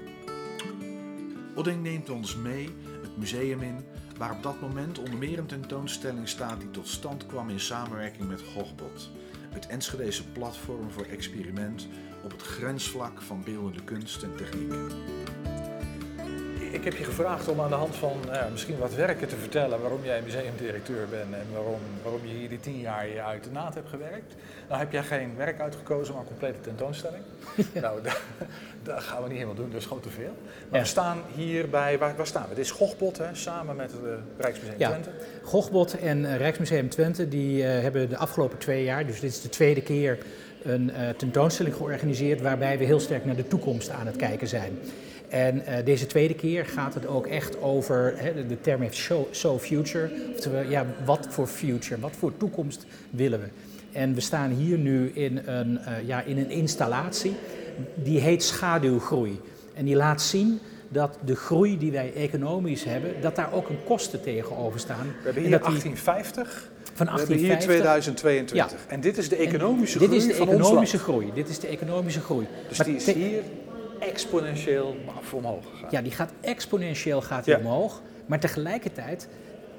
Odding 1.55 1.83
neemt 1.83 2.11
ons 2.11 2.37
mee 2.37 2.69
het 3.03 3.17
museum 3.17 3.63
in, 3.63 3.85
waar 4.19 4.33
op 4.33 4.43
dat 4.43 4.61
moment 4.61 4.99
onder 4.99 5.19
meer 5.19 5.39
een 5.39 5.47
tentoonstelling 5.47 6.29
staat 6.29 6.61
die 6.61 6.71
tot 6.71 6.89
stand 6.89 7.27
kwam 7.27 7.51
in 7.51 7.61
samenwerking 7.61 8.29
met 8.29 8.43
Gogbot, 8.43 9.11
het 9.51 9.67
Enschedese 9.67 10.29
platform 10.29 10.91
voor 10.91 11.05
experiment 11.05 11.89
op 12.25 12.31
het 12.31 12.43
grensvlak 12.43 13.23
van 13.23 13.45
beeldende 13.45 13.85
kunst 13.85 14.23
en 14.23 14.37
techniek 14.37 14.73
ik 16.75 16.85
heb 16.85 16.97
je 16.97 17.05
gevraagd 17.05 17.49
om 17.49 17.61
aan 17.61 17.69
de 17.69 17.75
hand 17.75 17.97
van 17.97 18.21
uh, 18.29 18.43
misschien 18.53 18.79
wat 18.79 18.95
werken 18.95 19.29
te 19.29 19.37
vertellen 19.37 19.81
waarom 19.81 20.05
jij 20.05 20.23
museumdirecteur 20.23 21.09
bent 21.11 21.33
en 21.33 21.47
waarom, 21.53 21.81
waarom 22.03 22.21
je 22.27 22.35
hier 22.35 22.49
die 22.49 22.61
tien 22.61 22.81
jaar 22.81 23.09
je 23.09 23.23
uit 23.23 23.45
de 23.45 23.51
naad 23.51 23.75
hebt 23.75 23.89
gewerkt. 23.89 24.35
Nou 24.69 24.81
heb 24.81 24.93
jij 24.93 25.03
geen 25.03 25.37
werk 25.37 25.61
uitgekozen, 25.61 26.15
maar 26.15 26.23
een 26.23 26.29
complete 26.29 26.61
tentoonstelling. 26.61 27.23
Nou, 27.75 28.01
dat 28.83 29.03
gaan 29.03 29.23
we 29.23 29.29
niet 29.29 29.37
helemaal 29.37 29.57
doen, 29.57 29.71
dat 29.71 29.81
is 29.81 29.87
gewoon 29.87 30.03
te 30.03 30.11
veel. 30.11 30.37
Maar 30.69 30.81
we 30.81 30.87
staan 30.87 31.19
hier 31.35 31.69
bij, 31.69 31.99
waar, 31.99 32.17
waar, 32.17 32.27
staan 32.27 32.49
we? 32.49 32.55
Dit 32.55 32.65
is 32.65 32.71
Gochbot, 32.71 33.19
hè, 33.19 33.35
samen 33.35 33.77
met 33.77 33.93
het 33.93 34.01
uh, 34.05 34.11
Rijksmuseum 34.39 34.79
ja. 34.79 34.89
Twente. 34.89 35.11
Gochbot 35.43 35.99
en 35.99 36.19
uh, 36.19 36.37
Rijksmuseum 36.37 36.89
Twente 36.89 37.29
die 37.29 37.63
hebben 37.63 38.09
de 38.09 38.17
afgelopen 38.17 38.59
twee 38.59 38.85
jaar, 38.85 39.07
dus 39.07 39.21
dit 39.21 39.31
is 39.31 39.41
de 39.41 39.49
tweede 39.49 39.83
keer, 39.83 40.19
een 40.63 40.93
tentoonstelling 41.17 41.75
georganiseerd 41.75 42.41
waarbij 42.41 42.79
we 42.79 42.85
heel 42.85 43.01
sterk 43.01 43.25
naar 43.25 43.37
de 43.37 43.49
toekomst 43.49 43.91
aan 43.91 44.07
het 44.07 44.17
kijken 44.17 44.49
zijn. 44.49 44.79
En 45.35 45.57
uh, 45.57 45.75
deze 45.85 46.07
tweede 46.07 46.35
keer 46.35 46.67
gaat 46.67 46.95
het 46.95 47.07
ook 47.07 47.27
echt 47.27 47.61
over, 47.61 48.15
de 48.49 48.61
term 48.61 48.81
heeft 48.81 48.97
show, 48.97 49.25
so 49.31 49.59
future, 49.59 50.11
oftewel 50.35 50.63
ja, 50.63 50.87
wat 51.05 51.27
voor 51.31 51.47
future, 51.47 52.01
wat 52.01 52.13
voor 52.19 52.37
toekomst 52.37 52.87
willen 53.11 53.41
we. 53.41 53.47
En 53.93 54.15
we 54.15 54.21
staan 54.21 54.51
hier 54.51 54.79
nu 54.79 55.11
in 55.15 55.41
een, 55.45 55.71
uh, 55.89 56.09
ja, 56.09 56.23
in 56.23 56.39
een 56.39 56.51
installatie 56.51 57.35
die 57.95 58.21
heet 58.21 58.43
schaduwgroei. 58.43 59.41
En 59.75 59.85
die 59.85 59.97
laat 59.97 60.23
zien 60.23 60.61
dat 60.89 61.19
de 61.25 61.37
groei 61.37 61.79
die 61.79 61.93
wij 61.93 62.13
economisch 62.15 62.85
hebben, 62.85 63.11
dat 63.21 63.37
daar 63.37 63.53
ook 63.53 63.69
een 63.69 63.85
kosten 63.85 64.23
tegenover 64.23 64.81
staan. 64.81 65.07
We 65.07 65.25
hebben 65.25 65.43
hier 65.43 65.61
1850. 65.61 66.71
Van 66.93 67.07
1850. 67.07 67.27
We 67.29 67.43
hebben 67.47 67.47
hier 67.47 67.59
2022. 67.59 68.57
Ja. 68.57 68.69
En 68.89 69.01
dit 69.01 69.19
is 69.19 69.29
de 69.29 69.37
economische 69.37 69.99
groei. 69.99 70.11
Dit 70.11 70.21
is 70.23 70.37
de 70.37 70.43
economische 70.43 70.99
groei. 70.99 71.31
Dit 71.35 71.49
is 71.49 71.59
de 71.59 71.67
economische 71.67 72.21
groei. 72.21 72.47
Dus 72.69 72.79
maar 72.79 72.87
die 72.87 72.97
is 72.97 73.13
hier 73.13 73.43
exponentieel 74.07 74.97
omhoog 75.33 75.65
gegaan. 75.71 75.89
Ja, 75.91 76.03
die 76.03 76.13
gaat 76.13 76.33
exponentieel 76.41 77.23
gaat 77.23 77.45
die 77.45 77.59
omhoog. 77.59 78.01
Maar 78.27 78.41
tegelijkertijd 78.41 79.29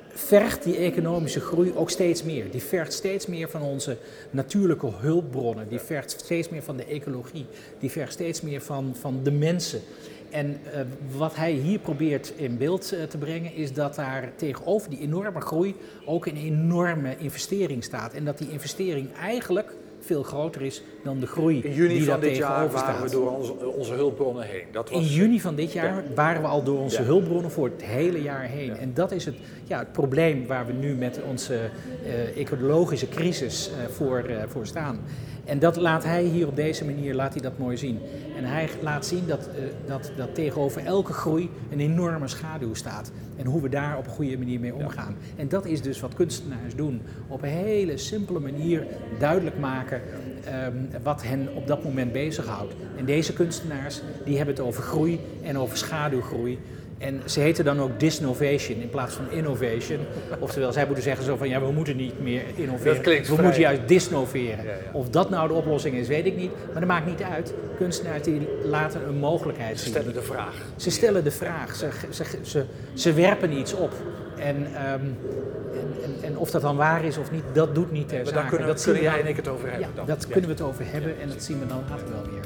vergt 0.07 0.63
die 0.63 0.77
economische 0.77 1.39
groei 1.39 1.73
ook 1.75 1.89
steeds 1.89 2.23
meer. 2.23 2.51
Die 2.51 2.61
vergt 2.61 2.93
steeds 2.93 3.25
meer 3.25 3.49
van 3.49 3.61
onze 3.61 3.97
natuurlijke 4.29 4.91
hulpbronnen. 4.97 5.67
Die 5.67 5.79
vergt 5.79 6.11
steeds 6.11 6.49
meer 6.49 6.63
van 6.63 6.77
de 6.77 6.85
ecologie. 6.85 7.45
Die 7.79 7.91
vergt 7.91 8.13
steeds 8.13 8.41
meer 8.41 8.61
van, 8.61 8.95
van 8.99 9.19
de 9.23 9.31
mensen. 9.31 9.81
En 10.29 10.47
uh, 10.47 10.81
wat 11.17 11.35
hij 11.35 11.51
hier 11.51 11.79
probeert 11.79 12.33
in 12.35 12.57
beeld 12.57 12.93
uh, 12.93 13.03
te 13.03 13.17
brengen, 13.17 13.53
is 13.53 13.73
dat 13.73 13.95
daar 13.95 14.31
tegenover 14.35 14.89
die 14.89 14.99
enorme 14.99 15.41
groei 15.41 15.75
ook 16.05 16.25
een 16.25 16.37
enorme 16.37 17.17
investering 17.17 17.83
staat. 17.83 18.13
En 18.13 18.25
dat 18.25 18.37
die 18.37 18.51
investering 18.51 19.13
eigenlijk 19.21 19.73
veel 20.05 20.23
groter 20.23 20.61
is 20.61 20.83
dan 21.03 21.19
de 21.19 21.27
groei 21.27 21.61
In 21.61 21.73
juni 21.73 21.93
die 21.93 22.03
van 22.03 22.19
dit 22.19 22.37
jaar 22.37 22.71
waren 22.71 23.03
we 23.03 23.09
door 23.09 23.31
onze, 23.31 23.53
onze 23.67 23.93
hulpbronnen 23.93 24.45
heen. 24.45 24.63
Dat 24.71 24.89
was... 24.89 24.99
In 24.99 25.05
juni 25.05 25.41
van 25.41 25.55
dit 25.55 25.71
jaar 25.71 26.03
waren 26.15 26.41
we 26.41 26.47
al 26.47 26.63
door 26.63 26.79
onze 26.79 27.01
hulpbronnen 27.01 27.51
voor 27.51 27.69
het 27.69 27.83
hele 27.83 28.21
jaar 28.21 28.43
heen. 28.43 28.77
En 28.77 28.93
dat 28.93 29.11
is 29.11 29.25
het, 29.25 29.35
ja, 29.63 29.79
het 29.79 29.91
probleem 29.91 30.47
waar 30.47 30.65
we 30.65 30.73
nu 30.73 30.95
met 30.95 31.19
onze 31.29 31.59
uh, 32.05 32.37
ecologische 32.37 33.09
crisis 33.09 33.69
uh, 33.69 33.87
voor, 33.89 34.29
uh, 34.29 34.37
voor 34.47 34.65
staan. 34.65 34.99
En 35.45 35.59
dat 35.59 35.75
laat 35.75 36.03
hij 36.03 36.23
hier 36.23 36.47
op 36.47 36.55
deze 36.55 36.85
manier 36.85 37.13
laat 37.13 37.33
hij 37.33 37.41
dat 37.41 37.57
mooi 37.57 37.77
zien. 37.77 37.99
En 38.37 38.43
hij 38.43 38.69
laat 38.81 39.05
zien 39.05 39.27
dat, 39.27 39.49
uh, 39.59 39.65
dat, 39.85 40.11
dat 40.17 40.35
tegenover 40.35 40.85
elke 40.85 41.13
groei 41.13 41.49
een 41.71 41.79
enorme 41.79 42.27
schaduw 42.27 42.73
staat. 42.73 43.11
En 43.37 43.45
hoe 43.45 43.61
we 43.61 43.69
daar 43.69 43.97
op 43.97 44.05
een 44.05 44.11
goede 44.11 44.37
manier 44.37 44.59
mee 44.59 44.73
omgaan. 44.73 45.15
Ja. 45.19 45.41
En 45.41 45.47
dat 45.47 45.65
is 45.65 45.81
dus 45.81 45.99
wat 45.99 46.13
kunstenaars 46.13 46.75
doen. 46.75 47.01
Op 47.27 47.43
een 47.43 47.49
hele 47.49 47.97
simpele 47.97 48.39
manier 48.39 48.85
duidelijk 49.19 49.59
maken 49.59 49.73
maken 49.75 50.01
ehm, 50.45 51.03
wat 51.03 51.23
hen 51.23 51.49
op 51.55 51.67
dat 51.67 51.83
moment 51.83 52.11
bezighoudt. 52.11 52.73
En 52.97 53.05
deze 53.05 53.33
kunstenaars 53.33 54.01
die 54.25 54.37
hebben 54.37 54.55
het 54.55 54.63
over 54.63 54.83
groei 54.83 55.19
en 55.43 55.57
over 55.57 55.77
schaduwgroei. 55.77 56.59
En 57.05 57.21
ze 57.25 57.39
heten 57.39 57.65
dan 57.65 57.79
ook 57.81 57.99
disnovation 57.99 58.81
in 58.81 58.89
plaats 58.89 59.15
van 59.15 59.31
innovation. 59.31 59.99
Oftewel, 60.39 60.71
zij 60.71 60.85
moeten 60.85 61.03
zeggen 61.03 61.25
zo 61.25 61.35
van 61.35 61.49
ja, 61.49 61.59
we 61.61 61.71
moeten 61.71 61.95
niet 61.95 62.21
meer 62.21 62.41
innoveren. 62.55 62.93
Dat 62.93 63.03
klinkt 63.03 63.27
we 63.27 63.33
vrij. 63.33 63.43
moeten 63.45 63.61
juist 63.61 63.87
disnoveren. 63.87 64.65
Ja, 64.65 64.71
ja. 64.71 64.77
Of 64.93 65.09
dat 65.09 65.29
nou 65.29 65.47
de 65.47 65.53
oplossing 65.53 65.95
is, 65.95 66.07
weet 66.07 66.25
ik 66.25 66.35
niet. 66.35 66.51
Maar 66.71 66.79
dat 66.79 66.89
maakt 66.89 67.05
niet 67.05 67.21
uit. 67.21 67.53
Kunstenaars 67.77 68.23
die 68.23 68.47
laten 68.63 69.07
een 69.07 69.17
mogelijkheid 69.17 69.77
Ze 69.77 69.83
zien. 69.83 69.93
stellen 69.93 70.13
de 70.13 70.21
vraag. 70.21 70.55
Ze 70.75 70.89
stellen 70.91 71.23
de 71.23 71.31
vraag, 71.31 71.75
ze, 71.75 71.87
ze, 72.09 72.23
ze, 72.41 72.65
ze 72.93 73.13
werpen 73.13 73.51
iets 73.57 73.73
op. 73.73 73.91
En, 74.39 74.67
ehm, 74.75 74.83
en, 74.83 75.93
en, 76.03 76.15
en 76.23 76.37
of 76.37 76.51
dat 76.51 76.61
dan 76.61 76.75
waar 76.75 77.03
is 77.05 77.17
of 77.17 77.31
niet, 77.31 77.43
dat 77.53 77.75
doet 77.75 77.91
niet 77.91 78.07
ter 78.07 78.17
Maar 78.17 78.25
zake. 78.25 78.39
daar 78.39 78.49
kunnen, 78.49 78.67
dat 78.67 78.83
kunnen 78.83 79.01
jij 79.01 79.21
en 79.21 79.27
ik 79.27 79.35
het 79.35 79.47
over 79.47 79.69
hebben 79.69 79.87
ja, 79.87 79.95
dan. 79.95 80.05
dat 80.05 80.27
kunnen 80.27 80.49
we 80.49 80.55
het 80.55 80.61
over 80.61 80.83
hebben 80.87 81.19
en 81.21 81.27
dat 81.29 81.43
zien 81.43 81.59
we 81.59 81.65
dan 81.67 81.83
later 81.89 82.09
wel 82.09 82.31
weer. 82.31 82.43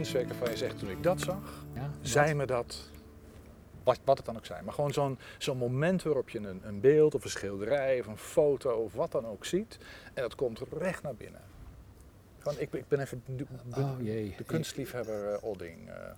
Kunstwerk 0.00 0.28
waarvan 0.28 0.50
je 0.50 0.56
zegt, 0.56 0.78
toen 0.78 0.90
ik 0.90 1.02
dat 1.02 1.20
zag, 1.20 1.64
Ja, 1.74 1.90
zei 2.02 2.34
me 2.34 2.46
dat, 2.46 2.90
wat, 3.84 4.00
wat 4.04 4.16
het 4.16 4.26
dan 4.26 4.36
ook 4.36 4.46
zijn, 4.46 4.64
maar 4.64 4.74
gewoon 4.74 4.92
zo'n 4.92 5.18
zo'n 5.38 5.56
moment 5.56 6.02
waarop 6.02 6.28
je 6.28 6.38
een, 6.38 6.60
een 6.66 6.80
beeld 6.80 7.14
of 7.14 7.24
een 7.24 7.30
schilderij 7.30 8.00
of 8.00 8.06
een 8.06 8.16
foto 8.16 8.70
of 8.70 8.92
wat 8.94 9.12
dan 9.12 9.26
ook 9.26 9.44
ziet 9.44 9.78
en 10.14 10.22
dat 10.22 10.34
komt 10.34 10.60
recht 10.78 11.02
naar 11.02 11.14
binnen. 11.14 11.40
Gewoon, 12.38 12.58
ik, 12.60 12.70
ben- 12.70 12.80
ik 12.80 12.88
ben 12.88 13.00
even 13.00 13.22
de, 13.36 13.46
Oh 13.76 13.90
jee. 14.02 14.34
de 14.36 14.44
kunstliefhebber 14.44 15.32
eh. 15.32 16.10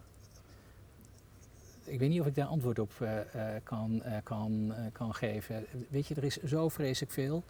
Ik 1.84 1.98
weet 1.98 2.08
niet 2.08 2.20
of 2.20 2.26
ik 2.26 2.34
daar 2.34 2.46
antwoord 2.46 2.78
op 2.78 2.92
eh, 3.00 3.18
kan, 3.62 4.02
kan, 4.22 4.74
kan 4.92 5.14
geven. 5.14 5.66
Weet 5.88 6.06
je, 6.06 6.14
er 6.14 6.24
is 6.24 6.36
zo 6.42 6.68
vreselijk 6.68 7.12
veel. 7.12 7.44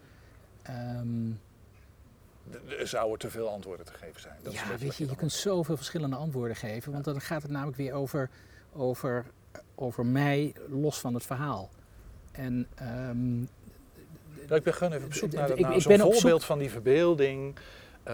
Ehm, 0.62 1.30
Er 2.78 2.86
zouden 2.86 3.18
te 3.18 3.30
veel 3.30 3.48
antwoorden 3.48 3.86
te 3.86 3.92
geven 3.92 4.20
zijn. 4.20 4.36
Dat 4.42 4.52
ja, 4.52 4.76
weet 4.78 4.96
je, 4.96 5.06
je 5.08 5.16
kunt 5.16 5.32
zoveel 5.32 5.76
verschillende 5.76 6.16
antwoorden 6.16 6.56
geven. 6.56 6.92
Want 6.92 7.04
dan 7.04 7.20
gaat 7.20 7.42
het 7.42 7.50
namelijk 7.50 7.76
weer 7.76 7.92
over, 7.92 8.30
over, 8.72 9.24
over 9.74 10.06
mij 10.06 10.54
los 10.68 11.00
van 11.00 11.14
het 11.14 11.22
verhaal. 11.26 11.70
En 12.32 12.68
Ja, 14.48 14.54
ik 14.56 14.62
ben 14.62 14.74
gewoon 14.74 14.92
even 14.92 15.06
op 15.06 15.14
zoek 15.14 15.32
naar, 15.32 15.60
naar 15.60 15.80
zo'n 15.80 15.98
zoek- 15.98 16.12
voorbeeld 16.12 16.44
van 16.44 16.58
die 16.58 16.70
verbeelding, 16.70 17.56
eh, 18.02 18.12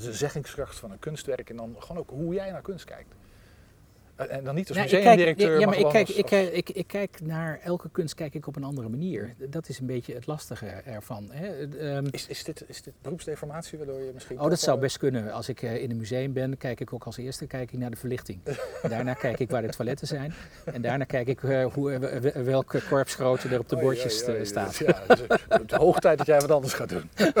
de 0.00 0.12
zeggingskracht 0.12 0.76
van 0.78 0.90
een 0.90 0.98
kunstwerk 0.98 1.50
en 1.50 1.56
dan 1.56 1.76
gewoon 1.78 1.96
ook 1.98 2.10
hoe 2.10 2.34
jij 2.34 2.50
naar 2.50 2.62
kunst 2.62 2.84
kijkt. 2.84 3.14
En, 4.16 4.30
en 4.30 4.44
dan 4.44 4.54
niet 4.54 4.68
als 4.68 4.76
Nou, 4.78 4.90
museumdirecteur, 4.90 5.52
ja, 5.52 5.66
maar 5.66 5.66
maar 5.66 5.78
ik 5.78 5.88
kijk, 5.92 6.06
als- 6.08 6.16
ik, 6.16 6.30
ik, 6.52 6.70
ik 6.70 6.86
kijk 6.86 7.20
naar 7.22 7.60
elke 7.64 7.88
kunst 7.90 8.14
kijk 8.14 8.34
ik 8.34 8.46
op 8.46 8.56
een 8.56 8.64
andere 8.64 8.88
manier. 8.88 9.34
Dat 9.38 9.68
is 9.68 9.78
een 9.78 9.86
beetje 9.86 10.14
het 10.14 10.26
lastige 10.26 10.66
ervan. 10.66 11.28
Hè. 11.32 11.46
Het, 11.46 11.76
ehm, 11.76 12.06
Is, 12.10 12.26
is, 12.26 12.44
dit, 12.44 12.64
is 12.66 12.82
dit 12.82 12.94
beroepsdeformatie 13.02 13.78
waardoor 13.78 14.00
je 14.00 14.10
misschien... 14.14 14.40
Oh, 14.40 14.48
dat 14.48 14.58
zou 14.60 14.70
wel- 14.72 14.80
best 14.80 14.98
kunnen. 14.98 15.32
Als 15.32 15.48
ik 15.48 15.62
eh, 15.62 15.82
in 15.82 15.90
een 15.90 15.96
museum 15.96 16.32
ben, 16.32 16.56
kijk 16.56 16.80
ik 16.80 16.92
ook 16.92 17.04
als 17.04 17.16
eerste 17.16 17.46
kijk 17.46 17.72
ik 17.72 17.78
naar 17.78 17.90
de 17.90 17.96
verlichting. 17.96 18.38
Daarna 18.88 19.14
kijk 19.14 19.38
ik 19.38 19.50
waar 19.50 19.62
de 19.62 19.68
toiletten 19.68 20.06
zijn. 20.06 20.34
En 20.64 20.82
daarna 20.82 21.04
kijk 21.04 21.28
ik 21.28 21.42
eh, 21.42 21.64
hoe, 21.72 21.92
eh, 21.92 22.32
welke 22.44 22.82
korpsgrootte 22.88 23.48
er 23.48 23.58
op 23.58 23.68
de 23.68 23.76
bordjes 23.76 24.22
eh, 24.22 24.44
staat. 24.44 24.76
Ja, 24.76 25.02
het 25.06 25.18
is- 25.20 25.26
het 25.48 25.70
is 25.72 25.76
hoog 25.76 25.98
tijd 25.98 26.18
dat 26.18 26.26
jij 26.26 26.40
wat 26.40 26.50
anders 26.50 26.72
gaat 26.74 26.88
doen. 26.88 27.10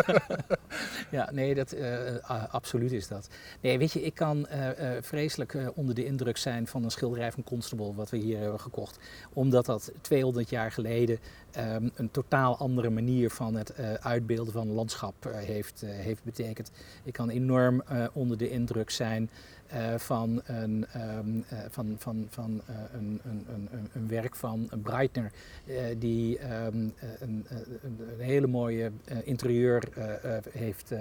Ja, 1.10 1.28
nee, 1.32 1.54
dat, 1.54 1.72
eh, 1.72 1.90
absoluut 2.50 2.92
is 2.92 3.08
dat. 3.08 3.28
Nee, 3.60 3.78
weet 3.78 3.92
je, 3.92 4.02
ik 4.02 4.14
kan 4.14 4.46
eh, 4.46 4.96
eh, 4.96 5.02
vreselijk 5.02 5.54
eh, 5.54 5.66
onder 5.74 5.94
de 5.94 6.04
indruk 6.04 6.36
zijn 6.36 6.63
van 6.66 6.84
een 6.84 6.90
schilderij 6.90 7.32
van 7.32 7.44
Constable 7.44 7.94
wat 7.94 8.10
we 8.10 8.16
hier 8.16 8.38
hebben 8.40 8.60
gekocht. 8.60 8.98
Omdat 9.32 9.66
dat 9.66 9.92
200 10.00 10.50
jaar 10.50 10.72
geleden 10.72 11.18
ehm, 11.50 11.88
een 11.94 12.10
totaal 12.10 12.56
andere 12.56 12.90
manier 12.90 13.30
van 13.30 13.54
het 13.54 13.70
eh, 13.70 13.92
uitbeelden 13.94 14.52
van 14.52 14.68
een 14.68 14.74
landschap 14.74 15.26
eh, 15.26 15.36
heeft, 15.36 15.82
eh, 15.82 15.90
heeft 15.90 16.24
betekend. 16.24 16.70
Ik 17.02 17.12
kan 17.12 17.28
enorm 17.30 17.82
onder 18.12 18.38
de 18.38 18.50
indruk 18.50 18.90
zijn 18.90 19.30
van, 19.96 20.42
een, 20.44 20.86
ehm, 20.92 21.40
eh, 21.48 21.58
van, 21.70 21.94
van, 21.98 22.26
van 22.28 22.60
een, 22.92 23.20
een, 23.24 23.46
een, 23.48 23.88
een- 23.92 24.08
werk 24.08 24.36
van 24.36 24.70
Breitner, 24.82 25.32
die 25.98 26.38
ehm, 26.38 26.88
eh, 26.96 27.08
een, 27.20 27.46
hele 28.18 28.46
mooie 28.46 28.90
interieur 29.24 29.82
heeft, 30.50 30.92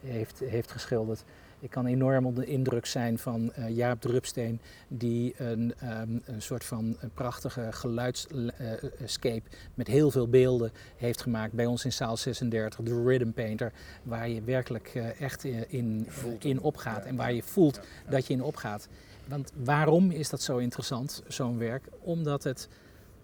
heeft, 0.00 0.38
heeft 0.44 0.70
geschilderd. 0.70 1.24
Ik 1.60 1.70
kan 1.70 1.86
enorm 1.86 2.26
onder 2.26 2.44
de 2.44 2.50
indruk 2.50 2.86
zijn 2.86 3.18
van 3.18 3.52
eh, 3.52 3.76
Jaap 3.76 4.00
Drupsteen, 4.00 4.60
die 4.88 5.34
een, 5.36 5.74
ehm, 5.78 6.18
een 6.24 6.42
soort 6.42 6.64
van 6.64 6.96
een 7.00 7.10
prachtige 7.10 7.72
geluidsescape 7.72 9.42
met 9.74 9.86
heel 9.86 10.10
veel 10.10 10.28
beelden 10.28 10.72
heeft 10.96 11.22
gemaakt 11.22 11.52
bij 11.52 11.66
ons 11.66 11.84
in 11.84 11.92
zaal 11.92 12.16
36, 12.16 12.80
de 12.84 13.02
Rhythm 13.04 13.30
Painter, 13.30 13.72
waar 14.02 14.28
je 14.28 14.42
werkelijk 14.42 14.90
eh, 14.94 15.20
echt 15.20 15.44
eh, 15.44 15.72
in, 15.72 16.08
in 16.38 16.60
opgaat 16.60 17.04
en 17.04 17.16
waar 17.16 17.32
je 17.32 17.42
voelt 17.42 17.80
dat 18.08 18.26
je 18.26 18.32
in 18.32 18.42
opgaat. 18.42 18.88
Want 19.28 19.52
waarom 19.64 20.10
is 20.10 20.28
dat 20.28 20.42
zo 20.42 20.56
interessant, 20.56 21.22
zo'n 21.28 21.58
werk? 21.58 21.88
Omdat 22.00 22.44
het, 22.44 22.68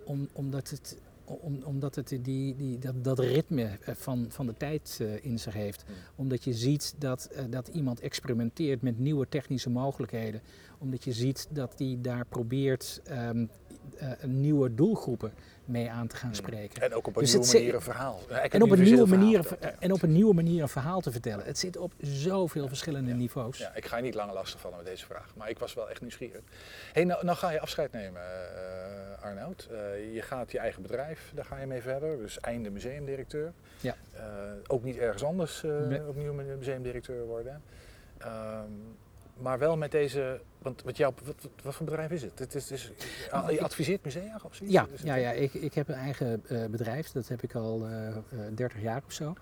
om, 0.05 0.29
omdat 0.33 0.71
het, 0.71 0.97
om, 1.41 1.63
omdat 1.63 1.95
het 1.95 2.09
die, 2.09 2.57
die, 2.57 2.79
dat, 2.79 3.05
dat 3.05 3.19
ritme 3.19 3.63
eh, 3.63 3.95
van, 3.95 4.27
van 4.29 4.47
de 4.47 4.55
tijd 4.57 4.99
eh, 5.01 5.25
in 5.25 5.39
zich 5.39 5.55
heeft. 5.55 5.85
Mm. 5.89 5.95
Omdat 6.17 6.45
je 6.45 6.53
ziet 6.53 6.95
dat, 6.99 7.25
eh, 7.25 7.45
dat 7.51 7.69
iemand 7.69 8.01
experimenteert 8.01 8.83
met 8.83 8.99
nieuwe 8.99 9.29
technische 9.29 9.71
mogelijkheden. 9.71 10.43
Omdat 10.79 11.05
je 11.05 11.13
ziet 11.13 11.49
dat 11.51 11.75
hij 11.79 11.99
daar 12.01 12.27
probeert 12.27 13.01
ehm, 13.05 13.47
eh, 13.99 14.09
nieuwe 14.25 14.75
doelgroepen 14.75 15.33
mee 15.65 15.91
aan 15.91 16.07
te 16.07 16.17
gaan 16.17 16.35
spreken. 16.35 16.83
En 16.83 16.95
ook 16.95 17.07
op 17.07 17.17
een 17.17 17.23
Dus 17.23 17.33
nieuwe 17.33 17.47
manier 17.53 17.75
een 17.75 17.83
verhaal. 17.83 18.21
En 18.29 18.63
op, 18.63 18.71
een 18.71 18.83
nieuwe 18.83 19.07
manier. 19.07 19.57
Ja, 19.61 19.75
en 19.79 19.93
op 19.93 20.03
een 20.03 20.13
nieuwe 20.13 20.35
manier 20.35 20.63
een 20.63 20.69
verhaal 20.69 21.01
te 21.01 21.13
vertellen. 21.13 21.45
Het 21.45 21.59
zit 21.59 21.77
op 21.77 21.93
zoveel 22.01 22.69
verschillende 22.69 23.13
niveaus. 23.13 23.59
Ja, 23.59 23.75
ik 23.75 23.87
ga 23.87 23.97
je 23.97 24.03
niet 24.03 24.15
langer 24.15 24.35
lastigvallen 24.35 24.77
met 24.77 24.87
deze 24.87 25.07
vraag, 25.07 25.33
maar 25.37 25.51
ik 25.51 25.59
was 25.59 25.75
wel 25.75 25.91
echt 25.91 26.01
nieuwsgierig. 26.01 26.43
hey, 26.93 27.05
nou, 27.05 27.25
nou 27.25 27.39
ga 27.39 27.51
je 27.51 27.61
afscheid 27.61 27.93
nemen, 27.93 28.23
eh 28.23 29.23
Arnoud. 29.23 29.69
Eh, 29.71 30.15
je 30.15 30.23
gaat 30.23 30.53
je 30.53 30.59
eigen 30.59 30.83
bedrijf, 30.83 31.33
daar 31.35 31.45
ga 31.45 31.59
je 31.59 31.67
mee 31.67 31.83
verder, 31.83 32.19
dus 32.19 32.41
einde 32.41 32.71
museumdirecteur. 32.71 33.53
Ja. 33.81 33.97
Ook 34.67 34.83
niet 34.83 34.97
ergens 34.97 35.25
anders 35.25 35.65
opnieuw 36.09 36.33
museumdirecteur 36.33 37.27
worden. 37.27 37.63
Ehm, 38.19 38.71
maar 39.43 39.59
wel 39.59 39.77
met 39.77 39.91
deze, 39.91 40.41
want 40.59 40.83
wat, 40.83 40.97
jouw, 40.97 41.15
wat, 41.63 41.75
voor 41.75 41.87
bedrijf 41.87 42.11
is 42.11 42.23
het? 42.23 42.39
Het 42.39 42.55
is, 42.55 42.71
het 42.71 42.79
is, 42.79 42.93
je 43.51 43.61
adviseert 43.63 44.05
musea 44.05 44.41
of 44.43 44.55
zoiets? 44.55 44.75
Ja, 44.77 44.87
ja, 45.05 45.15
ja 45.15 45.31
ik, 45.31 45.55
ik 45.55 45.75
heb 45.75 45.89
een 45.89 45.95
eigen 45.95 46.43
eh, 46.49 46.65
bedrijf, 46.67 47.11
dat 47.11 47.29
heb 47.29 47.43
ik 47.43 47.55
al 47.55 47.87
eh, 47.87 48.09
eh, 48.09 48.15
30 48.55 48.83
jaar 48.83 49.03
of 49.07 49.13
zo. 49.13 49.35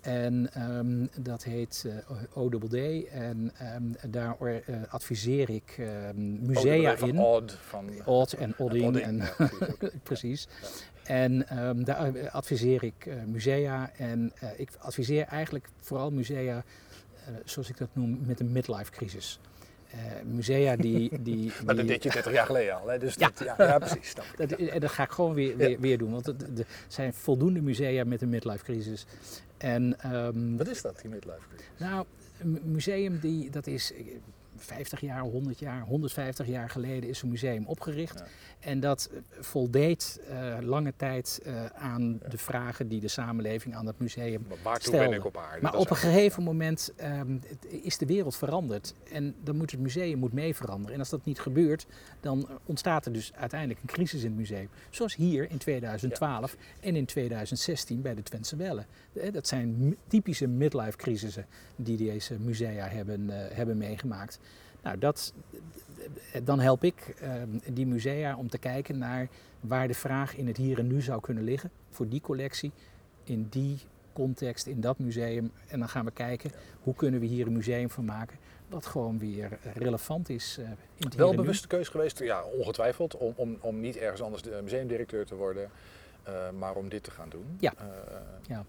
En 0.00 0.52
ehm, 0.52 1.06
dat 1.24 1.44
heet 1.44 1.88
eh 2.08 2.42
ODD 2.42 2.74
en 3.08 3.52
ehm, 3.58 4.10
daar 4.10 4.36
eh, 4.40 4.58
adviseer 4.88 5.50
ik 5.50 5.74
ehm, 5.78 6.34
Oh, 6.34 6.40
musea 6.40 6.96
van 6.96 7.08
in. 7.08 7.18
Odd, 7.18 7.52
van 7.52 7.90
Odd 8.04 8.32
en 8.32 8.54
Odding. 8.58 9.00
En, 9.00 9.16
ja, 9.16 9.50
precies. 10.02 10.48
En 11.04 11.46
daar 11.84 12.14
eh, 12.14 12.34
adviseer 12.34 12.82
ik 12.82 13.06
eh, 13.06 13.14
musea 13.26 13.90
en 13.96 14.32
eh, 14.40 14.48
ik 14.56 14.70
adviseer 14.78 15.26
eigenlijk 15.26 15.68
vooral 15.80 16.10
musea, 16.10 16.56
eh, 16.56 16.62
zoals 17.44 17.68
ik 17.68 17.78
dat 17.78 17.88
noem, 17.92 18.18
met 18.26 18.40
een 18.40 18.52
midlife 18.52 18.90
crisis. 18.90 19.40
Eh, 19.90 19.98
musea 20.24 20.76
die... 20.76 21.10
die, 21.22 21.52
Maar 21.64 21.76
dat 21.76 21.86
deed 21.86 22.02
je 22.02 22.10
30 22.10 22.32
jaar 22.32 22.46
geleden 22.46 22.80
al, 22.80 22.88
hè? 22.88 22.98
Dus 22.98 23.14
Ja. 23.14 23.30
dat, 23.34 23.38
ja, 23.58 23.66
ja, 23.66 23.78
precies. 23.78 24.14
Dat, 24.36 24.52
en 24.52 24.80
dat 24.80 24.90
ga 24.90 25.02
ik 25.02 25.10
gewoon 25.10 25.34
weer, 25.34 25.56
weer, 25.56 25.80
weer 25.80 25.98
doen, 25.98 26.10
want 26.12 26.26
er 26.26 26.36
zijn 26.88 27.14
voldoende 27.14 27.60
musea 27.62 28.04
met 28.04 28.22
een 28.22 28.28
midlife 28.28 28.64
crisis. 28.64 29.06
En 29.58 30.00
ehm, 30.00 30.56
Wat 30.56 30.68
is 30.68 30.82
dat, 30.82 31.00
die 31.00 31.10
midlife 31.10 31.46
crisis? 31.48 31.66
nou, 31.78 32.06
een 32.38 32.60
museum 32.64 33.18
die, 33.18 33.50
dat 33.50 33.66
is 33.66 33.92
eh, 33.92 33.98
50 34.62 35.00
jaar, 35.00 35.20
100 35.20 35.58
jaar, 35.58 35.80
150 35.82 36.46
jaar 36.46 36.70
geleden 36.70 37.08
is 37.08 37.22
een 37.22 37.28
museum 37.28 37.66
opgericht. 37.66 38.18
Ja. 38.18 38.26
En 38.60 38.80
dat 38.80 39.10
eh, 39.12 39.18
voldeed 39.40 40.20
eh, 40.28 40.56
lange 40.60 40.92
tijd 40.96 41.40
eh, 41.44 41.64
aan 41.66 42.18
Ja. 42.22 42.28
de 42.28 42.38
vragen 42.38 42.88
die 42.88 43.00
de 43.00 43.08
samenleving 43.08 43.74
aan 43.74 43.86
het 43.86 43.98
museum 43.98 44.44
Maar 44.48 44.58
waartoe 44.62 44.82
stelde. 44.86 45.08
ben 45.08 45.18
ik 45.18 45.24
op 45.24 45.36
aarde? 45.36 45.62
maar 45.62 45.72
Dat 45.72 45.80
op 45.80 45.90
een 45.90 45.96
gegeven 45.96 46.42
moment 46.42 46.92
ehm, 46.96 47.36
is 47.68 47.98
de 47.98 48.06
wereld 48.06 48.36
veranderd 48.36 48.94
en 49.12 49.34
dan 49.44 49.56
moet 49.56 49.70
het 49.70 49.80
museum 49.80 50.18
moet 50.18 50.32
mee 50.32 50.54
veranderen. 50.54 50.92
En 50.94 50.98
als 51.00 51.08
dat 51.10 51.24
niet 51.24 51.40
gebeurt, 51.40 51.86
dan 52.20 52.48
ontstaat 52.64 53.06
er 53.06 53.12
dus 53.12 53.32
uiteindelijk 53.34 53.80
een 53.80 53.86
crisis 53.88 54.20
in 54.22 54.28
het 54.28 54.38
museum. 54.38 54.68
Zoals 54.90 55.14
hier 55.16 55.50
in 55.50 55.58
2012 55.58 56.56
en 56.80 56.96
in 56.96 57.04
2016 57.06 58.02
bij 58.02 58.14
de 58.14 58.22
Twentse 58.22 58.56
Welle. 58.56 58.84
Eh, 59.12 59.32
Dat 59.32 59.46
zijn 59.48 59.96
typische 60.06 60.46
midlife 60.46 60.96
crisissen 60.96 61.46
die 61.76 61.96
deze 61.96 62.38
musea 62.40 62.88
hebben, 62.88 63.28
hebben 63.30 63.76
meegemaakt. 63.78 64.38
Nou, 64.82 64.98
dat, 64.98 65.32
dan 66.42 66.60
help 66.60 66.84
ik 66.84 67.14
ehm, 67.20 67.48
die 67.72 67.86
musea 67.86 68.36
om 68.36 68.48
te 68.48 68.58
kijken 68.58 68.98
naar 68.98 69.28
waar 69.60 69.88
de 69.88 69.94
vraag 69.94 70.36
in 70.36 70.46
het 70.46 70.56
hier 70.56 70.78
en 70.78 70.86
nu 70.86 71.00
zou 71.00 71.20
kunnen 71.20 71.44
liggen 71.44 71.70
voor 71.90 72.08
die 72.08 72.20
collectie, 72.20 72.72
in 73.24 73.46
die 73.50 73.78
context, 74.12 74.66
in 74.66 74.80
dat 74.80 74.98
museum. 74.98 75.52
En 75.68 75.78
dan 75.78 75.88
gaan 75.88 76.04
we 76.04 76.10
kijken 76.10 76.50
hoe 76.82 76.94
kunnen 76.94 77.20
we 77.20 77.26
hier 77.26 77.46
een 77.46 77.52
museum 77.52 77.90
van 77.90 78.04
maken 78.04 78.38
wat 78.72 78.86
gewoon 78.86 79.18
weer 79.18 79.58
relevant 79.74 80.28
is 80.28 80.56
uh, 80.60 80.66
in 80.66 80.74
het 80.98 81.14
Wel 81.14 81.30
een 81.30 81.36
bewuste 81.36 81.66
keuze 81.66 81.90
geweest, 81.90 82.18
ja, 82.18 82.42
ongetwijfeld, 82.42 83.16
om, 83.16 83.32
om, 83.36 83.56
om 83.60 83.80
niet 83.80 83.96
ergens 83.96 84.22
anders 84.22 84.42
de 84.42 84.60
museumdirecteur 84.62 85.26
te 85.26 85.34
worden, 85.34 85.70
uh, 86.28 86.50
maar 86.58 86.74
om 86.74 86.88
dit 86.88 87.02
te 87.02 87.10
gaan 87.10 87.28
doen. 87.28 87.56
Ja. 87.58 87.72
Uh, 87.80 87.86
ja. 88.48 88.64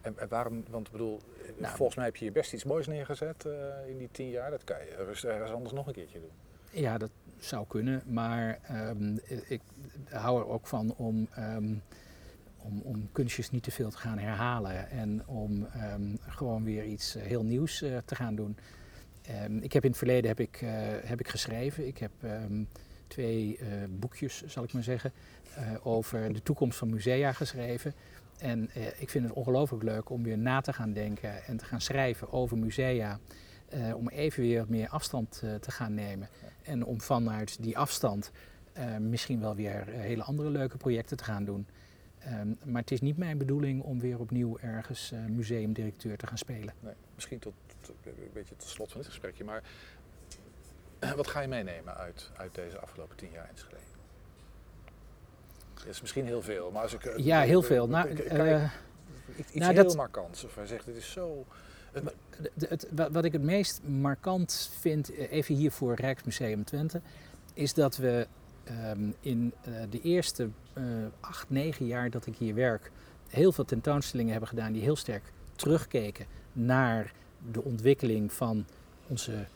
En, 0.00 0.18
en, 0.18 0.28
waarom, 0.28 0.64
want 0.70 0.86
ik 0.86 0.92
bedoel, 0.92 1.20
nou, 1.58 1.76
volgens 1.76 1.96
mij 1.96 2.06
heb 2.06 2.16
je 2.16 2.24
hier 2.24 2.32
best 2.32 2.52
iets 2.52 2.64
moois 2.64 2.86
neergezet 2.86 3.46
in 3.86 3.98
die 3.98 4.08
tien 4.12 4.28
jaar. 4.28 4.50
Dat 4.50 4.64
kan 4.64 4.76
je 4.78 5.16
ergens 5.28 5.52
anders 5.52 5.72
nog 5.72 5.86
een 5.86 5.92
keertje 5.92 6.20
doen. 6.20 6.30
Ja, 6.70 6.98
dat 6.98 7.10
zou 7.38 7.66
kunnen, 7.66 8.02
maar 8.06 8.58
um, 8.90 9.20
ik 9.48 9.60
hou 10.08 10.40
er 10.40 10.48
ook 10.48 10.66
van 10.66 10.94
om, 10.96 11.28
um, 11.38 11.82
om, 12.56 12.80
om, 12.80 13.08
kunstjes 13.12 13.50
niet 13.50 13.62
te 13.62 13.70
veel 13.70 13.90
te 13.90 13.96
gaan 13.96 14.18
herhalen 14.18 14.90
en 14.90 15.26
om 15.26 15.66
um, 15.92 16.18
gewoon 16.26 16.64
weer 16.64 16.84
iets 16.84 17.14
heel 17.18 17.44
nieuws 17.44 17.82
uh, 17.82 17.96
te 18.04 18.14
gaan 18.14 18.34
doen. 18.34 18.56
ik 19.60 19.72
heb 19.72 19.82
in 19.82 19.88
het 19.88 19.98
verleden 19.98 20.28
heb 20.28 20.40
ik, 20.40 20.60
uh, 20.62 20.70
heb 21.02 21.20
ik 21.20 21.28
geschreven. 21.28 21.86
Ik 21.86 21.98
heb 21.98 22.10
twee 23.06 23.58
boekjes, 23.88 24.44
zal 24.46 24.64
ik 24.64 24.72
maar 24.72 24.82
zeggen, 24.82 25.12
over 25.82 26.32
de 26.32 26.42
toekomst 26.42 26.78
van 26.78 26.90
musea 26.90 27.32
geschreven. 27.32 27.94
En 28.40 28.70
ik 28.98 29.10
vind 29.10 29.24
het 29.24 29.32
ongelooflijk 29.32 29.82
leuk 29.82 30.10
om 30.10 30.22
weer 30.22 30.38
na 30.38 30.60
te 30.60 30.72
gaan 30.72 30.92
denken 30.92 31.44
en 31.44 31.56
te 31.56 31.64
gaan 31.64 31.80
schrijven 31.80 32.32
over 32.32 32.58
musea. 32.58 33.18
Uh, 33.74 33.96
om 33.96 34.08
even 34.08 34.42
weer 34.42 34.64
meer 34.68 34.88
afstand 34.88 35.40
uh, 35.44 35.54
te 35.54 35.70
gaan 35.70 35.94
nemen. 35.94 36.28
En 36.62 36.84
om 36.84 37.00
vanuit 37.00 37.62
die 37.62 37.78
afstand 37.78 38.30
uh, 38.78 38.96
misschien 38.96 39.40
wel 39.40 39.54
weer 39.54 39.84
hele 39.86 40.22
andere 40.22 40.50
leuke 40.50 40.76
projecten 40.76 41.16
te 41.16 41.24
gaan 41.24 41.44
doen. 41.44 41.66
Um, 42.26 42.58
maar 42.64 42.80
het 42.80 42.90
is 42.90 43.00
niet 43.00 43.16
mijn 43.16 43.38
bedoeling 43.38 43.82
om 43.82 44.00
weer 44.00 44.18
opnieuw 44.18 44.58
ergens 44.58 45.12
museumdirecteur 45.28 46.16
te 46.16 46.26
gaan 46.26 46.38
spelen. 46.38 46.74
Nee, 46.80 46.94
misschien 47.14 47.38
tot, 47.38 47.54
tot, 47.80 47.96
een 48.04 48.30
beetje 48.32 48.56
tot 48.56 48.68
slot 48.68 48.90
van 48.90 49.00
dit 49.00 49.10
gesprekje. 49.10 49.44
Maar 49.44 49.62
wat 51.16 51.26
ga 51.26 51.40
je 51.40 51.48
meenemen 51.48 51.96
uit, 51.96 52.30
uit 52.36 52.54
deze 52.54 52.78
afgelopen 52.78 53.16
tien 53.16 53.30
jaar 53.30 53.48
Enschede? 53.48 53.76
Dat 55.84 55.94
is 55.94 56.00
misschien 56.00 56.24
heel 56.24 56.42
veel, 56.42 56.70
maar 56.70 56.82
als 56.82 56.94
ik... 56.94 57.12
Ja, 57.16 57.40
heel 57.40 57.62
veel. 57.62 57.88
Nou, 57.88 58.10
iets 58.10 59.54
nou, 59.54 59.74
heel 59.74 59.84
dat, 59.84 59.96
markants. 59.96 60.44
Of 60.44 60.54
hij 60.54 60.66
zegt, 60.66 60.86
het 60.86 60.96
is 60.96 61.10
zo 61.10 61.46
het, 61.92 62.68
het, 62.68 62.88
wat 63.12 63.24
ik 63.24 63.32
het 63.32 63.42
meest 63.42 63.80
markant 63.86 64.70
vind, 64.78 65.14
eh, 65.14 65.32
even 65.32 65.54
hier 65.54 65.70
voor 65.70 65.94
Rijksmuseum 65.94 66.64
Twente, 66.64 67.00
is 67.54 67.74
dat 67.74 67.96
we 67.96 68.26
um, 68.88 69.14
in 69.20 69.52
uh, 69.68 69.74
de 69.90 70.00
eerste 70.00 70.48
uh, 70.74 70.84
acht, 71.20 71.50
negen 71.50 71.86
jaar 71.86 72.10
dat 72.10 72.26
ik 72.26 72.36
hier 72.36 72.54
werk, 72.54 72.90
heel 73.28 73.52
veel 73.52 73.64
tentoonstellingen 73.64 74.30
hebben 74.30 74.48
gedaan 74.48 74.72
die 74.72 74.82
heel 74.82 74.96
sterk 74.96 75.22
terugkeken 75.56 76.26
naar 76.52 77.12
de 77.50 77.62
ontwikkeling 77.62 78.32
van 78.32 78.66
onze, 79.06 79.46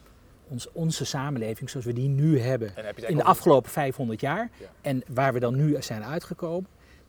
onze, 0.48 0.68
onze 0.72 1.04
samenleving 1.04 1.70
zoals 1.70 1.86
we 1.86 1.92
die 1.92 2.08
nu 2.08 2.40
hebben 2.40 2.72
in 2.96 3.16
de 3.16 3.24
afgelopen 3.24 3.70
500 3.70 4.20
jaar. 4.20 4.50
Ja. 4.60 4.66
En 4.80 5.02
waar 5.08 5.32
we 5.32 5.40
dan 5.40 5.54
nu 5.54 5.82
zijn 5.82 6.04
uitgekomen. 6.04 6.68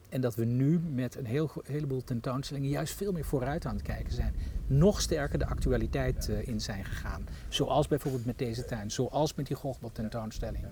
En 0.09 0.21
dat 0.21 0.35
we 0.35 0.45
nu 0.45 0.79
met 0.79 1.15
een 1.15 1.25
heel, 1.25 1.51
heleboel 1.63 2.03
tentoonstellingen 2.03 2.69
juist 2.69 2.93
veel 2.93 3.11
meer 3.11 3.25
vooruit 3.25 3.65
aan 3.65 3.75
het 3.75 3.83
kijken 3.83 4.13
zijn. 4.13 4.35
Nog 4.67 5.01
sterker 5.01 5.39
de 5.39 5.45
actualiteit 5.45 6.27
uh, 6.29 6.47
in 6.47 6.61
zijn 6.61 6.85
gegaan. 6.85 7.27
Zoals 7.49 7.87
bijvoorbeeld 7.87 8.25
met 8.25 8.37
deze 8.37 8.65
tuin, 8.65 8.91
zoals 8.91 9.33
met 9.33 9.47
die 9.47 9.55
Gochbal 9.55 9.91
tentoonstelling. 9.91 10.63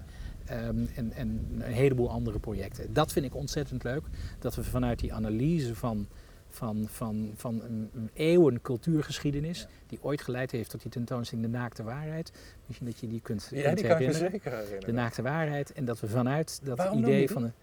Um, 0.52 0.90
en, 0.96 1.12
en, 1.12 1.48
een 1.60 1.62
heleboel 1.62 2.10
andere 2.10 2.40
projecten. 2.40 2.94
Dat 2.94 3.12
vind 3.12 3.26
ik 3.26 3.36
ontzettend 3.36 3.84
leuk. 3.84 4.04
Dat 4.40 4.56
we 4.56 4.64
vanuit 4.64 5.00
die 5.00 5.14
analyse 5.14 5.76
van, 5.76 6.08
van, 6.56 6.86
van, 6.90 7.32
van 7.36 7.62
een, 7.64 8.10
eeuwen 8.14 8.62
cultuurgeschiedenis, 8.62 9.68
die 9.88 10.00
ooit 10.02 10.22
geleid 10.22 10.52
heeft 10.52 10.70
tot 10.70 10.82
die 10.82 10.92
tentoonstelling 10.92 11.48
De 11.48 11.58
Naakte 11.58 11.84
Waarheid. 11.84 12.32
Misschien 12.66 12.88
dat 12.88 13.00
je 13.00 13.08
die 13.08 13.22
kunt, 13.22 13.48
ja, 13.52 13.64
kunt 13.64 13.78
die 13.78 13.88
kan 13.88 13.98
herinneren. 13.98 14.32
zeker 14.32 14.52
herinneren. 14.52 14.86
De 14.86 14.92
Naakte 14.92 15.22
Waarheid. 15.22 15.74
En 15.74 15.86
dat 15.86 16.00
we 16.00 16.08
vanuit 16.08 16.60
dat 16.64 16.78
Waarom 16.78 16.98
idee 16.98 17.30
van... 17.30 17.54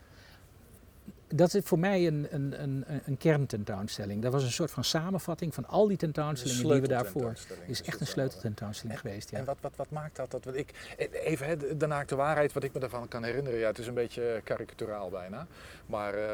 dat 1.35 1.55
is 1.55 1.63
voor 1.65 1.79
mij 1.79 2.07
een, 2.07 2.27
een, 2.31 2.63
een, 2.63 2.85
een 3.05 3.17
kerntentoonstelling. 3.17 4.23
Dat 4.23 4.33
was 4.33 4.43
een 4.43 4.51
soort 4.51 4.71
van 4.71 4.85
samenvatting 4.85 5.55
van 5.55 5.67
al 5.67 5.89
die 5.89 5.97
tentoonstellingen 5.97 6.73
die 6.73 6.81
we 6.81 6.89
daarvoor. 6.89 7.33
is 7.67 7.83
echt 7.83 8.01
een 8.01 8.07
sleuteltentoonstelling 8.07 8.95
en, 8.95 9.01
geweest. 9.01 9.31
Ja. 9.31 9.39
En 9.39 9.45
wat, 9.45 9.57
wat, 9.61 9.73
wat 9.77 9.91
maakt 9.91 10.17
dat? 10.17 10.31
dat 10.31 10.55
ik, 10.55 10.97
even 11.13 11.47
hè, 11.47 11.77
de 11.77 11.87
naakte 11.87 12.17
waarheid, 12.17 12.53
wat 12.53 12.65
ik 12.65 12.73
me 12.73 12.81
daarvan 12.81 13.09
kan 13.09 13.25
herinneren. 13.25 13.59
Ja, 13.59 13.67
het 13.67 13.79
is 13.79 13.87
een 13.87 13.95
beetje 13.95 14.41
karikaturaal 14.45 15.11
bijna. 15.11 15.47
Maar 15.87 16.15
uh, 16.19 16.25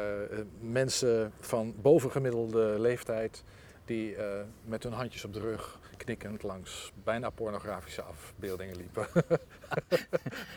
mensen 0.59 1.31
van 1.39 1.73
bovengemiddelde 1.81 2.75
leeftijd 2.79 3.43
die 3.87 4.15
uh, 4.15 4.23
met 4.65 4.83
hun 4.83 4.91
handjes 4.93 5.25
op 5.25 5.33
de 5.33 5.39
rug 5.39 5.79
knikkend 5.97 6.43
langs 6.43 6.91
bijna 7.03 7.29
pornografische 7.29 8.01
afbeeldingen 8.01 8.75
liepen. 8.75 9.07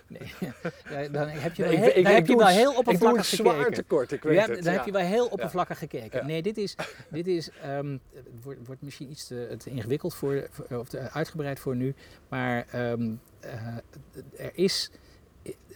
nee, 0.06 0.32
ja, 0.40 1.08
dan 1.08 1.28
heb 1.28 1.54
je 1.54 1.62
wel, 1.62 1.72
heel, 1.72 1.96
ik, 1.96 2.04
dan 2.04 2.12
heb 2.14 2.26
je 2.26 2.36
wel 2.36 2.46
heel 2.46 2.76
oppervlakkig 2.76 3.28
gekeken. 3.28 3.52
zwaar 3.52 3.70
tekort, 3.70 4.12
ik 4.12 4.22
weet 4.22 4.34
ja, 4.34 4.46
het. 4.46 4.64
Dan 4.64 4.72
heb 4.72 4.84
je 4.84 4.92
wel 4.92 5.02
heel 5.02 5.26
oppervlakkig 5.26 5.78
gekeken. 5.78 6.26
Nee, 6.26 6.42
dit 6.42 6.58
is, 6.58 6.76
dit 7.08 7.26
is 7.26 7.50
um, 7.66 8.00
wordt, 8.42 8.66
wordt 8.66 8.82
misschien 8.82 9.10
iets 9.10 9.26
te, 9.26 9.54
te 9.58 9.70
ingewikkeld 9.70 10.14
voor, 10.14 10.46
voor, 10.50 10.78
of 10.78 10.88
te 10.88 10.98
uitgebreid 10.98 11.60
voor 11.60 11.76
nu, 11.76 11.94
maar 12.28 12.66
um, 12.92 13.20
uh, 13.44 13.76
er 14.36 14.50
is, 14.52 14.90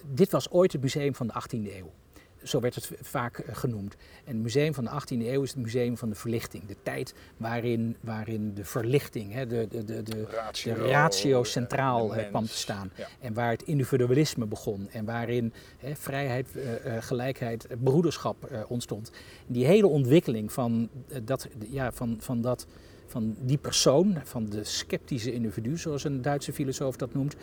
dit 0.07 0.30
was 0.30 0.50
ooit 0.50 0.72
het 0.72 0.82
museum 0.82 1.14
van 1.14 1.26
de 1.26 1.32
18e 1.32 1.76
eeuw 1.76 1.92
zo 2.45 2.61
werd 2.61 2.74
het 2.74 2.90
vaak 3.01 3.38
eh, 3.38 3.57
genoemd. 3.57 3.97
En 4.24 4.32
het 4.32 4.42
museum 4.42 4.74
van 4.74 4.84
de 4.84 4.90
18e 4.90 5.26
eeuw 5.26 5.42
is 5.42 5.51
het 5.51 5.62
museum 5.62 5.97
van 5.97 6.09
de 6.09 6.14
verlichting. 6.14 6.66
De 6.66 6.76
tijd 6.82 7.14
waarin, 7.36 7.97
waarin 8.01 8.55
de 8.55 8.64
verlichting, 8.64 9.32
hè, 9.32 9.47
de, 9.47 9.66
de, 9.70 9.84
de, 9.84 10.03
de, 10.03 10.24
ratio, 10.24 10.74
de 10.74 10.88
ratio 10.88 11.45
centraal 11.45 12.09
de 12.09 12.28
kwam 12.28 12.47
te 12.47 12.57
staan. 12.57 12.92
En 13.20 13.34
waar 13.34 13.51
het 13.51 13.62
individualisme 13.62 14.47
begon. 14.47 14.88
En 14.92 15.05
waarin 15.05 15.53
hè, 15.78 15.95
vrijheid, 15.97 16.49
uh, 16.57 16.62
gelijkheid, 17.01 17.66
broederschap 17.82 18.64
ontstond. 18.68 19.11
Die 19.47 19.66
hele 19.66 19.86
ontwikkeling 19.86 20.53
van, 20.53 20.88
dat, 21.22 21.49
ja, 21.70 21.92
van, 21.92 22.16
van 22.20 22.40
dat 22.40 22.66
van 23.14 23.36
die 23.40 23.58
persoon, 23.58 24.16
van 24.24 24.46
de 24.46 24.64
sceptische 24.64 25.32
individu, 25.32 25.78
zoals 25.78 26.04
een 26.04 26.22
Duitse 26.22 26.52
filosoof 26.52 26.96
dat 26.96 27.14
noemt, 27.14 27.36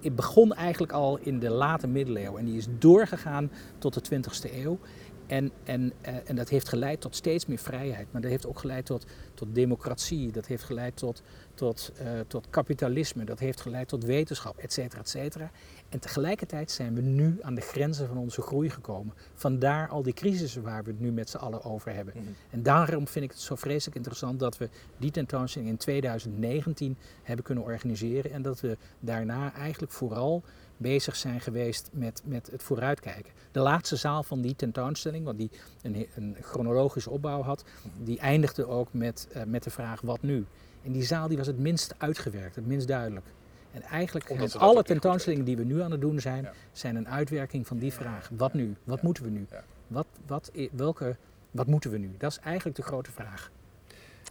het 0.00 0.14
begon 0.16 0.54
eigenlijk 0.54 0.92
al 0.92 1.18
in 1.18 1.38
de 1.38 1.50
late 1.50 1.86
middeleeuwen 1.86 2.38
en 2.38 2.44
die 2.46 2.56
is 2.56 2.66
doorgegaan 2.78 3.50
tot 3.78 3.94
de 3.94 4.16
20e 4.16 4.54
eeuw. 4.54 4.78
En, 5.26 5.50
en, 5.64 5.92
uh, 6.08 6.14
en 6.24 6.36
dat 6.36 6.48
heeft 6.48 6.68
geleid 6.68 7.00
tot 7.00 7.16
steeds 7.16 7.46
meer 7.46 7.58
vrijheid, 7.58 8.06
maar 8.10 8.20
dat 8.20 8.30
heeft 8.30 8.46
ook 8.46 8.58
geleid 8.58 8.86
tot, 8.86 9.06
tot 9.34 9.54
democratie, 9.54 10.32
dat 10.32 10.46
heeft 10.46 10.62
geleid 10.62 10.96
tot, 10.96 11.22
tot, 11.54 11.92
uh, 12.02 12.20
tot 12.26 12.46
kapitalisme, 12.50 13.24
dat 13.24 13.38
heeft 13.38 13.60
geleid 13.60 13.88
tot 13.88 14.04
wetenschap, 14.04 14.58
et 14.58 14.72
cetera, 14.72 15.00
et 15.00 15.08
cetera. 15.08 15.50
En 15.90 15.98
tegelijkertijd 15.98 16.70
zijn 16.70 16.94
we 16.94 17.00
nu 17.00 17.38
aan 17.42 17.54
de 17.54 17.60
grenzen 17.60 18.08
van 18.08 18.16
onze 18.16 18.42
groei 18.42 18.70
gekomen. 18.70 19.14
Vandaar 19.34 19.88
al 19.88 20.02
die 20.02 20.12
crisissen 20.12 20.62
waar 20.62 20.84
we 20.84 20.90
het 20.90 21.00
nu 21.00 21.12
met 21.12 21.30
z'n 21.30 21.36
allen 21.36 21.64
over 21.64 21.94
hebben. 21.94 22.14
Mm 22.16 22.22
-hmm. 22.24 22.34
En 22.50 22.62
daarom 22.62 23.08
vind 23.08 23.24
ik 23.24 23.30
het 23.30 23.40
zo 23.40 23.54
vreselijk 23.54 23.96
interessant 23.96 24.40
dat 24.40 24.58
we 24.58 24.68
die 24.96 25.10
tentoonstelling 25.10 25.70
in 25.70 25.76
2019 25.76 26.96
hebben 27.22 27.44
kunnen 27.44 27.64
organiseren. 27.64 28.30
En 28.30 28.42
dat 28.42 28.60
we 28.60 28.76
daarna 29.00 29.52
eigenlijk 29.52 29.92
vooral 29.92 30.42
bezig 30.76 31.16
zijn 31.16 31.40
geweest 31.40 31.88
met, 31.92 32.22
met 32.24 32.48
het 32.50 32.62
vooruitkijken. 32.62 33.32
De 33.52 33.60
laatste 33.60 33.96
zaal 33.96 34.22
van 34.22 34.40
die 34.40 34.56
tentoonstelling, 34.56 35.24
want 35.24 35.38
die 35.38 35.50
een, 35.82 36.06
een 36.14 36.36
chronologische 36.40 37.10
opbouw 37.10 37.42
had, 37.42 37.64
die 38.02 38.18
eindigde 38.18 38.66
ook 38.66 38.88
met, 38.92 39.28
uh, 39.36 39.42
met 39.42 39.62
de 39.62 39.70
vraag 39.70 40.00
wat 40.00 40.22
nu? 40.22 40.46
En 40.82 40.92
die 40.92 41.02
zaal 41.02 41.28
die 41.28 41.36
was 41.36 41.46
het 41.46 41.58
minst 41.58 41.94
uitgewerkt, 41.98 42.54
het 42.54 42.66
minst 42.66 42.86
duidelijk. 42.86 43.26
En 43.72 43.82
eigenlijk 43.82 44.54
alle 44.54 44.82
tentoonstellingen 44.82 45.44
die 45.44 45.56
we 45.56 45.64
nu 45.64 45.82
aan 45.82 45.90
het 45.90 46.00
doen 46.00 46.20
zijn, 46.20 46.42
ja. 46.42 46.52
zijn 46.72 46.96
een 46.96 47.08
uitwerking 47.08 47.66
van 47.66 47.78
die 47.78 47.92
vraag. 47.92 48.30
Wat 48.36 48.52
nu? 48.52 48.76
Wat 48.84 49.02
moeten 49.02 49.24
we 49.24 49.30
nu? 49.30 49.46
Wat, 49.86 50.06
wat, 50.26 50.50
welke, 50.72 51.16
wat 51.50 51.66
moeten 51.66 51.90
we 51.90 51.98
nu? 51.98 52.14
Dat 52.18 52.30
is 52.30 52.38
eigenlijk 52.38 52.76
de 52.76 52.82
grote 52.82 53.10
vraag. 53.10 53.50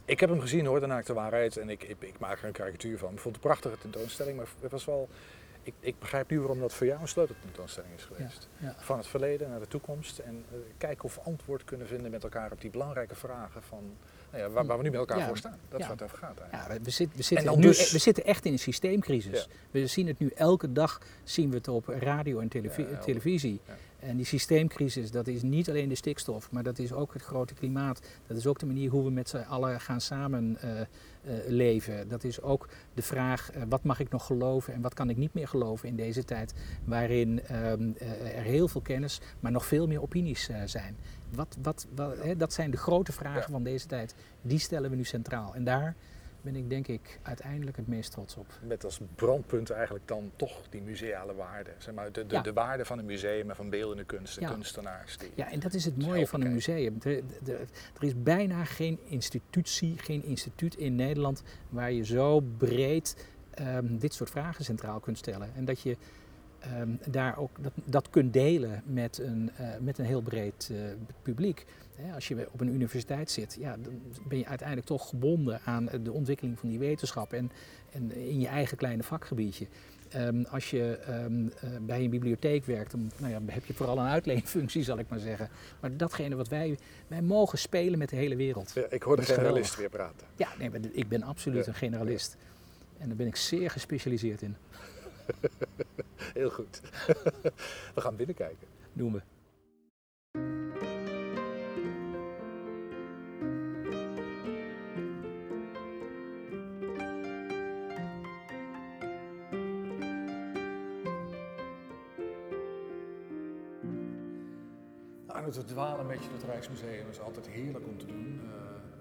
Ik 0.05 0.19
heb 0.19 0.29
hem 0.29 0.39
gezien 0.39 0.65
hoor, 0.65 0.79
de 0.79 0.85
naakte 0.85 1.13
waarheid. 1.13 1.57
En 1.57 1.69
ik, 1.69 1.83
ik, 1.83 1.95
ik, 1.99 2.19
maak 2.19 2.39
er 2.39 2.45
een 2.45 2.51
karikatuur 2.51 2.97
van. 2.97 3.13
Ik 3.13 3.19
vond 3.19 3.35
het 3.35 3.43
een 3.43 3.49
prachtige 3.49 3.77
tentoonstelling, 3.77 4.37
maar 4.37 4.47
het 4.59 4.71
was 4.71 4.85
wel... 4.85 5.09
Ik, 5.63 5.73
ik 5.79 5.99
begrijp 5.99 6.29
nu 6.29 6.39
waarom 6.39 6.59
dat 6.59 6.73
voor 6.73 6.87
jou 6.87 7.01
een 7.01 7.07
sleuteltentoonstelling 7.07 7.93
is 7.95 8.03
geweest. 8.03 8.49
Van 8.77 8.97
het 8.97 9.07
verleden 9.07 9.49
naar 9.49 9.59
de 9.59 9.67
toekomst. 9.67 10.19
En 10.19 10.45
uh, 10.51 10.59
kijken 10.77 11.03
of 11.03 11.15
we 11.15 11.21
antwoord 11.21 11.63
kunnen 11.63 11.87
vinden 11.87 12.11
met 12.11 12.23
elkaar 12.23 12.51
op 12.51 12.61
die 12.61 12.69
belangrijke 12.69 13.15
vragen 13.15 13.63
van 13.63 13.97
nou 14.31 14.43
ja, 14.43 14.49
waar, 14.49 14.65
waar, 14.65 14.77
we 14.77 14.83
nu 14.83 14.89
met 14.89 14.99
elkaar 14.99 15.17
ja. 15.17 15.27
voor 15.27 15.37
staan. 15.37 15.57
Dat 15.69 15.79
is 15.79 15.85
waar 15.85 15.95
het 15.95 16.03
over 16.03 16.17
gaat 16.17 16.39
eigenlijk. 16.39 16.79
Ja, 16.79 16.85
we, 16.85 16.89
zit, 16.89 17.09
we, 17.15 17.21
zitten 17.21 17.55
nu, 17.55 17.61
dus... 17.61 17.91
we 17.91 17.97
zitten 17.97 18.25
echt 18.25 18.45
in 18.45 18.51
een 18.51 18.59
systeemcrisis. 18.59 19.47
We 19.71 19.87
zien 19.87 20.07
het 20.07 20.19
nu 20.19 20.31
elke 20.35 20.71
dag, 20.71 21.01
zien 21.23 21.49
we 21.49 21.55
het 21.55 21.67
op 21.67 21.87
radio 21.87 22.39
en 22.39 22.47
televi 22.47 22.85
televisie. 23.05 23.61
En 23.99 24.15
die 24.15 24.25
systeemcrisis, 24.25 25.11
dat 25.11 25.27
is 25.27 25.41
niet 25.41 25.69
alleen 25.69 25.89
de 25.89 25.95
stikstof, 25.95 26.51
maar 26.51 26.63
dat 26.63 26.79
is 26.79 26.93
ook 26.93 27.13
het 27.13 27.21
grote 27.21 27.53
klimaat. 27.53 28.01
Dat 28.27 28.37
is 28.37 28.47
ook 28.47 28.59
de 28.59 28.65
manier 28.65 28.89
hoe 28.89 29.03
we 29.03 29.11
met 29.11 29.29
z'n 29.29 29.37
allen 29.37 29.81
gaan 29.81 30.01
samen 30.01 30.57
uh, 30.63 30.71
uh, 30.71 30.85
leven. 31.47 32.07
Dat 32.07 32.23
is 32.23 32.41
ook 32.41 32.67
de 32.93 33.01
vraag, 33.01 33.55
uh, 33.55 33.63
wat 33.69 33.83
mag 33.83 33.99
ik 33.99 34.09
nog 34.09 34.25
geloven 34.25 34.73
en 34.73 34.81
wat 34.81 34.93
kan 34.93 35.09
ik 35.09 35.17
niet 35.17 35.33
meer 35.33 35.47
geloven 35.47 35.89
in 35.89 35.95
deze 35.95 36.23
tijd, 36.23 36.53
waarin 36.83 37.41
ehm, 37.45 37.91
er 38.35 38.43
heel 38.43 38.67
veel 38.67 38.81
kennis, 38.81 39.19
maar 39.39 39.51
nog 39.51 39.65
veel 39.65 39.87
meer 39.87 40.01
opinies 40.01 40.49
zijn. 40.65 40.97
Wat, 41.31 41.57
wat, 41.61 41.87
wat 41.95 42.17
hè, 42.17 42.35
dat 42.35 42.53
zijn 42.53 42.71
de 42.71 42.77
grote 42.77 43.11
vragen 43.11 43.41
ja. 43.41 43.47
van 43.51 43.63
deze 43.63 43.87
tijd. 43.87 44.15
Die 44.41 44.59
stellen 44.59 44.89
we 44.89 44.95
nu 44.95 45.03
centraal. 45.03 45.55
En 45.55 45.63
daar 45.63 45.95
ben 46.41 46.55
ik 46.55 46.69
denk 46.69 46.87
ik 46.87 47.19
uiteindelijk 47.21 47.77
het 47.77 47.87
meest 47.87 48.11
trots 48.11 48.35
op. 48.35 48.45
Met 48.61 48.83
als 48.83 48.99
brandpunt 49.15 49.69
eigenlijk 49.69 50.07
dan 50.07 50.31
toch 50.35 50.61
die 50.69 50.81
museale 50.81 51.35
waarde. 51.35 51.69
Zeg 51.77 51.93
maar, 51.93 52.11
de, 52.11 52.25
de, 52.25 52.35
ja. 52.35 52.41
de 52.41 52.53
waarde 52.53 52.85
van 52.85 52.99
een 52.99 53.05
museum 53.05 53.49
en 53.49 53.55
van 53.55 53.69
beeldende 53.69 54.03
kunst, 54.03 54.35
de 54.35 54.41
ja. 54.41 54.51
kunstenaars. 54.51 55.17
Die 55.17 55.31
ja, 55.35 55.51
en 55.51 55.59
dat 55.59 55.73
is 55.73 55.85
het 55.85 55.97
mooie 55.97 56.27
van 56.27 56.41
een 56.41 56.53
museum. 56.53 56.99
De, 56.99 57.23
er 57.99 58.03
is 58.03 58.23
bijna 58.23 58.63
geen 58.63 58.99
institutie, 59.05 59.97
geen 59.97 60.23
instituut 60.23 60.75
in 60.75 60.95
Nederland 60.95 61.43
waar 61.69 61.91
je 61.91 62.05
zo 62.05 62.39
breed 62.57 63.27
um, 63.59 63.97
dit 63.97 64.13
soort 64.13 64.29
vragen 64.29 64.63
centraal 64.65 64.99
kunt 64.99 65.17
stellen. 65.17 65.49
En 65.55 65.65
dat 65.65 65.81
je 65.81 65.97
um, 66.79 66.99
daar 67.05 67.37
ook 67.37 67.49
dat, 67.61 67.71
dat 67.85 68.09
kunt 68.09 68.33
delen 68.33 68.83
met 68.85 69.17
een, 69.17 69.51
uh, 69.59 69.67
met 69.79 69.97
een 69.97 70.05
heel 70.05 70.21
breed 70.21 70.69
uh, 70.71 70.79
publiek. 71.21 71.65
Hè, 71.95 72.13
als 72.13 72.27
je 72.27 72.47
op 72.51 72.61
een 72.61 72.73
universiteit 72.73 73.31
zit, 73.31 73.57
ja, 73.59 73.77
dan 73.81 74.01
ben 74.27 74.37
je 74.37 74.45
uiteindelijk 74.45 74.87
toch 74.87 75.09
gebonden 75.09 75.61
aan 75.65 75.89
de 76.03 76.11
ontwikkeling 76.11 76.59
van 76.59 76.69
die 76.69 76.79
wetenschap 76.79 77.33
en, 77.33 77.51
en 77.91 78.15
in 78.15 78.39
je 78.39 78.47
eigen 78.47 78.77
kleine 78.77 79.03
vakgebiedje. 79.03 79.67
Um, 80.15 80.45
als 80.45 80.69
je 80.69 80.99
um, 81.09 81.43
uh, 81.45 81.69
bij 81.81 82.03
een 82.03 82.09
bibliotheek 82.09 82.65
werkt, 82.65 82.91
dan 82.91 83.11
nou 83.17 83.31
ja, 83.31 83.39
heb 83.45 83.65
je 83.65 83.73
vooral 83.73 83.99
een 83.99 84.07
uitleenfunctie, 84.07 84.83
zal 84.83 84.99
ik 84.99 85.09
maar 85.09 85.19
zeggen. 85.19 85.49
Maar 85.79 85.97
datgene 85.97 86.35
wat 86.35 86.47
wij, 86.47 86.77
wij 87.07 87.21
mogen 87.21 87.57
spelen 87.57 87.99
met 87.99 88.09
de 88.09 88.15
hele 88.15 88.35
wereld. 88.35 88.71
Ja, 88.75 88.85
ik 88.89 89.03
hoor 89.03 89.15
de 89.15 89.21
generalist 89.21 89.75
weer 89.75 89.89
praten. 89.89 90.27
Ja, 90.35 90.49
nee, 90.57 90.69
maar 90.69 90.79
ik 90.91 91.07
ben 91.07 91.23
absoluut 91.23 91.65
ja. 91.65 91.71
een 91.71 91.77
generalist. 91.77 92.37
En 92.97 93.07
daar 93.07 93.17
ben 93.17 93.27
ik 93.27 93.35
zeer 93.35 93.69
gespecialiseerd 93.69 94.41
in. 94.41 94.55
Heel 96.33 96.49
goed. 96.49 96.81
We 97.95 98.01
gaan 98.01 98.15
binnenkijken. 98.15 98.67
Doen 98.93 99.13
we. 99.13 99.21
Arno, 115.27 115.49
te 115.49 115.63
dwalen 115.63 116.07
beetje 116.07 116.29
door 116.29 116.37
het 116.37 116.47
Rijksmuseum 116.47 117.09
is 117.09 117.19
altijd 117.19 117.47
heerlijk 117.47 117.87
om 117.87 117.97
te 117.97 118.05
doen. 118.05 118.41
Uh, 118.43 118.49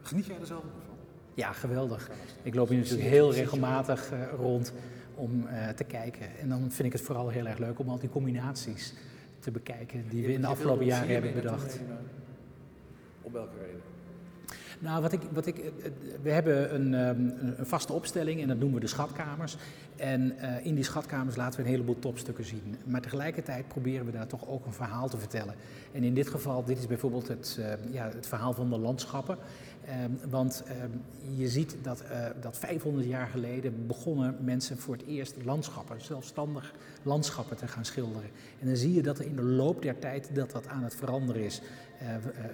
geniet 0.03 0.27
jij 0.27 0.41
er 0.41 0.47
zelf 0.47 0.65
nog 0.65 0.73
van? 0.87 0.97
Ja, 1.35 1.53
geweldig. 1.53 2.11
Ik 2.43 2.55
loop 2.55 2.69
hier 2.69 2.79
natuurlijk 2.79 3.09
heel 3.09 3.33
regelmatig 3.33 4.13
uh, 4.13 4.33
rond 4.37 4.73
om 5.19 5.47
uh, 5.47 5.69
te 5.69 5.85
kijken. 5.85 6.27
En 6.41 6.49
dan 6.49 6.71
vind 6.71 6.89
ik 6.89 6.93
het 6.93 7.03
vooral 7.03 7.29
heel 7.29 7.47
erg 7.47 7.59
leuk 7.59 7.79
om 7.79 7.89
al 7.89 7.99
die 7.99 8.09
combinaties 8.09 8.95
te 9.39 9.51
bekijken 9.51 10.09
die 10.09 10.27
we 10.27 10.33
in 10.33 10.41
de 10.41 10.47
afgelopen 10.47 10.87
jaren 10.87 11.09
hebben 11.09 11.35
bedacht. 11.35 11.79
Op 13.23 13.33
welke 13.33 13.59
reden? 13.59 13.81
Nou, 14.81 15.03
wat 15.03 15.13
ik, 15.13 15.21
wat 15.33 15.47
ik, 15.47 15.73
we 16.23 16.31
hebben 16.31 16.75
een, 16.75 16.93
een, 16.93 17.67
vaste 17.67 17.93
opstelling 17.93 18.41
en 18.41 18.49
dat 18.49 18.59
noemen 18.59 18.75
we 18.75 18.81
de 18.81 18.91
schatkamers. 18.91 19.57
En 19.97 20.35
uh, 20.41 20.67
in 20.67 20.75
die 20.75 20.85
schatkamers 20.85 21.37
laten 21.37 21.61
we 21.61 21.65
een 21.65 21.73
heleboel 21.73 21.99
topstukken 21.99 22.45
zien. 22.45 22.77
Maar 22.85 23.01
tegelijkertijd 23.01 23.69
proberen 23.69 24.07
we 24.07 24.13
daar 24.13 24.27
toch 24.27 24.49
ook 24.49 24.67
een 24.67 24.73
verhaal 24.73 25.09
te 25.09 25.19
vertellen. 25.19 25.55
En 25.93 26.03
in 26.03 26.15
dit 26.15 26.29
geval, 26.29 26.65
dit 26.65 26.79
is 26.79 26.87
bijvoorbeeld 26.87 27.29
het, 27.29 27.57
uh, 27.61 27.93
ja, 27.93 28.11
het 28.15 28.27
verhaal 28.27 28.53
van 28.53 28.71
de 28.71 28.79
landschappen. 28.79 29.39
Um, 29.89 30.31
want 30.31 30.65
um, 30.83 31.03
je 31.37 31.49
ziet 31.49 31.77
dat, 31.83 32.03
uh, 32.03 32.27
dat 32.41 32.59
500 32.59 33.07
jaar 33.07 33.27
geleden 33.27 33.87
begonnen 33.87 34.37
mensen 34.41 34.79
voor 34.79 34.95
het 34.95 35.07
eerst 35.07 35.35
landschappen, 35.45 36.01
zelfstandig 36.01 36.75
landschappen 37.03 37.57
te 37.57 37.69
gaan 37.69 37.85
schilderen. 37.85 38.31
En 38.61 38.67
dan 38.67 38.77
zie 38.77 38.95
je 38.95 39.03
dat 39.03 39.19
er 39.19 39.25
in 39.25 39.37
de 39.37 39.43
loop 39.43 39.83
der 39.83 39.99
tijd 39.99 40.35
dat 40.35 40.51
dat 40.51 40.67
aan 40.67 40.83
het 40.83 40.95
veranderen 40.95 41.43
is. 41.43 41.61
Uh, 42.03 42.09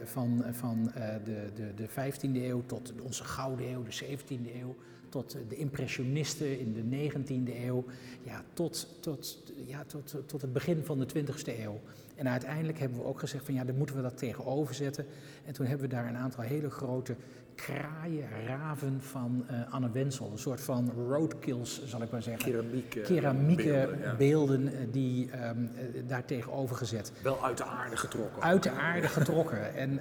van 0.05 0.45
van 0.51 0.93
uh, 0.97 1.07
de, 1.25 1.51
de, 1.55 1.75
de 1.75 1.89
15e 1.89 2.43
eeuw 2.43 2.63
tot 2.67 2.93
onze 3.03 3.25
Gouden 3.25 3.69
Eeuw, 3.69 3.83
de 3.83 4.05
17e 4.05 4.55
eeuw, 4.61 4.77
tot 5.09 5.37
de 5.49 5.57
impressionisten 5.57 6.59
in 6.59 6.73
de 6.73 7.11
19e 7.11 7.65
eeuw, 7.65 7.85
ja, 8.23 8.45
tot, 8.53 8.89
tot, 9.01 9.43
ja, 9.67 9.85
tot, 9.85 10.15
tot 10.27 10.43
het 10.43 10.53
begin 10.53 10.85
van 10.85 10.99
de 10.99 11.07
20e 11.07 11.59
eeuw. 11.59 11.81
En 12.15 12.29
uiteindelijk 12.29 12.79
hebben 12.79 12.99
we 12.99 13.05
ook 13.05 13.19
gezegd 13.19 13.45
van 13.45 13.55
ja, 13.55 13.65
dan 13.65 13.77
moeten 13.77 13.97
we 13.97 14.03
dat 14.03 14.19
tegenover 14.19 14.75
zetten. 14.75 15.07
En 15.47 15.53
toen 15.53 15.67
hebben 15.67 15.89
we 15.89 15.95
daar 15.95 16.09
een 16.09 16.17
aantal 16.17 16.45
hele 16.45 16.71
grote 16.71 17.17
kraaien, 17.55 18.29
raven 18.47 19.01
van 19.01 19.45
uh, 19.51 19.75
Anne 19.75 19.91
Wensel. 19.91 20.31
Een 20.33 20.39
soort 20.39 20.61
van 20.61 20.93
roadkills, 21.09 21.87
zal 21.87 22.03
ik 22.03 22.11
maar 22.11 22.23
zeggen. 22.23 22.51
Keramieke, 22.51 23.01
Keramieke 23.01 23.63
beelden, 23.63 23.99
ja. 24.01 24.15
beelden 24.15 24.63
uh, 24.63 24.71
die 24.91 25.31
um, 25.49 25.71
uh, 25.95 26.03
daar 26.07 26.25
tegenover 26.25 26.77
gezet. 26.77 27.13
Wel 27.23 27.45
uit 27.45 27.57
de 27.57 27.65
aarde 27.65 27.97
getrokken. 27.97 28.43
Uit 28.43 28.63
de 28.63 28.71
aarde 28.71 29.09
getrokken. 29.09 29.75
En 29.85 30.01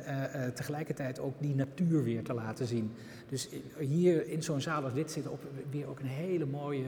tegelijkertijd 0.53 1.19
ook 1.19 1.33
die 1.39 1.55
natuur 1.55 2.03
weer 2.03 2.23
te 2.23 2.33
laten 2.33 2.67
zien. 2.67 2.91
Dus 3.29 3.49
hier 3.77 4.27
in 4.27 4.43
zo'n 4.43 4.61
zaal 4.61 4.83
als 4.83 4.93
dit 4.93 5.11
zit 5.11 5.27
op, 5.27 5.39
weer 5.69 5.87
ook 5.87 5.99
een 5.99 6.05
hele 6.05 6.45
mooie. 6.45 6.83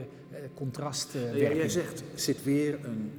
Ja, 1.34 1.52
jij 1.52 1.68
zegt, 1.68 2.02
zit 2.14 2.44
weer 2.44 2.78
een 2.84 3.12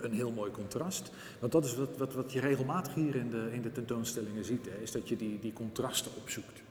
een, 0.00 0.12
heel 0.12 0.30
mooi 0.30 0.50
contrast. 0.50 1.10
Want 1.38 1.52
dat 1.52 1.64
is 1.64 1.76
wat, 1.76 1.96
wat, 1.96 2.14
wat 2.14 2.32
je 2.32 2.40
regelmatig 2.40 2.94
hier 2.94 3.14
in 3.14 3.30
de, 3.30 3.48
in 3.52 3.62
de 3.62 3.72
tentoonstellingen 3.72 4.44
ziet, 4.44 4.64
hè, 4.64 4.82
is 4.82 4.92
dat 4.92 5.08
je 5.08 5.16
die, 5.16 5.38
die 5.40 5.52
contrasten 5.52 6.10
opzoekt. 6.16 6.62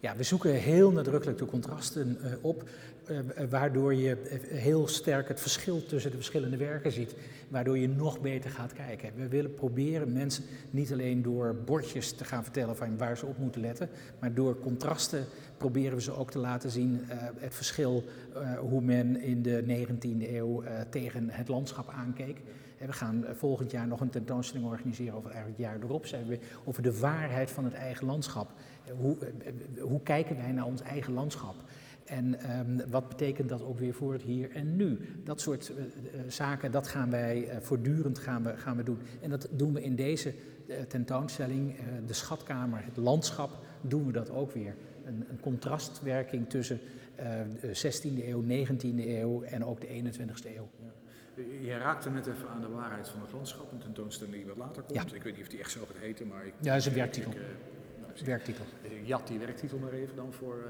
Ja, 0.00 0.16
we 0.16 0.22
zoeken 0.22 0.54
heel 0.54 0.90
nadrukkelijk 0.90 1.38
de 1.38 1.46
contrasten 1.46 2.18
uh, 2.20 2.32
op, 2.40 2.68
waardoor 3.50 3.94
je 3.94 4.16
heel 4.48 4.88
sterk 4.88 5.28
het 5.28 5.40
verschil 5.40 5.86
tussen 5.86 6.10
de 6.10 6.16
verschillende 6.16 6.56
werken 6.56 6.92
ziet, 6.92 7.14
waardoor 7.48 7.78
je 7.78 7.88
nog 7.88 8.20
beter 8.20 8.50
gaat 8.50 8.72
kijken. 8.72 9.10
We 9.16 9.28
willen 9.28 9.54
proberen 9.54 10.12
mensen 10.12 10.44
niet 10.70 10.92
alleen 10.92 11.22
door 11.22 11.54
bordjes 11.54 12.12
te 12.12 12.24
gaan 12.24 12.42
vertellen 12.42 12.76
van 12.76 12.98
waar 12.98 13.16
ze 13.16 13.26
op 13.26 13.38
moeten 13.38 13.60
letten, 13.60 13.88
maar 14.18 14.34
door 14.34 14.60
contrasten 14.60 15.24
proberen 15.56 15.96
we 15.96 16.02
ze 16.02 16.16
ook 16.16 16.30
te 16.30 16.38
laten 16.38 16.70
zien 16.70 17.00
het 17.38 17.54
verschil 17.54 18.04
hoe 18.60 18.80
men 18.80 19.20
in 19.20 19.42
de 19.42 19.86
19e 19.86 20.32
eeuw 20.32 20.62
tegen 20.90 21.28
het 21.30 21.48
landschap 21.48 21.88
aankeek. 21.88 22.40
We 22.86 22.92
gaan 22.92 23.24
volgend 23.32 23.70
jaar 23.70 23.86
nog 23.86 24.00
een 24.00 24.10
tentoonstelling 24.10 24.68
organiseren 24.68 25.14
over 25.14 25.30
eigenlijk 25.30 25.58
het 25.58 25.66
jaar 25.66 25.82
erop, 25.82 26.06
zijn 26.06 26.26
we 26.26 26.38
over 26.64 26.82
de 26.82 26.98
waarheid 26.98 27.50
van 27.50 27.64
het 27.64 27.74
eigen 27.74 28.06
landschap. 28.06 28.50
Hoe, 29.00 29.16
hoe 29.80 30.02
kijken 30.02 30.36
wij 30.36 30.52
naar 30.52 30.66
ons 30.66 30.82
eigen 30.82 31.12
landschap? 31.12 31.54
En 32.04 32.58
um, 32.58 32.90
wat 32.90 33.08
betekent 33.08 33.48
dat 33.48 33.62
ook 33.62 33.78
weer 33.78 33.94
voor 33.94 34.12
het 34.12 34.22
hier 34.22 34.50
en 34.50 34.76
nu? 34.76 34.98
Dat 35.24 35.40
soort 35.40 35.70
uh, 35.70 36.20
zaken, 36.28 36.70
dat 36.70 36.88
gaan 36.88 37.10
wij 37.10 37.48
uh, 37.48 37.56
voortdurend 37.60 38.18
gaan 38.18 38.42
we, 38.42 38.56
gaan 38.56 38.76
we 38.76 38.82
doen. 38.82 38.98
En 39.20 39.30
dat 39.30 39.48
doen 39.50 39.72
we 39.72 39.82
in 39.82 39.96
deze 39.96 40.34
uh, 40.66 40.80
tentoonstelling, 40.80 41.76
de 42.06 42.12
schatkamer, 42.12 42.84
het 42.84 42.96
landschap, 42.96 43.50
doen 43.80 44.06
we 44.06 44.12
dat 44.12 44.30
ook 44.30 44.52
weer. 44.52 44.74
Een, 45.04 45.24
een 45.28 45.40
contrastwerking 45.40 46.48
tussen 46.48 46.80
de 47.60 47.92
16e 47.92 48.24
eeuw, 48.24 48.42
19e 48.42 49.06
eeuw 49.06 49.42
en 49.42 49.64
ook 49.64 49.80
de 49.80 49.86
21e 49.86 50.56
eeuw. 50.56 50.68
Je 51.60 51.78
raakte 51.78 52.10
net 52.10 52.26
even 52.26 52.48
aan 52.48 52.60
de 52.60 52.68
waarheid 52.68 53.08
van 53.08 53.20
het 53.20 53.32
landschap, 53.32 53.72
een 53.72 53.78
tentoonstelling 53.78 54.36
die 54.36 54.46
wat 54.46 54.56
later 54.56 54.82
komt. 54.82 55.10
Ja. 55.10 55.16
Ik 55.16 55.22
weet 55.22 55.32
niet 55.32 55.42
of 55.42 55.48
die 55.48 55.58
echt 55.58 55.70
zo 55.70 55.80
gaat 55.86 55.96
heten, 55.96 56.26
maar... 56.26 56.46
Ik, 56.46 56.52
ja, 56.60 56.72
dat 56.72 56.80
is 56.80 56.86
een 56.86 56.94
werktitel. 56.94 57.30
Ik, 57.30 57.38
nou, 58.00 58.24
werktitel. 58.24 58.64
Ik 58.82 59.06
jat 59.06 59.26
die 59.26 59.38
werktitel 59.38 59.78
maar 59.78 59.92
even 59.92 60.16
dan 60.16 60.32
voor... 60.32 60.64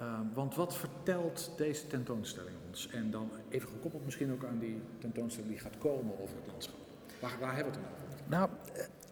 Uh, 0.00 0.06
uh, 0.06 0.18
want 0.34 0.54
wat 0.54 0.76
vertelt 0.76 1.50
deze 1.56 1.86
tentoonstelling 1.86 2.56
ons? 2.68 2.88
En 2.88 3.10
dan 3.10 3.30
even 3.48 3.68
gekoppeld 3.68 4.04
misschien 4.04 4.32
ook 4.32 4.44
aan 4.44 4.58
die 4.58 4.80
tentoonstelling 4.98 5.50
die 5.52 5.60
gaat 5.60 5.78
komen 5.78 6.20
over 6.20 6.36
het 6.36 6.46
landschap. 6.46 6.76
Waar, 7.20 7.36
waar 7.40 7.54
hebben 7.54 7.72
we 7.72 7.78
het 7.78 7.88
dan 7.88 7.96
over? 8.06 8.22
Nou, 8.28 8.50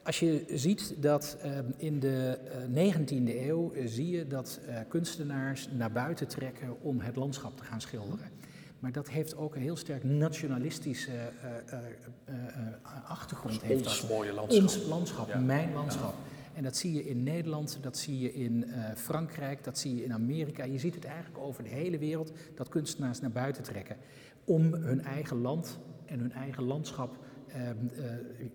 als 0.02 0.20
je 0.20 0.44
ziet 0.48 0.94
dat 1.02 1.36
uh, 1.44 1.58
in 1.76 2.00
de 2.00 2.38
19e 2.68 3.46
eeuw 3.46 3.72
zie 3.84 4.10
je 4.10 4.26
dat 4.26 4.60
kunstenaars 4.88 5.68
naar 5.72 5.92
buiten 5.92 6.28
trekken 6.28 6.80
om 6.80 7.00
het 7.00 7.16
landschap 7.16 7.56
te 7.56 7.64
gaan 7.64 7.80
schilderen. 7.80 8.30
Maar 8.78 8.92
dat 8.92 9.08
heeft 9.08 9.36
ook 9.36 9.54
een 9.54 9.62
heel 9.62 9.76
sterk 9.76 10.04
nationalistische 10.04 11.10
uh, 11.10 11.50
uh, 11.72 12.34
uh, 12.34 13.10
achtergrond. 13.10 13.60
Dus 13.60 13.70
ons 13.70 14.00
dat. 14.00 14.10
mooie 14.10 14.32
landschap. 14.32 14.62
Ons 14.62 14.86
landschap, 14.86 15.28
ja. 15.28 15.38
mijn 15.38 15.72
landschap. 15.72 16.14
Ja. 16.14 16.35
En 16.56 16.62
dat 16.62 16.76
zie 16.76 16.92
je 16.92 17.04
in 17.04 17.22
Nederland, 17.22 17.78
dat 17.80 17.96
zie 17.98 18.18
je 18.20 18.32
in 18.34 18.64
Frankrijk, 18.94 19.64
dat 19.64 19.78
zie 19.78 19.96
je 19.96 20.04
in 20.04 20.12
Amerika. 20.12 20.64
Je 20.64 20.78
ziet 20.78 20.94
het 20.94 21.04
eigenlijk 21.04 21.38
over 21.38 21.62
de 21.62 21.68
hele 21.68 21.98
wereld 21.98 22.32
dat 22.54 22.68
kunstenaars 22.68 23.20
naar 23.20 23.30
buiten 23.30 23.62
trekken. 23.62 23.96
Om 24.44 24.74
hun 24.74 25.00
eigen 25.04 25.40
land 25.40 25.78
en 26.06 26.18
hun 26.18 26.32
eigen 26.32 26.62
landschap 26.62 27.16
ehm, 27.46 27.76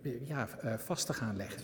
eh, 0.03 0.27
ja, 0.27 0.47
eh, 0.61 0.73
vast 0.77 1.05
te 1.05 1.13
gaan 1.13 1.35
leggen. 1.35 1.61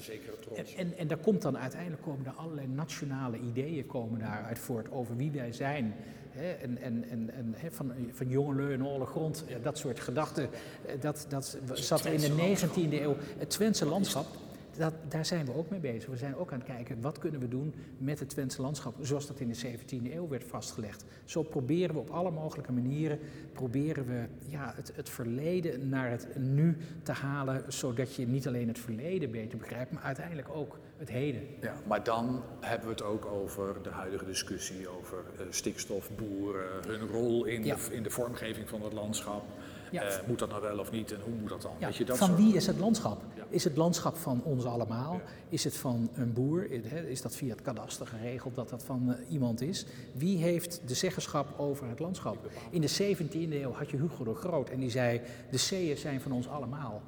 En, 0.55 0.65
en, 0.77 0.97
en 0.97 1.07
daar 1.07 1.17
komt 1.17 1.41
dan 1.41 1.57
uiteindelijk 1.57 2.01
komen 2.01 2.25
er 2.25 2.31
allerlei 2.31 2.67
nationale 2.67 3.39
ideeën 3.39 3.85
komen 3.85 4.19
daaruit 4.19 4.59
voort 4.59 4.91
over 4.91 5.15
wie 5.15 5.31
wij 5.31 5.53
zijn. 5.53 5.93
Hè, 6.31 6.51
en 6.51 6.77
en, 6.77 7.53
hè, 7.55 7.71
van, 7.71 7.91
van 8.11 8.29
jongelui 8.29 8.73
en 8.73 8.81
alle 8.81 9.05
grond, 9.05 9.43
ja, 9.47 9.57
dat 9.59 9.77
soort 9.77 9.99
gedachten. 9.99 10.49
eh, 10.85 11.01
Dat, 11.01 11.25
dat 11.29 11.57
zat 11.73 12.05
in 12.05 12.19
de 12.19 12.55
19e 12.57 13.01
eeuw. 13.01 13.15
Het 13.37 13.49
Twentse 13.49 13.85
landschap, 13.85 14.25
dat, 14.77 14.93
daar 15.07 15.25
zijn 15.25 15.45
we 15.45 15.53
ook 15.53 15.69
mee 15.69 15.79
bezig. 15.79 16.09
We 16.09 16.17
zijn 16.17 16.35
ook 16.35 16.51
aan 16.51 16.59
het 16.59 16.67
kijken, 16.67 17.01
wat 17.01 17.17
kunnen 17.17 17.39
we 17.39 17.47
doen 17.47 17.73
met 17.97 18.19
het 18.19 18.29
Twentse 18.29 18.61
landschap, 18.61 18.95
zoals 19.01 19.27
dat 19.27 19.39
in 19.39 19.47
de 19.47 19.55
17e 19.77 20.13
eeuw 20.13 20.27
werd 20.27 20.43
vastgelegd. 20.43 21.05
Zo 21.25 21.43
proberen 21.43 21.93
we 21.95 22.01
op 22.01 22.09
alle 22.09 22.31
mogelijke 22.31 22.71
manieren, 22.71 23.19
proberen 23.53 24.05
we 24.05 24.25
ja, 24.47 24.73
het, 24.75 24.91
het 24.95 25.09
verleden 25.09 25.89
naar 25.89 26.09
het 26.09 26.27
nu 26.37 26.77
te 27.03 27.11
halen, 27.11 27.63
zodat 27.67 28.15
je 28.15 28.27
niet 28.27 28.47
alleen 28.47 28.67
het 28.67 28.79
verleden 28.79 29.31
beter 29.31 29.57
begrijpt, 29.57 29.91
maar 29.91 30.03
uiteindelijk 30.03 30.47
ook 30.51 30.79
het 30.97 31.09
heden. 31.09 31.41
Ja, 31.61 31.73
maar 31.87 32.03
dan 32.03 32.43
hebben 32.59 32.87
we 32.87 32.93
het 32.93 33.03
ook 33.03 33.25
over 33.25 33.75
de 33.83 33.89
huidige 33.89 34.25
discussie 34.25 34.87
over 34.89 35.17
eh, 35.39 35.45
stikstof, 35.49 36.09
boeren, 36.15 36.87
hun 36.87 37.07
rol 37.07 37.45
in, 37.45 37.63
Ja. 37.65 37.75
de, 37.75 37.95
in 37.95 38.03
de 38.03 38.09
vormgeving 38.09 38.69
van 38.69 38.81
het 38.81 38.93
landschap. 38.93 39.43
Ja. 39.91 40.01
Eh, 40.03 40.27
moet 40.27 40.39
dat 40.39 40.49
nou 40.49 40.61
wel 40.61 40.79
of 40.79 40.91
niet 40.91 41.11
en 41.11 41.19
hoe 41.21 41.33
moet 41.39 41.49
dat 41.49 41.61
dan? 41.61 41.71
Ja, 41.77 41.85
Weet 41.87 41.95
je, 41.95 42.05
dat 42.05 42.17
van 42.17 42.27
soort- 42.27 42.39
wie 42.39 42.55
is 42.55 42.67
het 42.67 42.77
landschap? 42.79 43.21
Ja. 43.35 43.43
Is 43.49 43.63
het 43.63 43.77
landschap 43.77 44.15
van 44.17 44.41
ons 44.43 44.65
allemaal? 44.65 45.13
Ja. 45.13 45.21
Is 45.49 45.63
het 45.63 45.77
van 45.77 46.09
een 46.13 46.33
boer? 46.33 46.67
Hè, 46.83 47.01
Is 47.07 47.21
dat 47.21 47.35
via 47.35 47.49
het 47.49 47.61
kadaster 47.61 48.07
geregeld 48.07 48.55
dat 48.55 48.69
dat 48.69 48.83
van 48.83 49.13
eh, 49.13 49.31
iemand 49.31 49.61
is? 49.61 49.85
Wie 50.13 50.37
heeft 50.37 50.81
de 50.85 50.93
zeggenschap 50.95 51.59
over 51.59 51.87
het 51.87 51.99
landschap? 51.99 52.49
In 52.69 52.81
de 52.81 52.87
17e 52.89 53.61
eeuw 53.61 53.71
had 53.71 53.89
je 53.89 53.97
Hugo 53.97 54.23
de 54.23 54.33
Groot 54.35 54.69
en 54.69 54.79
die 54.79 54.89
zei: 54.89 55.21
De 55.51 55.57
zeeën 55.57 55.97
zijn 55.97 56.21
van 56.21 56.31
ons 56.31 56.47
allemaal. 56.47 57.01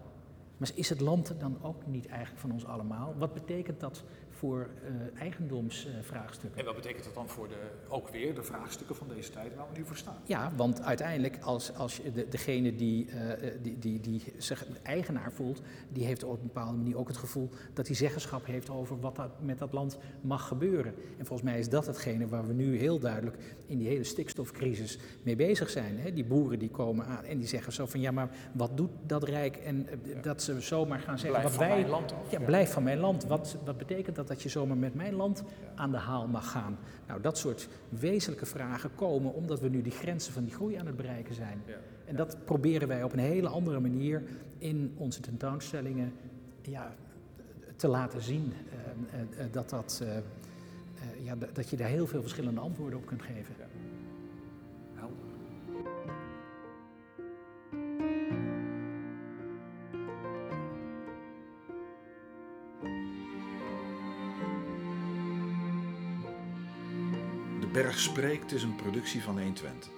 Maar 0.58 0.70
is 0.74 0.90
het 0.90 1.00
land 1.00 1.34
dan 1.40 1.58
ook 1.62 1.86
niet 1.86 2.08
eigenlijk 2.08 2.40
van 2.42 2.52
ons 2.52 2.66
allemaal? 2.66 3.14
Wat 3.18 3.34
betekent 3.34 3.80
dat 3.80 4.04
voor 4.40 4.70
eh 4.84 5.22
eigendomsvraagstukken? 5.22 6.60
En 6.60 6.66
wat 6.66 6.76
betekent 6.76 7.04
dat 7.04 7.14
dan 7.14 7.30
voor 7.30 7.48
de, 7.48 7.56
ook 7.88 8.10
weer 8.10 8.36
de 8.36 8.44
vraagstukken 8.44 8.96
van 8.96 9.08
deze 9.08 9.32
tijd 9.32 9.56
waar 9.56 9.66
we 9.72 9.78
nu 9.78 9.86
voor 9.86 9.96
staan? 9.96 10.16
Ja, 10.24 10.52
want 10.56 10.82
uiteindelijk 10.82 11.38
als, 11.42 11.76
als 11.76 11.98
je 11.98 12.12
de, 12.12 12.28
degene 12.30 12.76
die, 12.76 13.10
eh, 13.10 13.52
die, 13.62 13.80
die, 13.80 14.00
die 14.00 14.22
zich 14.38 14.66
eigenaar 14.84 15.32
voelt, 15.32 15.62
die 15.90 16.06
heeft 16.06 16.24
op 16.24 16.40
een 16.40 16.48
bepaalde 16.48 16.78
manier 16.78 16.98
ook 16.98 17.08
het 17.08 17.18
gevoel 17.18 17.50
dat 17.74 17.88
hij 17.88 17.96
zeggenschap 17.96 18.46
heeft 18.46 18.70
over 18.70 19.00
wat 19.00 19.16
dat 19.16 19.42
met 19.42 19.60
dat 19.60 19.74
land 19.74 19.98
mag 20.22 20.48
gebeuren. 20.48 20.94
En 21.18 21.26
volgens 21.26 21.50
mij 21.50 21.60
is 21.60 21.70
dat 21.70 21.86
hetgene 21.86 22.28
waar 22.28 22.48
we 22.48 22.54
nu 22.54 22.78
heel 22.78 23.00
duidelijk 23.00 23.38
in 23.66 23.78
die 23.78 23.88
hele 23.88 24.04
stikstofcrisis 24.04 24.98
mee 25.24 25.36
bezig 25.36 25.70
zijn. 25.70 26.00
Hè? 26.00 26.14
Die 26.14 26.26
boeren 26.26 26.60
die 26.60 26.70
komen 26.70 27.06
aan 27.06 27.24
en 27.24 27.38
die 27.38 27.48
zeggen 27.48 27.74
zo 27.74 27.86
van 27.86 28.00
ja, 28.00 28.12
maar 28.12 28.30
wat 28.54 28.78
doet 28.78 28.92
dat 29.06 29.24
rijk? 29.24 29.56
En 29.56 29.88
eh, 29.88 30.24
dat 30.24 30.42
ze 30.42 30.62
zomaar 30.62 31.00
gaan 31.00 31.20
zeggen 31.20 31.40
Blijf 31.40 31.44
wat 31.44 31.54
van 31.54 31.68
wij. 31.68 31.80
mijn 31.80 31.90
land 31.90 32.14
af. 32.14 32.32
Ja, 32.32 32.40
blijf 32.40 32.72
van 32.72 32.84
mijn 32.84 33.00
land. 33.00 33.26
Wat, 33.26 33.58
wat 33.66 33.78
betekent 33.78 34.16
dat 34.16 34.29
dat 34.30 34.42
je 34.42 34.50
zomaar 34.50 34.78
met 34.78 34.96
mijn 34.96 35.14
land 35.14 35.44
aan 35.76 35.92
de 35.92 35.98
haal 35.98 36.28
mag 36.28 36.52
gaan? 36.52 36.78
Nou, 37.08 37.22
dat 37.22 37.38
soort 37.38 37.68
wezenlijke 37.90 38.46
vragen 38.46 38.96
komen 38.96 39.34
omdat 39.34 39.60
we 39.60 39.70
nu 39.70 39.82
die 39.82 39.92
grenzen 39.92 40.34
van 40.34 40.44
die 40.44 40.54
groei 40.54 40.76
aan 40.76 40.86
het 40.86 40.96
bereiken 40.96 41.36
zijn. 41.36 41.62
Ja. 41.66 41.74
En 42.06 42.16
dat 42.16 42.38
proberen 42.46 42.88
wij 42.88 43.04
op 43.04 43.14
een 43.14 43.20
hele 43.20 43.48
andere 43.48 43.80
manier 43.80 44.24
in 44.58 44.94
onze 44.98 45.22
tentoonstellingen 45.22 46.14
ja, 46.62 46.94
te 47.76 47.88
laten 47.88 48.22
zien. 48.22 48.54
Eh, 48.72 49.20
eh, 49.20 49.46
eh, 49.46 49.52
dat, 49.52 49.70
dat, 49.70 50.04
ja, 51.24 51.36
dat 51.54 51.70
je 51.70 51.78
daar 51.78 51.88
heel 51.88 52.08
veel 52.08 52.22
verschillende 52.22 52.62
antwoorden 52.62 53.00
op 53.00 53.06
kunt 53.06 53.22
geven. 53.22 53.56
Berg 67.80 68.00
Spreekt 68.00 68.52
is 68.52 68.64
een 68.64 68.76
productie 68.76 69.24
van 69.24 69.34
120. 69.34 69.90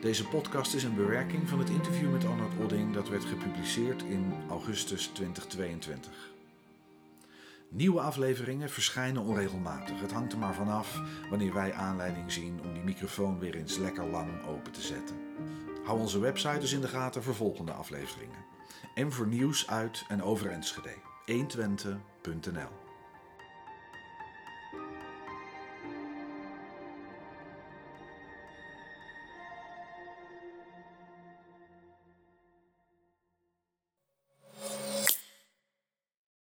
Deze 0.00 0.28
podcast 0.28 0.74
is 0.74 0.82
een 0.82 0.94
bewerking 0.94 1.48
van 1.48 1.58
het 1.58 1.70
interview 1.70 2.12
met 2.12 2.24
Arnold 2.24 2.52
Odding 2.62 2.94
dat 2.94 3.08
werd 3.08 3.24
gepubliceerd 3.24 4.02
in 4.02 4.34
augustus 4.48 5.06
2022. 5.06 6.12
Nieuwe 7.68 8.00
afleveringen 8.00 8.70
verschijnen 8.70 9.22
onregelmatig. 9.22 10.00
Het 10.00 10.12
hangt 10.12 10.32
er 10.32 10.38
maar 10.38 10.54
vanaf 10.54 11.00
wanneer 11.30 11.54
wij 11.54 11.72
aanleiding 11.72 12.32
zien 12.32 12.60
om 12.64 12.72
die 12.72 12.82
microfoon 12.82 13.38
weer 13.38 13.54
eens 13.54 13.76
lekker 13.76 14.06
lang 14.06 14.46
open 14.46 14.72
te 14.72 14.82
zetten. 14.82 15.16
Hou 15.84 16.00
onze 16.00 16.18
website 16.18 16.58
dus 16.58 16.72
in 16.72 16.80
de 16.80 16.88
gaten 16.88 17.22
voor 17.22 17.34
volgende 17.34 17.72
afleveringen. 17.72 18.44
En 18.94 19.12
voor 19.12 19.26
nieuws 19.26 19.68
uit 19.68 20.04
en 20.08 20.22
over 20.22 20.50
Enschede. 20.50 20.94
120.nl 21.26 22.85